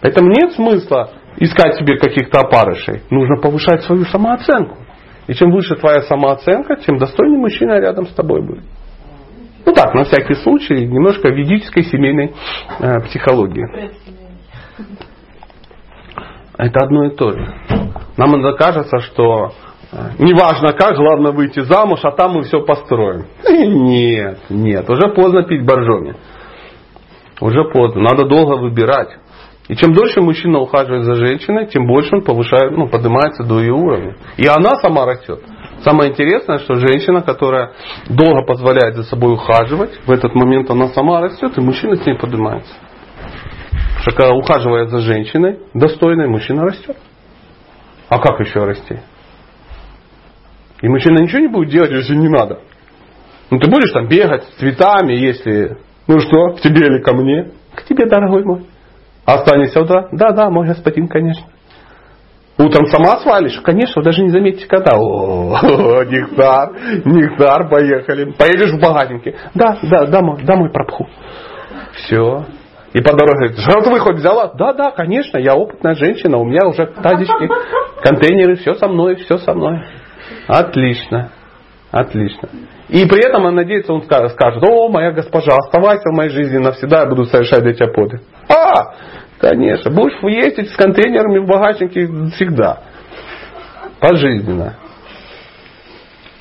Поэтому 0.00 0.30
нет 0.30 0.52
смысла 0.52 1.10
искать 1.38 1.76
себе 1.76 1.98
каких-то 1.98 2.40
опарышей. 2.40 3.02
Нужно 3.10 3.36
повышать 3.40 3.82
свою 3.84 4.04
самооценку. 4.04 4.76
И 5.28 5.34
чем 5.34 5.50
выше 5.50 5.76
твоя 5.76 6.02
самооценка, 6.02 6.76
тем 6.76 6.98
достойнее 6.98 7.38
мужчина 7.38 7.80
рядом 7.80 8.06
с 8.06 8.14
тобой 8.14 8.42
будет. 8.42 8.64
Ну 9.64 9.72
так, 9.72 9.94
на 9.94 10.04
всякий 10.04 10.34
случай, 10.36 10.86
немножко 10.86 11.28
ведической 11.28 11.84
семейной 11.84 12.34
э, 12.80 13.00
психологии. 13.00 13.92
Это 16.58 16.84
одно 16.84 17.04
и 17.06 17.10
то 17.10 17.30
же. 17.32 17.54
Нам 18.16 18.34
иногда 18.34 18.52
кажется, 18.52 18.98
что 19.00 19.52
э, 19.92 19.96
неважно 20.18 20.72
как, 20.72 20.96
главное 20.96 21.32
выйти 21.32 21.60
замуж, 21.60 22.00
а 22.02 22.10
там 22.12 22.32
мы 22.32 22.42
все 22.42 22.60
построим. 22.60 23.26
Нет, 23.48 24.38
нет, 24.48 24.88
уже 24.90 25.08
поздно 25.14 25.44
пить 25.44 25.64
боржоми. 25.64 26.16
Уже 27.40 27.64
поздно, 27.64 28.02
надо 28.02 28.26
долго 28.26 28.56
выбирать. 28.56 29.16
И 29.68 29.76
чем 29.76 29.94
дольше 29.94 30.20
мужчина 30.20 30.58
ухаживает 30.58 31.04
за 31.04 31.14
женщиной, 31.14 31.66
тем 31.66 31.86
больше 31.86 32.16
он 32.16 32.22
повышает, 32.22 32.72
ну, 32.72 32.88
поднимается 32.88 33.44
до 33.44 33.60
ее 33.60 33.72
уровня. 33.72 34.16
И 34.36 34.46
она 34.46 34.70
сама 34.82 35.06
растет. 35.06 35.40
Самое 35.84 36.12
интересное, 36.12 36.58
что 36.58 36.74
женщина, 36.76 37.22
которая 37.22 37.72
долго 38.08 38.44
позволяет 38.46 38.94
за 38.94 39.02
собой 39.02 39.34
ухаживать, 39.34 39.98
в 40.06 40.10
этот 40.10 40.34
момент 40.34 40.70
она 40.70 40.88
сама 40.88 41.20
растет, 41.20 41.58
и 41.58 41.60
мужчина 41.60 41.96
с 41.96 42.06
ней 42.06 42.16
поднимается. 42.16 42.72
Потому 43.70 44.02
что 44.02 44.12
когда 44.12 44.34
ухаживая 44.34 44.86
за 44.86 44.98
женщиной, 44.98 45.58
достойной, 45.74 46.28
мужчина 46.28 46.64
растет. 46.64 46.96
А 48.08 48.18
как 48.18 48.38
еще 48.40 48.64
расти? 48.64 48.98
И 50.82 50.88
мужчина 50.88 51.22
ничего 51.22 51.40
не 51.40 51.48
будет 51.48 51.70
делать, 51.70 51.90
если 51.90 52.14
не 52.14 52.28
надо. 52.28 52.60
Ну 53.50 53.58
ты 53.58 53.70
будешь 53.70 53.92
там 53.92 54.06
бегать 54.06 54.44
с 54.44 54.58
цветами, 54.58 55.14
если... 55.14 55.78
Ну 56.06 56.20
что, 56.20 56.54
к 56.54 56.60
тебе 56.60 56.86
или 56.86 57.02
ко 57.02 57.14
мне? 57.14 57.50
К 57.74 57.84
тебе, 57.84 58.06
дорогой 58.06 58.44
мой. 58.44 58.66
Останешься 59.24 59.80
утро? 59.80 60.08
Да, 60.12 60.32
да, 60.32 60.50
мой 60.50 60.66
господин, 60.66 61.08
конечно. 61.08 61.46
Утром 62.58 62.86
сама 62.86 63.18
свалишь? 63.20 63.60
Конечно, 63.62 64.02
даже 64.02 64.22
не 64.22 64.28
заметите, 64.28 64.66
когда. 64.66 64.92
О, 64.96 65.56
нектар, 66.04 66.72
нектар, 67.04 67.68
поехали. 67.68 68.32
Поедешь 68.32 68.72
в 68.72 68.80
багажнике? 68.80 69.34
Да, 69.54 69.78
да, 69.82 70.06
домой, 70.06 70.42
домой 70.44 70.70
пропху. 70.70 71.08
Все. 71.94 72.44
И 72.92 73.00
по 73.00 73.12
дороге 73.12 73.48
говорит, 73.48 73.58
жратвы 73.58 73.98
хоть 74.00 74.16
взяла? 74.16 74.52
Да, 74.54 74.74
да, 74.74 74.90
конечно, 74.90 75.38
я 75.38 75.54
опытная 75.54 75.94
женщина, 75.94 76.36
у 76.36 76.44
меня 76.44 76.66
уже 76.66 76.86
тазички, 76.86 77.48
контейнеры, 78.02 78.56
все 78.56 78.74
со 78.74 78.86
мной, 78.86 79.16
все 79.16 79.38
со 79.38 79.54
мной. 79.54 79.82
Отлично, 80.46 81.30
отлично. 81.90 82.50
И 82.90 83.06
при 83.06 83.26
этом 83.26 83.46
он 83.46 83.54
надеется, 83.54 83.94
он 83.94 84.02
скажет, 84.02 84.62
о, 84.62 84.88
моя 84.88 85.12
госпожа, 85.12 85.56
оставайся 85.56 86.10
в 86.10 86.14
моей 86.14 86.28
жизни 86.28 86.58
навсегда, 86.58 87.00
я 87.00 87.06
буду 87.06 87.24
совершать 87.24 87.64
эти 87.64 87.82
опоты. 87.82 88.20
А, 88.50 88.94
конечно, 89.42 89.90
будешь 89.90 90.22
ездить 90.22 90.70
с 90.70 90.76
контейнерами 90.76 91.40
в 91.40 91.46
багажнике 91.46 92.06
всегда. 92.34 92.80
Пожизненно. 94.00 94.76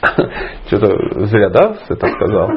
Что-то 0.68 1.26
зря, 1.26 1.50
да, 1.50 1.76
это 1.90 2.08
сказал? 2.08 2.50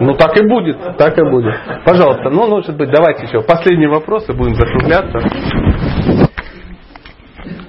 Ну 0.00 0.14
так 0.14 0.36
и 0.36 0.46
будет, 0.46 0.96
так 0.96 1.18
и 1.18 1.22
будет. 1.30 1.54
Пожалуйста, 1.84 2.30
ну 2.30 2.46
может 2.48 2.76
быть, 2.76 2.90
давайте 2.90 3.26
еще 3.26 3.42
последние 3.42 3.88
вопросы, 3.88 4.32
будем 4.32 4.54
закругляться. 4.54 5.18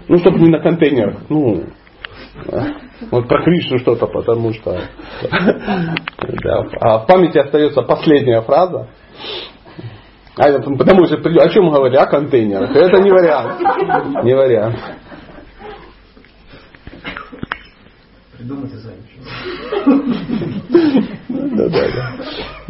Ну, 0.08 0.18
чтобы 0.18 0.40
не 0.40 0.50
на 0.50 0.60
контейнерах. 0.60 1.18
Ну, 1.30 1.66
вот 3.12 3.28
про 3.28 3.44
Кришну 3.44 3.78
что-то, 3.80 4.08
потому 4.08 4.54
что... 4.54 4.72
Да. 6.44 6.64
А 6.82 7.00
в 7.00 7.08
памяти 7.08 7.38
остается 7.38 7.82
последняя 7.82 8.42
фраза. 8.42 8.90
А, 10.38 10.60
потому 10.60 11.06
что 11.06 11.16
о 11.16 11.50
чем 11.50 11.70
говорили? 11.70 11.98
О 11.98 12.06
контейнерах. 12.06 12.76
Это 12.76 13.02
не 13.02 13.12
вариант. 13.12 13.60
Не 14.24 14.34
вариант. 14.36 14.78
Придумайте 18.38 18.78
сами. 18.78 19.04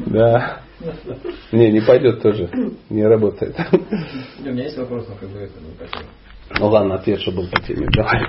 Да. 0.08 0.62
Не, 1.52 1.72
не 1.72 1.82
пойдет 1.82 2.22
тоже. 2.22 2.50
Не 2.90 3.06
работает. 3.06 3.56
У 4.40 4.44
меня 4.44 4.64
есть 4.64 4.78
вопрос, 4.78 5.08
но 5.10 5.16
как 5.16 5.30
бы 5.30 5.40
это 5.40 5.60
не. 5.60 6.60
Ну 6.60 6.68
ладно, 6.68 6.96
ответ, 6.96 7.22
что 7.22 7.32
был 7.32 7.48
по 7.50 7.62
теме. 7.62 7.88
Давай. 7.92 8.26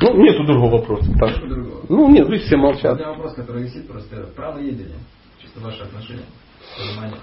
Ну, 0.00 0.14
нету 0.22 0.44
другого 0.44 0.78
вопроса. 0.78 1.10
Так. 1.18 1.38
Другого? 1.48 1.86
Ну, 1.88 2.10
нет, 2.10 2.28
вы 2.28 2.38
все 2.38 2.56
У 2.56 2.60
молчат. 2.60 2.98
меня 2.98 3.08
вопрос, 3.12 3.34
который 3.34 3.62
висит 3.64 3.88
просто. 3.88 4.26
Право 4.36 4.58
едения. 4.58 4.98
Чисто 5.42 5.60
ваши 5.60 5.82
отношения. 5.82 6.26
Понимание. 6.76 7.18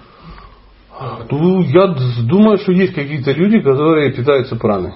Ну, 1.31 1.61
я 1.61 1.87
думаю, 2.27 2.57
что 2.57 2.71
есть 2.71 2.93
какие-то 2.93 3.31
люди, 3.31 3.59
которые 3.59 4.11
питаются 4.13 4.55
праной. 4.55 4.93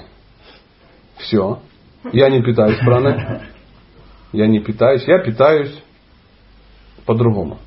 Все. 1.18 1.60
Я 2.12 2.30
не 2.30 2.42
питаюсь 2.44 2.78
праной. 2.80 3.42
Я 4.32 4.48
не 4.48 4.60
питаюсь. 4.60 5.04
Я 5.08 5.20
питаюсь 5.20 5.74
по-другому. 7.06 7.58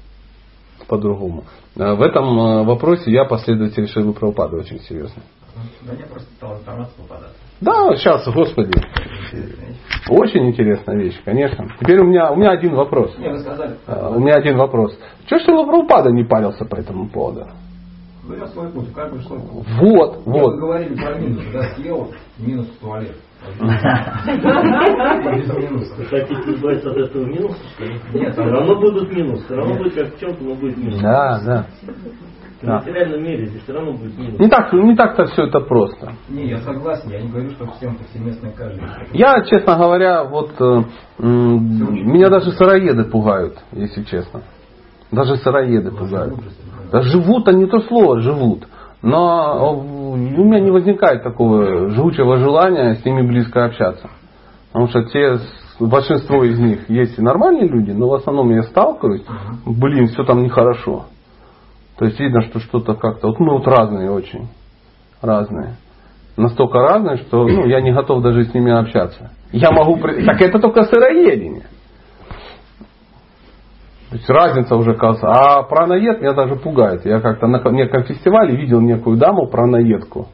По-другому. 0.86 1.44
Э, 1.76 1.94
В 1.94 2.02
этом 2.02 2.38
э, 2.38 2.64
вопросе 2.64 3.10
я 3.10 3.24
последователь 3.24 3.88
Шилы 3.88 4.12
Прабхупады 4.12 4.56
очень 4.58 4.80
серьезно. 4.80 5.22
Да 5.82 5.92
мне 5.92 6.04
просто 6.04 6.28
стала 6.36 6.58
информация 6.58 6.94
попадаться. 6.96 7.36
Да, 7.60 7.96
сейчас, 7.96 8.26
господи. 8.28 8.72
Очень 10.08 10.48
интересная 10.48 10.96
вещь, 10.96 11.20
конечно. 11.24 11.68
Теперь 11.80 12.00
у 12.00 12.04
меня, 12.04 12.30
у 12.32 12.36
меня 12.36 12.50
один 12.50 12.74
вопрос. 12.74 13.16
Не, 13.18 13.30
вы 13.30 13.38
сказали. 13.40 13.76
Э, 13.86 14.12
У 14.14 14.20
меня 14.20 14.34
один 14.34 14.56
вопрос. 14.56 14.96
Чего 15.26 15.40
Шила 15.40 15.64
Прабхупада 15.64 16.10
не 16.10 16.24
парился 16.24 16.64
по 16.64 16.76
этому 16.76 17.08
поводу? 17.08 17.46
Берем 18.28 18.46
свой 18.48 18.68
путь, 18.70 18.90
у 18.90 18.92
каждого 18.92 19.20
свой 19.22 19.40
путь. 19.40 19.66
Вот, 19.80 20.16
Вот. 20.24 20.26
Вы 20.26 20.32
вот. 20.32 20.56
говорили 20.58 20.94
про 20.94 21.18
минус, 21.18 21.44
да, 21.52 21.62
съел, 21.74 22.12
минус 22.38 22.66
в 22.68 22.78
туалет. 22.80 23.16
Хотите 26.10 26.52
избавиться 26.52 26.90
от 26.90 26.96
этого 26.98 27.24
минуса, 27.24 27.56
что 27.74 27.84
ли? 27.84 27.94
Нет, 28.12 28.32
все 28.32 28.42
равно 28.42 28.74
будут 28.78 29.10
минусы. 29.10 29.44
Все 29.44 29.54
равно 29.54 29.74
будет 29.76 29.94
как 29.94 30.14
в 30.14 30.20
чем-то, 30.20 30.44
но 30.44 30.54
будет 30.54 30.76
минус. 30.76 31.00
Да, 31.00 31.40
да. 31.44 31.66
В 32.60 32.66
материальном 32.66 33.22
мире 33.22 33.46
здесь 33.46 33.62
все 33.62 33.72
равно 33.72 33.92
будет 33.92 34.18
минус. 34.18 34.38
Не 34.38 34.48
так, 34.48 34.70
не 34.74 34.94
так-то 34.94 35.24
все 35.24 35.44
это 35.44 35.60
просто. 35.60 36.12
Не, 36.28 36.50
я 36.50 36.58
согласен, 36.58 37.08
я 37.10 37.22
не 37.22 37.30
говорю, 37.30 37.48
что 37.52 37.66
всем 37.72 37.96
повсеместно 37.96 38.48
и 38.48 38.52
каждый. 38.52 38.82
Я, 39.14 39.42
честно 39.44 39.76
говоря, 39.76 40.24
вот 40.24 40.50
э, 40.60 40.82
меня 41.18 42.28
даже 42.28 42.50
сыроеды 42.52 43.04
пугают, 43.04 43.56
если 43.72 44.02
честно. 44.02 44.42
Даже 45.10 45.36
сыроеды 45.36 45.90
пугают. 45.90 46.38
Да 46.90 47.02
живут, 47.02 47.46
не 47.52 47.66
то 47.66 47.80
слово, 47.80 48.20
живут. 48.20 48.66
Но 49.02 49.54
э, 49.54 50.16
у 50.16 50.44
меня 50.44 50.60
не 50.60 50.70
возникает 50.70 51.22
такого 51.22 51.90
живучего 51.90 52.36
желания 52.38 52.94
с 52.94 53.04
ними 53.04 53.22
близко 53.22 53.64
общаться. 53.64 54.10
Потому 54.72 54.88
что 54.88 55.04
те, 55.04 55.38
большинство 55.80 56.44
из 56.44 56.58
них 56.58 56.88
есть 56.88 57.18
и 57.18 57.22
нормальные 57.22 57.68
люди, 57.68 57.90
но 57.92 58.08
в 58.08 58.14
основном 58.14 58.50
я 58.50 58.62
сталкиваюсь, 58.64 59.24
блин, 59.66 60.08
все 60.08 60.24
там 60.24 60.42
нехорошо. 60.42 61.06
То 61.98 62.04
есть 62.06 62.18
видно, 62.20 62.42
что 62.42 62.60
что-то 62.60 62.94
как-то, 62.94 63.28
вот 63.28 63.40
мы 63.40 63.52
вот 63.52 63.66
разные 63.66 64.10
очень, 64.10 64.48
разные. 65.20 65.76
Настолько 66.36 66.78
разные, 66.78 67.18
что 67.18 67.46
ну, 67.46 67.66
я 67.66 67.80
не 67.80 67.92
готов 67.92 68.22
даже 68.22 68.44
с 68.44 68.54
ними 68.54 68.72
общаться. 68.72 69.30
Я 69.52 69.70
могу... 69.72 69.98
Так 69.98 70.40
это 70.40 70.58
только 70.58 70.84
сыроедение. 70.84 71.64
То 74.10 74.16
есть 74.16 74.28
разница 74.28 74.74
уже 74.74 74.94
кажется. 74.94 75.28
А 75.28 75.62
праноед 75.62 76.20
меня 76.20 76.32
даже 76.32 76.56
пугает. 76.56 77.06
Я 77.06 77.20
как-то 77.20 77.46
на 77.46 77.62
неком 77.70 78.02
фестивале 78.04 78.56
видел 78.56 78.80
некую 78.80 79.16
даму 79.16 79.46
праноедку. 79.46 80.26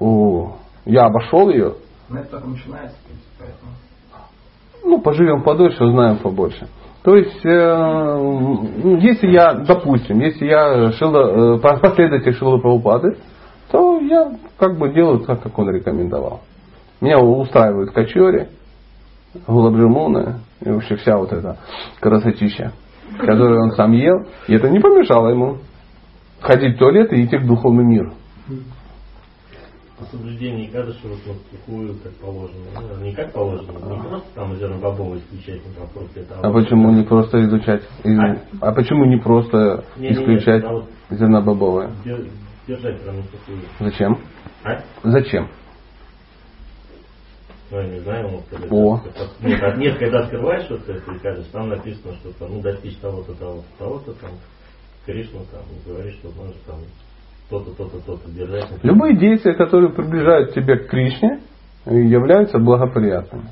О, 0.00 0.56
я 0.86 1.04
обошел 1.04 1.50
ее. 1.50 1.74
Но 2.08 2.20
это 2.20 2.30
только 2.30 2.48
начинается, 2.48 2.96
поэтому. 3.38 3.72
Ну, 4.84 5.00
поживем 5.00 5.42
подольше, 5.42 5.84
узнаем 5.84 6.18
побольше. 6.18 6.66
То 7.02 7.16
есть, 7.16 7.44
э, 7.44 8.16
ну, 8.16 8.96
если 8.96 9.30
я, 9.30 9.52
допустим, 9.52 10.20
если 10.20 10.46
я 10.46 10.92
Шила, 10.92 11.56
э, 11.56 11.58
последователь 11.58 12.32
Шилы 12.32 12.60
Прабхупады, 12.60 13.18
то 13.70 13.98
я 14.00 14.32
как 14.58 14.78
бы 14.78 14.90
делаю 14.92 15.20
так, 15.20 15.42
как 15.42 15.58
он 15.58 15.68
рекомендовал. 15.70 16.40
Меня 17.02 17.18
устраивают 17.18 17.92
качори, 17.92 18.48
гулабджимуны 19.46 20.40
и 20.64 20.68
вообще 20.70 20.96
вся 20.96 21.16
вот 21.16 21.32
эта 21.32 21.58
красотища, 22.00 22.72
которую 23.18 23.62
он 23.62 23.70
сам 23.72 23.92
ел. 23.92 24.26
И 24.48 24.54
это 24.54 24.68
не 24.70 24.80
помешало 24.80 25.28
ему 25.28 25.58
ходить 26.40 26.76
в 26.76 26.78
туалет 26.78 27.12
и 27.12 27.24
идти 27.24 27.36
в 27.36 27.46
духовный 27.46 27.84
мир. 27.84 28.12
По 29.98 30.04
соблюдению 30.06 30.72
Кадыша 30.72 30.98
вот 31.06 31.36
сухую, 31.52 31.94
как 32.02 32.12
положено. 32.14 32.64
Ну, 32.98 33.04
не 33.04 33.12
как 33.14 33.32
положено, 33.32 33.70
не 33.72 34.00
просто 34.00 34.26
там 34.34 34.56
зернобобовый 34.56 35.20
исключать, 35.20 35.60
не 35.64 35.86
просто 35.94 36.20
это. 36.20 36.34
А 36.42 36.50
почему 36.52 36.90
не 36.90 37.04
просто 37.04 37.44
изучать? 37.44 37.82
из- 38.02 38.18
А 38.60 38.72
почему 38.72 39.04
не 39.04 39.18
просто 39.18 39.84
Не-не-не, 39.96 40.14
исключать 40.22 40.64
а 40.64 40.72
вот 40.72 40.86
зернобобовое? 41.10 41.90
дер- 42.04 42.28
Держать 42.66 43.00
прям. 43.02 43.16
Зачем? 43.78 44.18
А? 44.64 44.80
Зачем? 45.04 45.48
Ну, 47.70 47.80
я 47.80 47.88
не 47.88 48.00
знаю, 48.00 48.28
может, 48.28 48.46
когда... 48.48 48.66
О. 48.70 49.00
Нет, 49.40 49.76
нет, 49.78 49.98
когда 49.98 50.20
открываешь 50.20 50.68
вот 50.70 50.88
это 50.88 51.12
и 51.12 51.18
кажешь, 51.18 51.46
там 51.52 51.68
написано, 51.68 52.14
что 52.14 52.32
там, 52.38 52.54
ну, 52.54 52.60
достичь 52.60 52.98
того-то, 52.98 53.34
того-то, 53.34 53.64
того-то, 53.78 54.12
там, 54.20 54.30
Кришна 55.06 55.40
там 55.52 55.62
говорит, 55.86 56.14
что 56.14 56.28
можешь 56.36 56.56
там 56.66 56.76
то-то, 57.50 57.74
то-то, 57.76 57.98
то-то 58.04 58.30
держать. 58.30 58.70
Любые 58.82 59.16
действия, 59.16 59.54
которые 59.54 59.92
приближают 59.92 60.54
тебя 60.54 60.76
к 60.76 60.86
Кришне, 60.86 61.40
являются 61.86 62.58
благоприятными. 62.58 63.48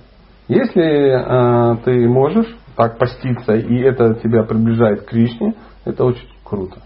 Если 0.49 0.83
э, 0.83 1.77
ты 1.85 2.09
можешь 2.09 2.57
так 2.77 2.99
поститься, 2.99 3.55
и 3.55 3.79
это 3.81 4.15
тебя 4.15 4.45
приближает 4.45 5.03
к 5.03 5.11
Кришне, 5.11 5.55
это 5.85 6.05
очень 6.05 6.29
круто. 6.45 6.81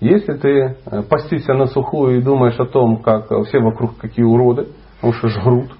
Если 0.00 0.34
ты 0.34 0.48
э, 0.48 1.02
постишься 1.08 1.54
на 1.54 1.66
сухую 1.66 2.18
и 2.18 2.22
думаешь 2.22 2.58
о 2.58 2.66
том, 2.66 3.02
как 3.02 3.30
э, 3.30 3.42
все 3.44 3.60
вокруг 3.60 3.96
какие 3.96 4.24
уроды, 4.24 4.68
потому 4.96 5.12
что 5.14 5.28
жрут, 5.28 5.70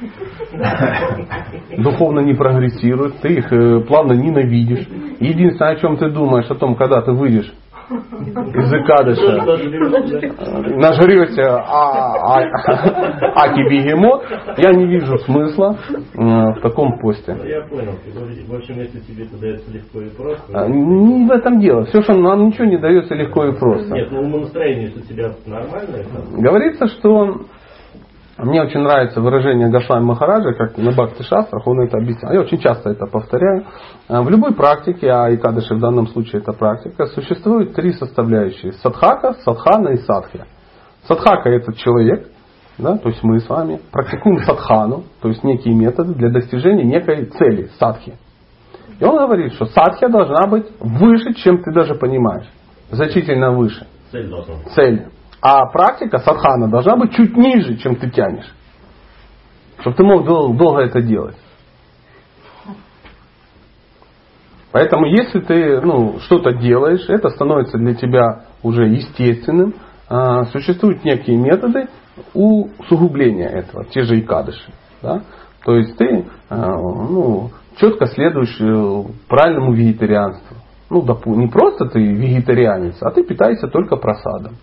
духовно 1.78 2.20
не 2.20 2.34
прогрессируют, 2.34 3.20
ты 3.20 3.34
их 3.34 3.52
э, 3.52 3.80
плавно 3.80 4.12
ненавидишь. 4.12 4.86
Единственное, 5.20 5.72
о 5.72 5.76
чем 5.76 5.96
ты 5.96 6.10
думаешь, 6.10 6.50
о 6.50 6.54
том, 6.54 6.74
когда 6.74 7.02
ты 7.02 7.12
выйдешь 7.12 7.52
из 7.88 8.72
Икадыша, 8.72 9.44
да? 9.46 10.76
нажрешься 10.76 11.56
а, 11.56 12.16
а, 12.20 12.40
аки 13.44 13.60
бегемот, 13.70 14.24
я 14.56 14.72
не 14.72 14.86
вижу 14.86 15.16
смысла 15.18 15.78
э, 15.88 15.98
в 16.18 16.60
таком 16.62 16.98
посте. 16.98 17.34
Ну, 17.34 17.44
Я 17.44 17.62
понял. 17.62 17.92
В 18.48 18.54
общем, 18.54 18.78
если 18.78 18.98
тебе 19.00 19.24
это 19.24 19.38
дается 19.38 19.70
легко 19.70 20.00
и 20.00 20.08
просто. 20.10 20.42
А, 20.52 20.68
Не 20.68 21.26
в 21.26 21.30
этом 21.30 21.60
дело. 21.60 21.84
Все, 21.84 22.02
что 22.02 22.14
нам 22.14 22.46
ничего 22.46 22.64
не 22.64 22.78
дается 22.78 23.14
легко 23.14 23.44
и 23.46 23.56
просто. 23.56 23.94
Нет, 23.94 24.10
ну 24.10 24.20
умонастроение, 24.20 24.86
если 24.86 25.00
у 25.00 25.04
тебя 25.04 25.30
нормальное, 25.46 26.04
Говорится, 26.38 26.88
что 26.88 27.40
мне 28.44 28.62
очень 28.62 28.80
нравится 28.80 29.20
выражение 29.20 29.70
Гашлами 29.70 30.04
Махараджа, 30.04 30.52
как 30.52 30.76
на 30.76 30.90
Бхакти 30.90 31.22
Шастрах, 31.22 31.66
он 31.66 31.80
это 31.80 31.96
объяснял. 31.96 32.32
Я 32.32 32.40
очень 32.40 32.58
часто 32.58 32.90
это 32.90 33.06
повторяю. 33.06 33.64
А 34.08 34.22
В 34.22 34.28
любой 34.28 34.54
практике, 34.54 35.10
а 35.10 35.34
Икадыши 35.34 35.74
в 35.74 35.80
данном 35.80 36.06
случае 36.08 36.42
это 36.42 36.52
практика, 36.52 37.06
существует 37.06 37.74
три 37.74 37.92
составляющие. 37.92 38.72
Садхака, 38.72 39.34
садхана 39.42 39.88
и 39.90 39.96
садхья. 39.98 40.46
Садхака 41.08 41.48
это 41.48 41.72
человек, 41.72 42.28
да, 42.76 42.98
то 42.98 43.08
есть 43.08 43.22
мы 43.22 43.40
с 43.40 43.48
вами 43.48 43.80
практикуем 43.90 44.40
садхану, 44.40 45.04
то 45.22 45.28
есть 45.28 45.42
некие 45.42 45.74
методы 45.74 46.14
для 46.14 46.30
достижения 46.30 46.84
некой 46.84 47.24
цели, 47.26 47.70
садхи. 47.78 48.18
И 49.00 49.04
он 49.04 49.16
говорит, 49.16 49.54
что 49.54 49.64
садхья 49.66 50.08
должна 50.08 50.46
быть 50.46 50.66
выше, 50.80 51.32
чем 51.34 51.62
ты 51.62 51.72
даже 51.72 51.94
понимаешь. 51.94 52.48
Значительно 52.90 53.52
выше 53.52 53.86
цель 54.10 54.28
должна 54.28 54.54
быть. 54.56 54.68
цель. 54.74 55.06
А 55.48 55.64
практика 55.66 56.18
садхана 56.18 56.66
должна 56.66 56.96
быть 56.96 57.14
чуть 57.14 57.36
ниже, 57.36 57.76
чем 57.76 57.94
ты 57.94 58.10
тянешь. 58.10 58.52
Чтобы 59.78 59.96
ты 59.96 60.02
мог 60.02 60.24
дол- 60.24 60.54
долго 60.54 60.80
это 60.80 61.00
делать. 61.00 61.36
Поэтому 64.72 65.06
если 65.06 65.38
ты 65.38 65.80
ну, 65.82 66.18
что-то 66.24 66.52
делаешь, 66.54 67.08
это 67.08 67.28
становится 67.30 67.78
для 67.78 67.94
тебя 67.94 68.46
уже 68.64 68.88
естественным. 68.88 69.74
А, 70.08 70.46
существуют 70.46 71.04
некие 71.04 71.36
методы 71.36 71.86
усугубления 72.34 73.48
этого, 73.48 73.84
те 73.84 74.02
же 74.02 74.18
икадыши. 74.18 74.72
Да? 75.00 75.22
То 75.64 75.76
есть 75.76 75.96
ты 75.96 76.26
а, 76.50 76.72
ну, 76.76 77.52
четко 77.76 78.06
следуешь 78.06 78.60
э, 78.60 79.12
правильному 79.28 79.74
вегетарианству. 79.74 80.56
Ну, 80.90 81.02
допу- 81.02 81.36
не 81.36 81.46
просто 81.46 81.84
ты 81.86 82.00
вегетарианец, 82.00 82.96
а 83.00 83.12
ты 83.12 83.22
питаешься 83.22 83.68
только 83.68 83.94
просадом. 83.94 84.56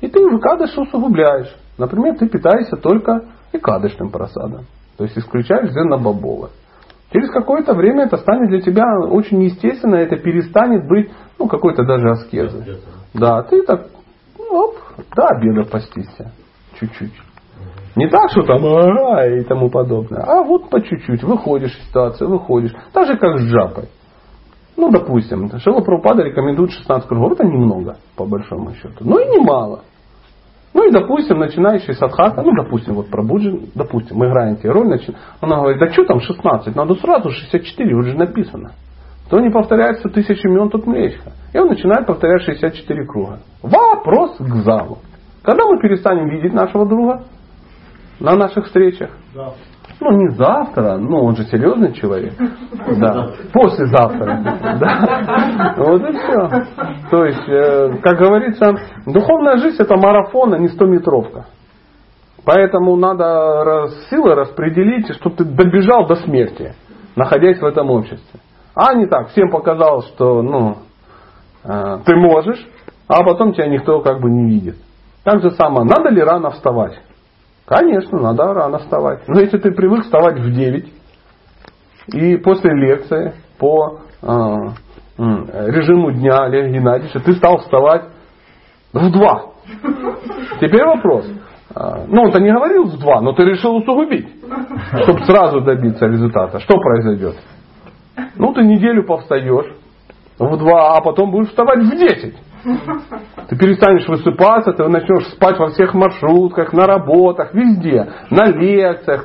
И 0.00 0.08
ты 0.08 0.20
уже 0.20 0.38
кадыш 0.38 0.76
усугубляешь. 0.76 1.54
Например, 1.78 2.16
ты 2.16 2.28
питаешься 2.28 2.76
только 2.76 3.24
и 3.52 3.58
кадышным 3.58 4.10
просадом. 4.10 4.66
То 4.96 5.04
есть 5.04 5.16
исключаешь 5.18 5.70
зернобобовое. 5.70 6.50
Через 7.12 7.30
какое-то 7.30 7.74
время 7.74 8.04
это 8.04 8.16
станет 8.16 8.48
для 8.48 8.60
тебя 8.60 8.84
очень 9.08 9.42
естественно, 9.42 9.96
это 9.96 10.16
перестанет 10.16 10.88
быть 10.88 11.10
ну, 11.38 11.46
какой-то 11.46 11.84
даже 11.84 12.10
аскезой. 12.10 12.78
Да, 13.14 13.42
ты 13.42 13.62
так, 13.62 13.86
ну, 14.36 14.44
оп, 14.44 14.76
до 15.14 15.26
обеда 15.28 15.62
постишься. 15.64 16.32
Чуть-чуть. 16.80 17.12
Не 17.96 18.08
так, 18.08 18.30
что 18.30 18.42
там 18.42 18.66
ага 18.66 19.26
и 19.26 19.44
тому 19.44 19.70
подобное, 19.70 20.22
а 20.22 20.42
вот 20.42 20.68
по 20.68 20.80
чуть-чуть. 20.80 21.22
Выходишь 21.22 21.76
из 21.76 21.88
ситуации, 21.88 22.24
выходишь. 22.24 22.74
Так 22.92 23.06
же, 23.06 23.16
как 23.16 23.38
с 23.38 23.42
джапой. 23.44 23.88
Ну, 24.76 24.90
допустим, 24.90 25.50
Шила 25.58 25.80
Прабхупада 25.80 26.22
рекомендует 26.22 26.70
16 26.72 27.08
кругов. 27.08 27.32
Это 27.32 27.44
немного, 27.44 27.96
по 28.16 28.24
большому 28.24 28.72
счету. 28.74 28.96
Но 29.00 29.18
и 29.20 29.26
немало. 29.38 29.82
Ну 30.74 30.88
и, 30.88 30.90
допустим, 30.90 31.38
начинающий 31.38 31.94
садхака, 31.94 32.42
ну, 32.42 32.52
допустим, 32.56 32.94
вот 32.94 33.08
пробуджен, 33.08 33.70
допустим, 33.76 34.16
мы 34.16 34.26
играем 34.26 34.56
тебе 34.56 34.70
роль, 34.72 34.88
начи... 34.88 35.14
она 35.40 35.58
говорит, 35.58 35.78
да 35.78 35.92
что 35.92 36.04
там 36.04 36.20
16, 36.20 36.74
надо 36.74 36.94
сразу 36.96 37.30
64, 37.30 37.94
уже 37.94 38.16
написано. 38.16 38.72
Кто 39.26 39.40
не 39.40 39.50
повторяется 39.50 40.08
тысячу 40.08 40.48
имен, 40.48 40.68
тут 40.70 40.86
млечка. 40.86 41.32
И 41.52 41.58
он 41.58 41.68
начинает 41.68 42.06
повторять 42.06 42.42
64 42.42 43.06
круга. 43.06 43.38
Вопрос 43.62 44.36
к 44.38 44.54
залу. 44.64 44.98
Когда 45.42 45.64
мы 45.64 45.80
перестанем 45.80 46.28
видеть 46.28 46.52
нашего 46.52 46.86
друга 46.86 47.24
на 48.18 48.34
наших 48.34 48.66
встречах? 48.66 49.10
Да. 49.34 49.52
Ну, 50.00 50.10
не 50.12 50.28
завтра, 50.30 50.98
ну, 50.98 51.24
он 51.24 51.36
же 51.36 51.44
серьезный 51.44 51.92
человек. 51.92 52.34
Да. 52.98 53.30
Послезавтра. 53.52 54.58
Да. 54.78 55.74
Вот 55.78 56.02
и 56.02 56.12
все. 56.12 56.48
То 57.10 57.24
есть, 57.24 57.48
э, 57.48 57.98
как 58.02 58.18
говорится, 58.18 58.74
духовная 59.06 59.56
жизнь 59.58 59.76
это 59.80 59.96
марафон, 59.96 60.54
а 60.54 60.58
не 60.58 60.68
стометровка. 60.68 61.46
Поэтому 62.44 62.96
надо 62.96 63.88
силы 64.10 64.34
распределить, 64.34 65.14
чтобы 65.14 65.36
ты 65.36 65.44
добежал 65.44 66.06
до 66.06 66.16
смерти, 66.16 66.74
находясь 67.16 67.60
в 67.60 67.64
этом 67.64 67.90
обществе. 67.90 68.40
А 68.74 68.94
не 68.94 69.06
так, 69.06 69.28
всем 69.28 69.50
показал, 69.50 70.02
что 70.02 70.42
ну, 70.42 70.76
э, 71.64 71.98
ты 72.04 72.16
можешь, 72.16 72.66
а 73.08 73.22
потом 73.24 73.52
тебя 73.52 73.68
никто 73.68 74.00
как 74.00 74.20
бы 74.20 74.30
не 74.30 74.50
видит. 74.50 74.76
Так 75.22 75.40
же 75.40 75.52
самое, 75.52 75.86
надо 75.86 76.10
ли 76.10 76.20
рано 76.22 76.50
вставать? 76.50 77.00
Конечно, 77.66 78.20
надо 78.20 78.52
рано 78.52 78.78
вставать. 78.78 79.26
Но 79.26 79.40
если 79.40 79.58
ты 79.58 79.70
привык 79.72 80.04
вставать 80.04 80.38
в 80.38 80.50
9, 80.52 80.92
и 82.12 82.36
после 82.36 82.70
лекции 82.74 83.34
по 83.58 84.00
э, 84.20 84.26
режиму 85.16 86.12
дня 86.12 86.44
Олега 86.44 86.68
Геннадьевича 86.68 87.20
ты 87.20 87.32
стал 87.32 87.58
вставать 87.58 88.04
в 88.92 89.10
2. 89.10 89.42
Теперь 90.60 90.84
вопрос. 90.84 91.26
А, 91.74 92.04
Ну, 92.06 92.22
он-то 92.22 92.38
не 92.40 92.52
говорил 92.52 92.84
в 92.84 92.98
2, 92.98 93.20
но 93.22 93.32
ты 93.32 93.44
решил 93.44 93.76
усугубить, 93.76 94.28
чтобы 95.02 95.24
сразу 95.24 95.60
добиться 95.62 96.06
результата. 96.06 96.60
Что 96.60 96.76
произойдет? 96.76 97.36
Ну, 98.36 98.52
ты 98.52 98.62
неделю 98.62 99.04
повстаешь 99.04 99.74
в 100.38 100.56
2, 100.56 100.96
а 100.96 101.00
потом 101.00 101.30
будешь 101.30 101.48
вставать 101.48 101.80
в 101.80 101.90
10. 101.90 102.34
Ты 102.64 103.56
перестанешь 103.56 104.08
высыпаться, 104.08 104.72
ты 104.72 104.88
начнешь 104.88 105.28
спать 105.28 105.58
во 105.58 105.68
всех 105.68 105.92
маршрутках, 105.92 106.72
на 106.72 106.86
работах, 106.86 107.52
везде, 107.52 108.08
на 108.30 108.46
лекциях. 108.46 109.24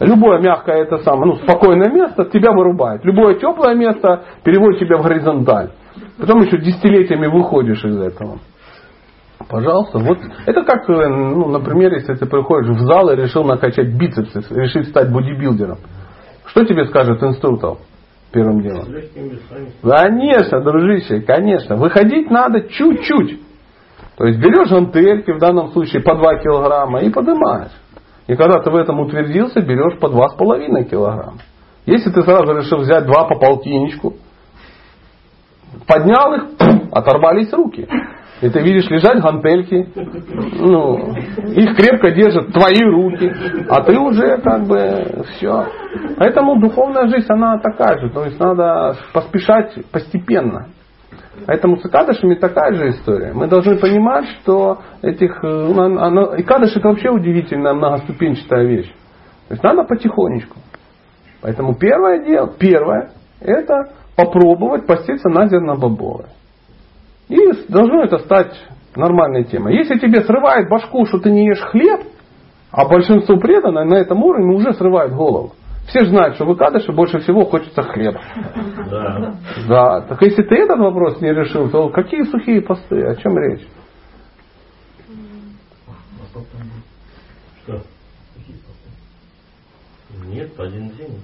Любое 0.00 0.40
мягкое 0.40 0.82
это 0.82 0.98
самое, 0.98 1.32
ну, 1.32 1.36
спокойное 1.36 1.90
место 1.90 2.24
тебя 2.26 2.52
вырубает. 2.52 3.04
Любое 3.04 3.34
теплое 3.34 3.74
место 3.74 4.24
переводит 4.44 4.80
тебя 4.80 4.96
в 4.96 5.02
горизонталь. 5.02 5.70
Потом 6.18 6.40
еще 6.40 6.58
десятилетиями 6.58 7.26
выходишь 7.26 7.84
из 7.84 8.00
этого. 8.00 8.38
Пожалуйста, 9.48 9.98
вот 9.98 10.18
это 10.46 10.62
как, 10.62 10.88
э, 10.88 11.08
ну, 11.08 11.48
например, 11.48 11.92
если 11.92 12.14
ты 12.14 12.24
приходишь 12.24 12.70
в 12.70 12.80
зал 12.80 13.10
и 13.10 13.16
решил 13.16 13.44
накачать 13.44 13.88
бицепсы, 13.94 14.42
решил 14.54 14.84
стать 14.84 15.12
бодибилдером. 15.12 15.78
Что 16.46 16.64
тебе 16.64 16.86
скажет 16.86 17.22
инструктор 17.22 17.76
первым 18.34 18.60
делом? 18.60 18.84
Конечно, 19.82 20.60
дружище, 20.60 21.20
конечно. 21.20 21.76
Выходить 21.76 22.30
надо 22.30 22.68
чуть-чуть. 22.68 23.40
То 24.16 24.26
есть 24.26 24.38
берешь 24.38 24.68
гантельки, 24.68 25.30
в 25.32 25.38
данном 25.38 25.68
случае 25.68 26.02
по 26.02 26.14
2 26.14 26.38
килограмма, 26.38 27.00
и 27.00 27.10
поднимаешь. 27.10 27.72
И 28.26 28.36
когда 28.36 28.60
ты 28.60 28.70
в 28.70 28.76
этом 28.76 29.00
утвердился, 29.00 29.60
берешь 29.60 29.98
по 29.98 30.06
2,5 30.06 30.84
килограмма. 30.84 31.38
Если 31.86 32.10
ты 32.10 32.22
сразу 32.22 32.54
решил 32.56 32.78
взять 32.78 33.04
два 33.04 33.24
по 33.24 33.38
полтинничку, 33.38 34.14
поднял 35.86 36.34
их, 36.34 36.44
оторвались 36.92 37.52
руки. 37.52 37.86
И 38.44 38.50
ты 38.50 38.60
видишь 38.60 38.90
лежать 38.90 39.22
гантельки, 39.22 39.88
ну, 40.60 41.14
их 41.48 41.74
крепко 41.76 42.10
держат 42.10 42.52
твои 42.52 42.78
руки, 42.84 43.32
а 43.70 43.80
ты 43.82 43.98
уже 43.98 44.36
как 44.42 44.66
бы 44.66 45.24
все. 45.30 45.66
Поэтому 46.18 46.60
духовная 46.60 47.08
жизнь, 47.08 47.26
она 47.30 47.56
такая 47.56 47.98
же. 48.00 48.10
То 48.10 48.24
есть 48.26 48.38
надо 48.38 48.96
поспешать 49.14 49.74
постепенно. 49.90 50.66
Поэтому 51.46 51.78
с 51.78 51.86
Икадышами 51.86 52.34
такая 52.34 52.74
же 52.74 52.90
история. 52.90 53.32
Мы 53.32 53.46
должны 53.48 53.78
понимать, 53.78 54.26
что 54.42 54.82
этих... 55.00 55.42
э, 55.42 55.72
оно- 55.72 56.38
Икадыш 56.38 56.76
это 56.76 56.88
вообще 56.88 57.08
удивительная 57.08 57.72
многоступенчатая 57.72 58.66
вещь. 58.66 58.92
То 59.48 59.54
есть 59.54 59.62
надо 59.62 59.84
потихонечку. 59.84 60.58
Поэтому 61.40 61.74
первое 61.76 62.22
дело, 62.26 62.52
первое, 62.58 63.10
это 63.40 63.92
попробовать 64.16 64.86
поститься 64.86 65.30
на 65.30 65.48
зернобобовое. 65.48 66.26
И 67.28 67.36
должно 67.68 68.04
это 68.04 68.18
стать 68.18 68.54
нормальной 68.96 69.44
темой. 69.44 69.76
Если 69.76 69.98
тебе 69.98 70.22
срывает 70.22 70.68
башку, 70.68 71.06
что 71.06 71.18
ты 71.18 71.30
не 71.30 71.46
ешь 71.46 71.60
хлеб, 71.60 72.00
а 72.70 72.88
большинство 72.88 73.36
преданных 73.38 73.86
на 73.86 73.94
этом 73.94 74.22
уровне 74.22 74.54
уже 74.54 74.72
срывает 74.74 75.14
голову. 75.14 75.54
Все 75.86 76.00
же 76.00 76.08
знают, 76.08 76.36
что 76.36 76.46
в 76.46 76.54
Икадыше 76.54 76.92
больше 76.92 77.18
всего 77.18 77.44
хочется 77.44 77.82
хлеба. 77.82 78.20
Да. 78.90 79.34
Да, 79.68 80.00
так 80.02 80.22
если 80.22 80.42
ты 80.42 80.56
этот 80.56 80.78
вопрос 80.78 81.20
не 81.20 81.32
решил, 81.32 81.70
то 81.70 81.90
какие 81.90 82.22
сухие 82.24 82.62
посты, 82.62 83.02
о 83.04 83.14
чем 83.16 83.38
речь? 83.38 83.66
Что? 87.62 87.82
Какие 88.34 88.56
посты? 88.56 88.88
Нет, 90.26 90.58
один 90.58 90.88
день. 90.90 91.20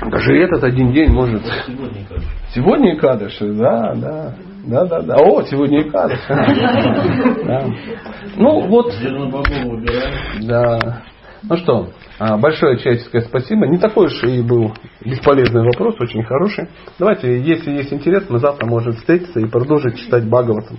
Даже 0.00 0.36
этот 0.38 0.64
один 0.64 0.92
день 0.92 1.10
может... 1.10 1.42
Сегодня? 1.66 2.06
Сегодня 2.54 2.96
Икадыши, 2.96 3.52
да, 3.52 3.94
да. 3.94 4.34
Да, 4.64 4.84
да, 4.84 5.00
да. 5.00 5.16
О, 5.16 5.42
сегодня 5.42 5.82
Икадыши. 5.82 6.26
Да. 7.46 7.66
Ну 8.36 8.66
вот, 8.68 8.92
да. 10.42 11.02
Ну 11.42 11.56
что, 11.56 11.88
а, 12.18 12.36
большое 12.36 12.78
человеческое 12.78 13.20
спасибо. 13.22 13.66
Не 13.66 13.78
такой 13.78 14.06
уж 14.06 14.22
и 14.24 14.42
был 14.42 14.74
бесполезный 15.04 15.62
вопрос, 15.62 15.94
очень 16.00 16.24
хороший. 16.24 16.68
Давайте, 16.98 17.40
если 17.40 17.70
есть 17.70 17.92
интерес, 17.92 18.26
мы 18.28 18.38
завтра 18.38 18.66
можем 18.66 18.94
встретиться 18.94 19.40
и 19.40 19.46
продолжить 19.46 19.98
читать 19.98 20.24
Бхагаватам. 20.28 20.78